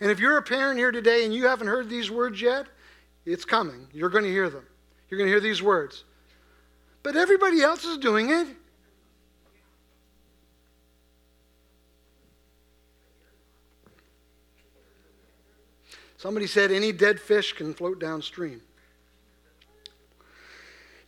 And 0.00 0.10
if 0.10 0.20
you're 0.20 0.36
a 0.36 0.42
parent 0.42 0.78
here 0.78 0.92
today 0.92 1.24
and 1.24 1.34
you 1.34 1.46
haven't 1.46 1.68
heard 1.68 1.88
these 1.88 2.10
words 2.10 2.40
yet, 2.40 2.66
it's 3.24 3.44
coming. 3.44 3.88
You're 3.92 4.10
going 4.10 4.24
to 4.24 4.30
hear 4.30 4.50
them. 4.50 4.64
You're 5.08 5.18
going 5.18 5.28
to 5.28 5.32
hear 5.32 5.40
these 5.40 5.62
words. 5.62 6.04
But 7.02 7.16
everybody 7.16 7.62
else 7.62 7.84
is 7.84 7.98
doing 7.98 8.30
it. 8.30 8.48
Somebody 16.16 16.46
said 16.46 16.72
any 16.72 16.92
dead 16.92 17.20
fish 17.20 17.52
can 17.52 17.74
float 17.74 18.00
downstream. 18.00 18.62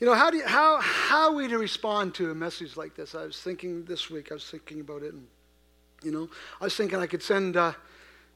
You 0.00 0.06
know, 0.06 0.14
how, 0.14 0.30
do 0.30 0.36
you, 0.36 0.46
how, 0.46 0.80
how 0.80 1.30
are 1.30 1.34
we 1.34 1.48
to 1.48 1.58
respond 1.58 2.14
to 2.16 2.30
a 2.30 2.34
message 2.34 2.76
like 2.76 2.94
this? 2.94 3.14
I 3.14 3.24
was 3.24 3.40
thinking 3.40 3.84
this 3.84 4.10
week, 4.10 4.30
I 4.30 4.34
was 4.34 4.48
thinking 4.48 4.80
about 4.80 5.02
it, 5.02 5.12
and, 5.12 5.26
you 6.04 6.12
know, 6.12 6.28
I 6.60 6.64
was 6.64 6.76
thinking 6.76 7.00
I 7.00 7.06
could 7.06 7.22
send, 7.22 7.56
uh, 7.56 7.72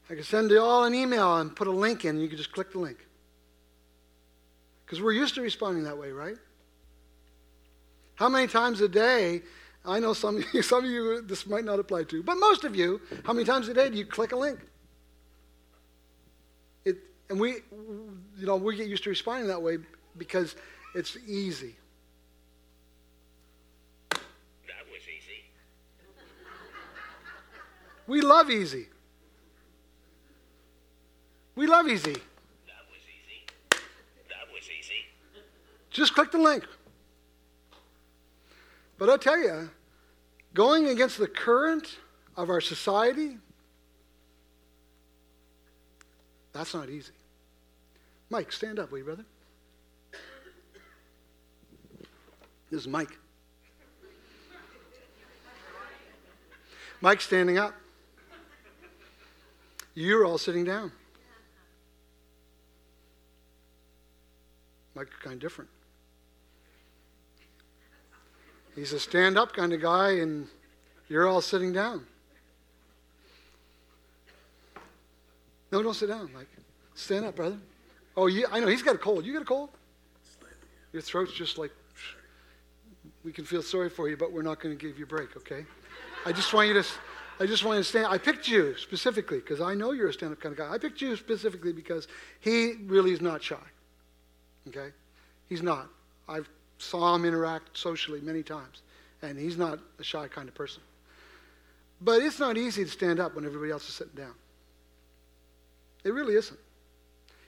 I 0.09 0.15
could 0.15 0.25
send 0.25 0.51
you 0.51 0.59
all 0.59 0.83
an 0.83 0.93
email 0.93 1.37
and 1.37 1.55
put 1.55 1.67
a 1.67 1.71
link 1.71 2.03
in, 2.03 2.11
and 2.11 2.21
you 2.21 2.27
could 2.27 2.37
just 2.37 2.51
click 2.51 2.73
the 2.73 2.79
link. 2.79 2.97
Because 4.85 5.01
we're 5.01 5.13
used 5.13 5.35
to 5.35 5.41
responding 5.41 5.83
that 5.83 5.97
way, 5.97 6.11
right? 6.11 6.35
How 8.15 8.27
many 8.27 8.47
times 8.47 8.81
a 8.81 8.89
day, 8.89 9.41
I 9.85 9.99
know 9.99 10.13
some 10.13 10.43
some 10.61 10.83
of 10.83 10.89
you 10.89 11.21
this 11.21 11.47
might 11.47 11.63
not 11.63 11.79
apply 11.79 12.03
to, 12.05 12.21
but 12.23 12.35
most 12.35 12.65
of 12.65 12.75
you, 12.75 12.99
how 13.23 13.31
many 13.31 13.45
times 13.45 13.69
a 13.69 13.73
day 13.73 13.89
do 13.89 13.97
you 13.97 14.05
click 14.05 14.33
a 14.33 14.35
link? 14.35 14.59
And 17.29 17.39
we, 17.39 17.49
you 18.37 18.45
know, 18.45 18.55
we 18.55 18.75
get 18.75 18.87
used 18.87 19.03
to 19.03 19.09
responding 19.09 19.47
that 19.47 19.61
way 19.61 19.77
because 20.17 20.55
it's 20.95 21.17
easy. 21.27 21.75
That 24.11 24.85
was 24.91 25.01
easy. 25.01 25.43
We 28.07 28.21
love 28.21 28.49
easy. 28.49 28.87
We 31.55 31.67
love 31.67 31.87
easy. 31.87 32.13
That 32.13 32.85
was 32.91 33.01
easy. 33.01 33.45
That 34.29 34.51
was 34.53 34.63
easy. 34.63 35.05
Just 35.89 36.13
click 36.13 36.31
the 36.31 36.39
link. 36.39 36.65
But 38.97 39.09
I 39.09 39.17
tell 39.17 39.37
you, 39.37 39.69
going 40.53 40.87
against 40.87 41.17
the 41.17 41.27
current 41.27 41.97
of 42.35 42.49
our 42.49 42.61
society, 42.61 43.37
that's 46.53 46.73
not 46.73 46.89
easy. 46.89 47.11
Mike, 48.29 48.51
stand 48.51 48.79
up, 48.79 48.91
will 48.91 48.99
you, 48.99 49.03
brother? 49.03 49.25
This 52.71 52.81
is 52.81 52.87
Mike. 52.87 53.17
Mike's 57.01 57.25
standing 57.25 57.57
up. 57.57 57.73
You're 59.93 60.25
all 60.25 60.37
sitting 60.37 60.63
down. 60.63 60.91
Mike's 64.95 65.11
kind 65.21 65.33
of 65.33 65.39
different. 65.39 65.69
He's 68.75 68.93
a 68.93 68.99
stand 68.99 69.37
up 69.37 69.53
kind 69.53 69.73
of 69.73 69.81
guy, 69.81 70.11
and 70.13 70.47
you're 71.09 71.27
all 71.27 71.41
sitting 71.41 71.73
down. 71.73 72.07
No, 75.73 75.81
don't 75.81 75.95
sit 75.95 76.09
down, 76.09 76.29
Mike. 76.35 76.47
Stand 76.93 77.25
up, 77.25 77.35
brother. 77.35 77.57
Oh, 78.15 78.27
yeah, 78.27 78.45
I 78.51 78.59
know. 78.59 78.67
He's 78.67 78.83
got 78.83 78.93
a 78.93 78.99
cold. 78.99 79.25
You 79.25 79.33
got 79.33 79.41
a 79.41 79.45
cold? 79.45 79.69
Your 80.91 81.01
throat's 81.01 81.33
just 81.33 81.57
like, 81.57 81.71
we 83.23 83.31
can 83.31 83.43
feel 83.43 83.63
sorry 83.63 83.89
for 83.89 84.07
you, 84.07 84.15
but 84.15 84.31
we're 84.31 84.43
not 84.43 84.59
going 84.59 84.77
to 84.77 84.79
give 84.79 84.99
you 84.99 85.05
a 85.05 85.07
break, 85.07 85.35
okay? 85.35 85.65
I 86.27 86.31
just 86.31 86.53
want 86.53 86.67
you 86.67 86.75
to. 86.75 86.87
I 87.39 87.47
just 87.47 87.63
want 87.63 87.77
you 87.77 87.83
to 87.83 87.89
stand. 87.89 88.05
I 88.05 88.19
picked 88.19 88.47
you 88.47 88.77
specifically 88.77 89.39
because 89.39 89.61
I 89.61 89.73
know 89.73 89.93
you're 89.93 90.09
a 90.09 90.13
stand-up 90.13 90.39
kind 90.39 90.53
of 90.53 90.59
guy. 90.59 90.71
I 90.71 90.77
picked 90.77 91.01
you 91.01 91.15
specifically 91.15 91.73
because 91.73 92.07
he 92.39 92.73
really 92.85 93.11
is 93.11 93.19
not 93.19 93.41
shy. 93.41 93.55
Okay, 94.67 94.89
he's 95.49 95.63
not. 95.63 95.89
I've 96.29 96.47
saw 96.77 97.15
him 97.15 97.25
interact 97.25 97.75
socially 97.75 98.21
many 98.21 98.43
times, 98.43 98.83
and 99.23 99.39
he's 99.39 99.57
not 99.57 99.79
a 99.97 100.03
shy 100.03 100.27
kind 100.27 100.47
of 100.47 100.53
person. 100.53 100.83
But 101.99 102.21
it's 102.21 102.37
not 102.37 102.57
easy 102.57 102.85
to 102.85 102.91
stand 102.91 103.19
up 103.19 103.33
when 103.33 103.43
everybody 103.43 103.71
else 103.71 103.89
is 103.89 103.95
sitting 103.95 104.13
down. 104.15 104.35
It 106.03 106.13
really 106.13 106.35
isn't. 106.35 106.59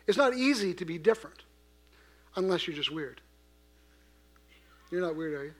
It's 0.07 0.17
not 0.17 0.35
easy 0.35 0.73
to 0.75 0.85
be 0.85 0.97
different 0.97 1.43
unless 2.35 2.67
you're 2.67 2.75
just 2.75 2.91
weird. 2.91 3.21
You're 4.91 5.01
not 5.01 5.15
weird, 5.15 5.33
are 5.33 5.45
you? 5.45 5.53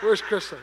Where's 0.00 0.22
Krista? 0.22 0.58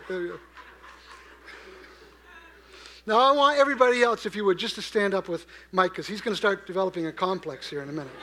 Now, 3.06 3.18
I 3.18 3.32
want 3.32 3.58
everybody 3.58 4.04
else, 4.04 4.26
if 4.26 4.36
you 4.36 4.46
would, 4.46 4.60
just 4.60 4.76
to 4.76 4.82
stand 4.82 5.14
up 5.14 5.28
with 5.28 5.48
Mike, 5.72 5.92
because 5.92 6.08
he's 6.08 6.22
going 6.22 6.34
to 6.34 6.38
start 6.38 6.68
developing 6.68 7.08
a 7.08 7.12
complex 7.12 7.70
here 7.70 7.82
in 7.82 7.90
a 7.90 7.92
minute. 7.92 8.14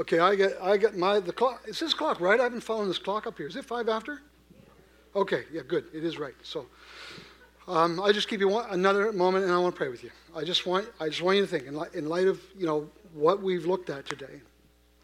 Okay, 0.00 0.18
I 0.18 0.34
get 0.34 0.56
I 0.62 0.76
get 0.76 0.96
my 0.96 1.20
the 1.20 1.32
clock. 1.32 1.62
Is 1.66 1.78
this 1.78 1.92
clock 1.92 2.20
right? 2.20 2.40
I've 2.40 2.52
been 2.52 2.60
following 2.60 2.88
this 2.88 2.98
clock 2.98 3.26
up 3.26 3.36
here. 3.36 3.46
Is 3.46 3.56
it 3.56 3.64
five 3.64 3.88
after? 3.88 4.22
Okay, 5.14 5.44
yeah, 5.52 5.60
good. 5.66 5.84
It 5.92 6.02
is 6.02 6.18
right. 6.18 6.34
So, 6.42 6.66
um, 7.68 8.00
I 8.00 8.12
just 8.12 8.28
give 8.28 8.40
you 8.40 8.48
one, 8.48 8.64
another 8.70 9.12
moment, 9.12 9.44
and 9.44 9.52
I 9.52 9.58
want 9.58 9.74
to 9.74 9.78
pray 9.78 9.88
with 9.88 10.02
you. 10.02 10.10
I 10.34 10.44
just 10.44 10.66
want 10.66 10.86
I 10.98 11.08
just 11.08 11.20
want 11.20 11.36
you 11.36 11.42
to 11.42 11.48
think 11.48 11.66
in 11.66 11.74
light, 11.74 11.94
in 11.94 12.08
light 12.08 12.26
of 12.26 12.40
you 12.56 12.64
know 12.64 12.88
what 13.12 13.42
we've 13.42 13.66
looked 13.66 13.90
at 13.90 14.06
today, 14.06 14.40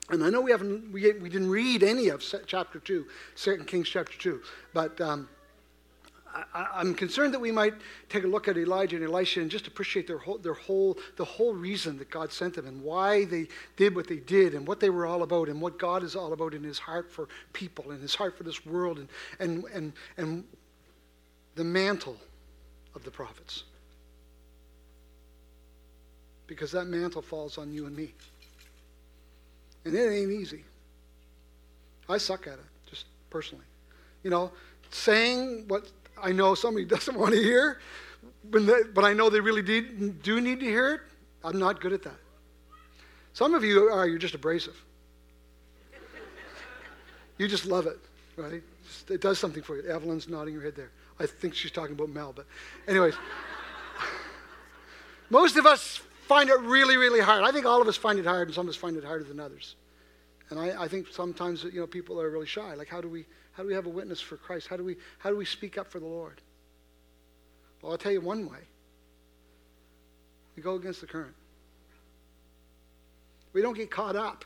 and 0.09 0.25
I 0.25 0.31
know 0.31 0.41
we 0.41 0.51
haven't 0.51 0.91
we, 0.91 1.13
we 1.13 1.29
didn't 1.29 1.51
read 1.51 1.83
any 1.83 2.09
of 2.09 2.25
chapter 2.47 2.79
two, 2.79 3.05
Second 3.35 3.67
Kings 3.67 3.89
chapter 3.89 4.17
two, 4.19 4.41
but. 4.73 5.01
Um, 5.01 5.29
I, 6.55 6.81
am 6.81 6.95
concerned 6.95 7.35
that 7.35 7.41
we 7.41 7.53
might 7.53 7.75
take 8.09 8.25
a 8.25 8.27
look 8.27 8.49
at 8.49 8.57
Elijah 8.57 8.97
and 8.97 9.05
Elisha 9.05 9.41
and 9.41 9.51
just 9.51 9.67
appreciate 9.67 10.07
their 10.07 10.19
whole, 10.19 10.39
their 10.39 10.55
whole, 10.55 10.99
the 11.17 11.25
whole 11.25 11.55
reason 11.55 11.99
that 11.99 12.11
God 12.11 12.33
sent 12.33 12.55
them 12.55 12.67
and 12.67 12.83
why 12.83 13.25
they 13.25 13.49
did 13.77 13.95
what 13.95 14.07
they 14.07 14.17
did 14.17 14.55
and 14.55 14.67
what 14.67 14.81
they 14.81 14.91
were 14.91 15.07
all 15.07 15.23
about 15.23 15.49
and 15.49 15.61
what 15.61 15.79
God 15.79 16.03
is 16.03 16.17
all 16.17 16.33
about 16.33 16.55
in 16.55 16.63
His 16.63 16.79
heart 16.79 17.11
for 17.11 17.29
people 17.53 17.91
and 17.91 18.01
His 18.01 18.15
heart 18.15 18.37
for 18.37 18.45
this 18.45 18.65
world 18.67 18.99
and, 18.99 19.09
and, 19.39 19.65
and, 19.73 19.93
and 20.17 20.45
the 21.55 21.65
mantle 21.65 22.17
of 22.95 23.05
the 23.05 23.11
prophets. 23.11 23.65
Because 26.47 26.73
that 26.73 26.87
mantle 26.87 27.23
falls 27.23 27.59
on 27.59 27.73
you 27.73 27.87
and 27.87 27.97
me. 27.97 28.15
And 29.85 29.95
it 29.95 30.09
ain't 30.09 30.31
easy. 30.31 30.65
I 32.09 32.19
suck 32.19 32.47
at 32.47 32.55
it, 32.55 32.65
just 32.89 33.07
personally. 33.31 33.65
You 34.23 34.31
know, 34.31 34.51
saying 34.91 35.65
what 35.69 35.91
I 36.23 36.33
know 36.33 36.55
somebody 36.55 36.85
doesn't 36.85 37.19
want 37.19 37.35
to 37.35 37.43
hear, 37.43 37.81
but, 38.45 38.67
they, 38.67 38.83
but 38.95 39.05
I 39.05 39.13
know 39.13 39.31
they 39.31 39.41
really 39.41 39.63
did, 39.63 40.23
do 40.23 40.41
need 40.41 40.61
to 40.61 40.67
hear 40.67 40.95
it. 40.95 41.01
I'm 41.45 41.59
not 41.59 41.81
good 41.81 41.93
at 41.93 42.03
that. 42.03 42.19
Some 43.33 43.55
of 43.55 43.63
you 43.63 43.91
are, 43.91 44.07
you're 44.07 44.19
just 44.19 44.35
abrasive. 44.35 44.77
you 47.39 47.47
just 47.47 47.67
love 47.67 47.87
it, 47.87 47.99
right? 48.37 48.63
It 49.09 49.21
does 49.21 49.39
something 49.39 49.63
for 49.63 49.77
you. 49.77 49.89
Evelyn's 49.89 50.29
nodding 50.29 50.55
her 50.55 50.61
head 50.61 50.75
there. 50.75 50.91
I 51.21 51.27
think 51.27 51.55
she's 51.55 51.71
talking 51.71 51.95
about 51.95 52.09
Mel, 52.09 52.33
but, 52.35 52.47
anyways. 52.87 53.15
most 55.31 55.57
of 55.57 55.67
us 55.67 56.01
find 56.27 56.51
it 56.51 56.59
really, 56.61 56.97
really 56.97 57.21
hard. 57.21 57.45
I 57.45 57.53
think 57.53 57.67
all 57.67 57.81
of 57.81 57.89
us 57.89 57.97
find 57.97 58.19
it 58.19 58.27
hard, 58.27 58.49
and 58.49 58.55
some 58.55 58.67
of 58.67 58.71
us 58.71 58.77
find 58.77 58.97
it 58.97 59.05
harder 59.05 59.25
than 59.25 59.41
others. 59.41 59.77
And 60.51 60.59
I, 60.59 60.85
I 60.85 60.89
think 60.89 61.09
sometimes, 61.11 61.65
you 61.65 61.81
know, 61.81 61.87
people 61.87 62.21
are 62.21 62.31
really 62.31 62.47
shy. 62.47 62.75
Like, 62.75 62.89
how 62.89 63.01
do 63.01 63.09
we 63.09 63.27
how 63.59 63.65
do 63.65 63.69
we 63.71 63.75
have 63.75 63.87
a 63.87 63.91
witness 63.91 64.21
for 64.21 64.37
Christ? 64.37 64.69
How 64.69 64.77
do 64.77 64.85
we, 64.85 64.95
how 65.19 65.31
do 65.31 65.37
we 65.37 65.45
speak 65.45 65.79
up 65.79 65.91
for 65.91 65.99
the 65.99 66.07
Lord? 66.07 66.41
Well, 67.83 67.91
I'll 67.91 67.99
tell 67.99 68.13
you 68.13 68.21
one 68.21 68.49
way. 68.49 68.61
We 70.55 70.63
go 70.63 70.77
against 70.77 71.01
the 71.01 71.09
current. 71.09 71.35
We 73.53 73.61
don't 73.61 73.77
get 73.77 73.91
caught 73.91 74.15
up 74.15 74.45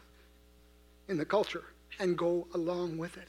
in 1.08 1.18
the 1.18 1.26
culture 1.26 1.64
and 2.00 2.16
go 2.16 2.46
along 2.54 2.96
with 2.96 3.18
it. 3.18 3.28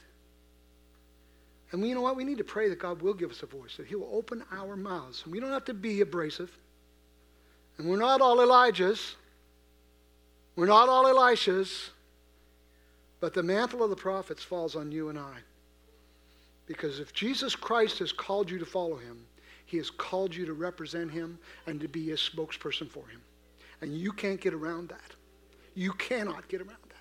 And 1.70 1.82
we, 1.82 1.90
you 1.90 1.94
know 1.94 2.00
what? 2.00 2.16
We 2.16 2.24
need 2.24 2.38
to 2.38 2.44
pray 2.44 2.70
that 2.70 2.78
God 2.78 3.02
will 3.02 3.12
give 3.12 3.30
us 3.30 3.42
a 3.42 3.46
voice, 3.46 3.76
that 3.76 3.86
He 3.86 3.94
will 3.94 4.10
open 4.10 4.42
our 4.52 4.76
mouths. 4.76 5.20
And 5.26 5.34
we 5.34 5.38
don't 5.38 5.52
have 5.52 5.66
to 5.66 5.74
be 5.74 6.00
abrasive. 6.00 6.50
And 7.76 7.90
we're 7.90 7.98
not 7.98 8.22
all 8.22 8.38
Elijahs. 8.38 9.16
We're 10.56 10.64
not 10.64 10.88
all 10.88 11.04
Elishas. 11.04 11.90
But 13.20 13.34
the 13.34 13.42
mantle 13.42 13.82
of 13.82 13.90
the 13.90 13.96
prophets 13.96 14.42
falls 14.42 14.74
on 14.74 14.90
you 14.90 15.10
and 15.10 15.18
I. 15.18 15.40
Because 16.66 17.00
if 17.00 17.12
Jesus 17.12 17.54
Christ 17.54 17.98
has 17.98 18.12
called 18.12 18.50
you 18.50 18.58
to 18.58 18.64
follow 18.64 18.96
him, 18.96 19.26
he 19.66 19.76
has 19.76 19.90
called 19.90 20.34
you 20.34 20.46
to 20.46 20.52
represent 20.52 21.10
him 21.10 21.38
and 21.66 21.80
to 21.80 21.88
be 21.88 22.12
a 22.12 22.16
spokesperson 22.16 22.88
for 22.88 23.06
him. 23.08 23.20
And 23.80 23.96
you 23.96 24.12
can't 24.12 24.40
get 24.40 24.54
around 24.54 24.88
that. 24.88 25.14
You 25.74 25.92
cannot 25.92 26.48
get 26.48 26.60
around 26.60 26.78
that. 26.88 26.94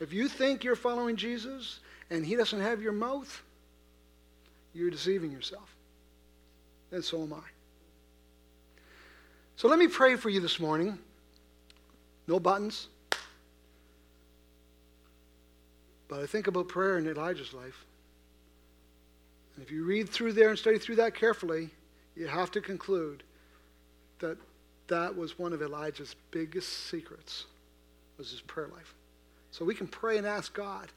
If 0.00 0.12
you 0.12 0.28
think 0.28 0.64
you're 0.64 0.74
following 0.74 1.16
Jesus 1.16 1.80
and 2.10 2.26
he 2.26 2.34
doesn't 2.34 2.60
have 2.60 2.82
your 2.82 2.92
mouth, 2.92 3.42
you're 4.74 4.90
deceiving 4.90 5.30
yourself. 5.30 5.74
And 6.90 7.04
so 7.04 7.22
am 7.22 7.34
I. 7.34 7.42
So 9.56 9.68
let 9.68 9.78
me 9.78 9.86
pray 9.86 10.16
for 10.16 10.28
you 10.28 10.40
this 10.40 10.58
morning. 10.58 10.98
No 12.26 12.40
buttons. 12.40 12.88
But 16.08 16.20
I 16.20 16.26
think 16.26 16.46
about 16.46 16.68
prayer 16.68 16.98
in 16.98 17.06
Elijah's 17.06 17.54
life. 17.54 17.86
And 19.54 19.64
if 19.64 19.70
you 19.70 19.84
read 19.84 20.08
through 20.08 20.32
there 20.32 20.50
and 20.50 20.58
study 20.58 20.78
through 20.78 20.96
that 20.96 21.14
carefully, 21.14 21.70
you 22.16 22.26
have 22.26 22.50
to 22.52 22.60
conclude 22.60 23.22
that 24.18 24.36
that 24.88 25.16
was 25.16 25.38
one 25.38 25.52
of 25.52 25.62
Elijah's 25.62 26.16
biggest 26.30 26.88
secrets 26.88 27.46
was 28.18 28.30
his 28.30 28.40
prayer 28.40 28.68
life. 28.68 28.94
So 29.50 29.64
we 29.64 29.74
can 29.74 29.86
pray 29.86 30.18
and 30.18 30.26
ask 30.26 30.54
God 30.54 30.88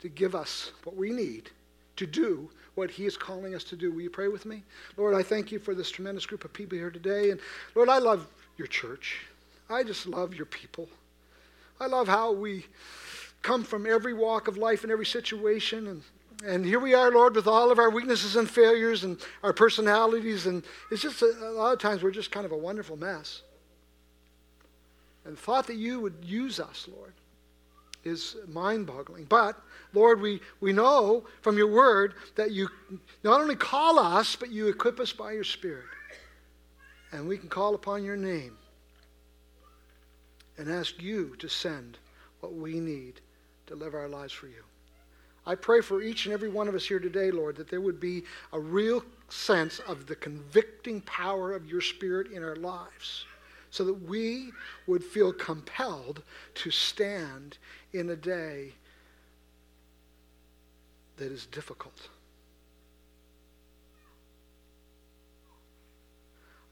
to 0.00 0.08
give 0.08 0.34
us 0.34 0.72
what 0.84 0.96
we 0.96 1.10
need 1.10 1.50
to 1.96 2.06
do 2.06 2.50
what 2.76 2.90
He 2.90 3.06
is 3.06 3.16
calling 3.16 3.54
us 3.54 3.64
to 3.64 3.76
do. 3.76 3.90
Will 3.90 4.02
you 4.02 4.10
pray 4.10 4.28
with 4.28 4.46
me? 4.46 4.62
Lord, 4.96 5.14
I 5.14 5.22
thank 5.22 5.50
you 5.50 5.58
for 5.58 5.74
this 5.74 5.90
tremendous 5.90 6.26
group 6.26 6.44
of 6.44 6.52
people 6.52 6.78
here 6.78 6.90
today. 6.90 7.30
And 7.30 7.40
Lord, 7.74 7.88
I 7.88 7.98
love 7.98 8.28
your 8.56 8.68
church. 8.68 9.22
I 9.68 9.82
just 9.82 10.06
love 10.06 10.34
your 10.34 10.46
people. 10.46 10.88
I 11.80 11.86
love 11.86 12.06
how 12.06 12.32
we 12.32 12.66
come 13.42 13.64
from 13.64 13.86
every 13.86 14.14
walk 14.14 14.46
of 14.46 14.56
life 14.56 14.82
and 14.82 14.92
every 14.92 15.06
situation. 15.06 15.88
And, 15.88 16.02
and 16.44 16.64
here 16.64 16.80
we 16.80 16.94
are, 16.94 17.10
Lord, 17.10 17.34
with 17.34 17.46
all 17.46 17.70
of 17.70 17.78
our 17.78 17.90
weaknesses 17.90 18.36
and 18.36 18.48
failures 18.48 19.04
and 19.04 19.18
our 19.42 19.52
personalities. 19.52 20.46
And 20.46 20.64
it's 20.90 21.02
just 21.02 21.22
a, 21.22 21.34
a 21.42 21.52
lot 21.52 21.72
of 21.72 21.78
times 21.78 22.02
we're 22.02 22.10
just 22.10 22.30
kind 22.30 22.44
of 22.44 22.52
a 22.52 22.56
wonderful 22.56 22.96
mess. 22.96 23.42
And 25.24 25.36
the 25.36 25.40
thought 25.40 25.66
that 25.66 25.76
you 25.76 26.00
would 26.00 26.16
use 26.22 26.60
us, 26.60 26.86
Lord, 26.94 27.14
is 28.04 28.36
mind 28.46 28.86
boggling. 28.86 29.24
But, 29.24 29.60
Lord, 29.92 30.20
we, 30.20 30.40
we 30.60 30.72
know 30.72 31.24
from 31.40 31.56
your 31.56 31.66
word 31.68 32.14
that 32.36 32.52
you 32.52 32.68
not 33.24 33.40
only 33.40 33.56
call 33.56 33.98
us, 33.98 34.36
but 34.36 34.50
you 34.50 34.68
equip 34.68 35.00
us 35.00 35.12
by 35.12 35.32
your 35.32 35.44
Spirit. 35.44 35.86
And 37.12 37.26
we 37.26 37.38
can 37.38 37.48
call 37.48 37.74
upon 37.74 38.04
your 38.04 38.16
name 38.16 38.56
and 40.58 40.70
ask 40.70 41.00
you 41.02 41.34
to 41.38 41.48
send 41.48 41.98
what 42.40 42.54
we 42.54 42.78
need 42.78 43.20
to 43.66 43.74
live 43.74 43.94
our 43.94 44.08
lives 44.08 44.32
for 44.32 44.46
you. 44.46 44.62
I 45.46 45.54
pray 45.54 45.80
for 45.80 46.02
each 46.02 46.26
and 46.26 46.32
every 46.32 46.48
one 46.48 46.66
of 46.66 46.74
us 46.74 46.86
here 46.86 46.98
today, 46.98 47.30
Lord, 47.30 47.54
that 47.56 47.70
there 47.70 47.80
would 47.80 48.00
be 48.00 48.24
a 48.52 48.58
real 48.58 49.04
sense 49.28 49.78
of 49.80 50.06
the 50.06 50.16
convicting 50.16 51.00
power 51.02 51.54
of 51.54 51.70
your 51.70 51.80
Spirit 51.80 52.32
in 52.32 52.42
our 52.42 52.56
lives 52.56 53.24
so 53.70 53.84
that 53.84 53.94
we 53.94 54.50
would 54.88 55.04
feel 55.04 55.32
compelled 55.32 56.22
to 56.54 56.70
stand 56.70 57.58
in 57.92 58.10
a 58.10 58.16
day 58.16 58.72
that 61.16 61.30
is 61.30 61.46
difficult. 61.46 62.08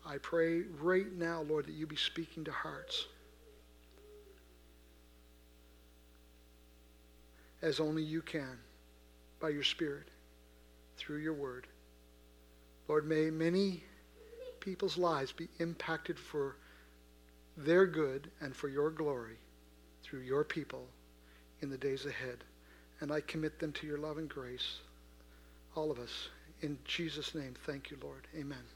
I 0.04 0.18
pray 0.18 0.62
right 0.80 1.12
now, 1.12 1.42
Lord, 1.42 1.66
that 1.66 1.74
you 1.74 1.86
be 1.86 1.96
speaking 1.96 2.44
to 2.44 2.52
hearts. 2.52 3.06
As 7.62 7.80
only 7.80 8.02
you 8.02 8.20
can 8.20 8.58
by 9.44 9.50
your 9.50 9.62
Spirit 9.62 10.08
through 10.96 11.18
your 11.18 11.34
word. 11.34 11.66
Lord, 12.88 13.06
may 13.06 13.28
many 13.28 13.82
people's 14.60 14.96
lives 14.96 15.32
be 15.32 15.48
impacted 15.58 16.18
for 16.18 16.56
their 17.58 17.84
good 17.84 18.30
and 18.40 18.56
for 18.56 18.68
your 18.68 18.90
glory 18.90 19.36
through 20.02 20.20
your 20.20 20.44
people 20.44 20.86
in 21.60 21.68
the 21.68 21.76
days 21.76 22.06
ahead. 22.06 22.38
And 23.00 23.12
I 23.12 23.20
commit 23.20 23.58
them 23.58 23.72
to 23.72 23.86
your 23.86 23.98
love 23.98 24.16
and 24.16 24.30
grace, 24.30 24.78
all 25.76 25.90
of 25.90 25.98
us. 25.98 26.28
In 26.62 26.78
Jesus' 26.86 27.34
name, 27.34 27.52
thank 27.66 27.90
you, 27.90 27.98
Lord. 28.02 28.26
Amen. 28.34 28.73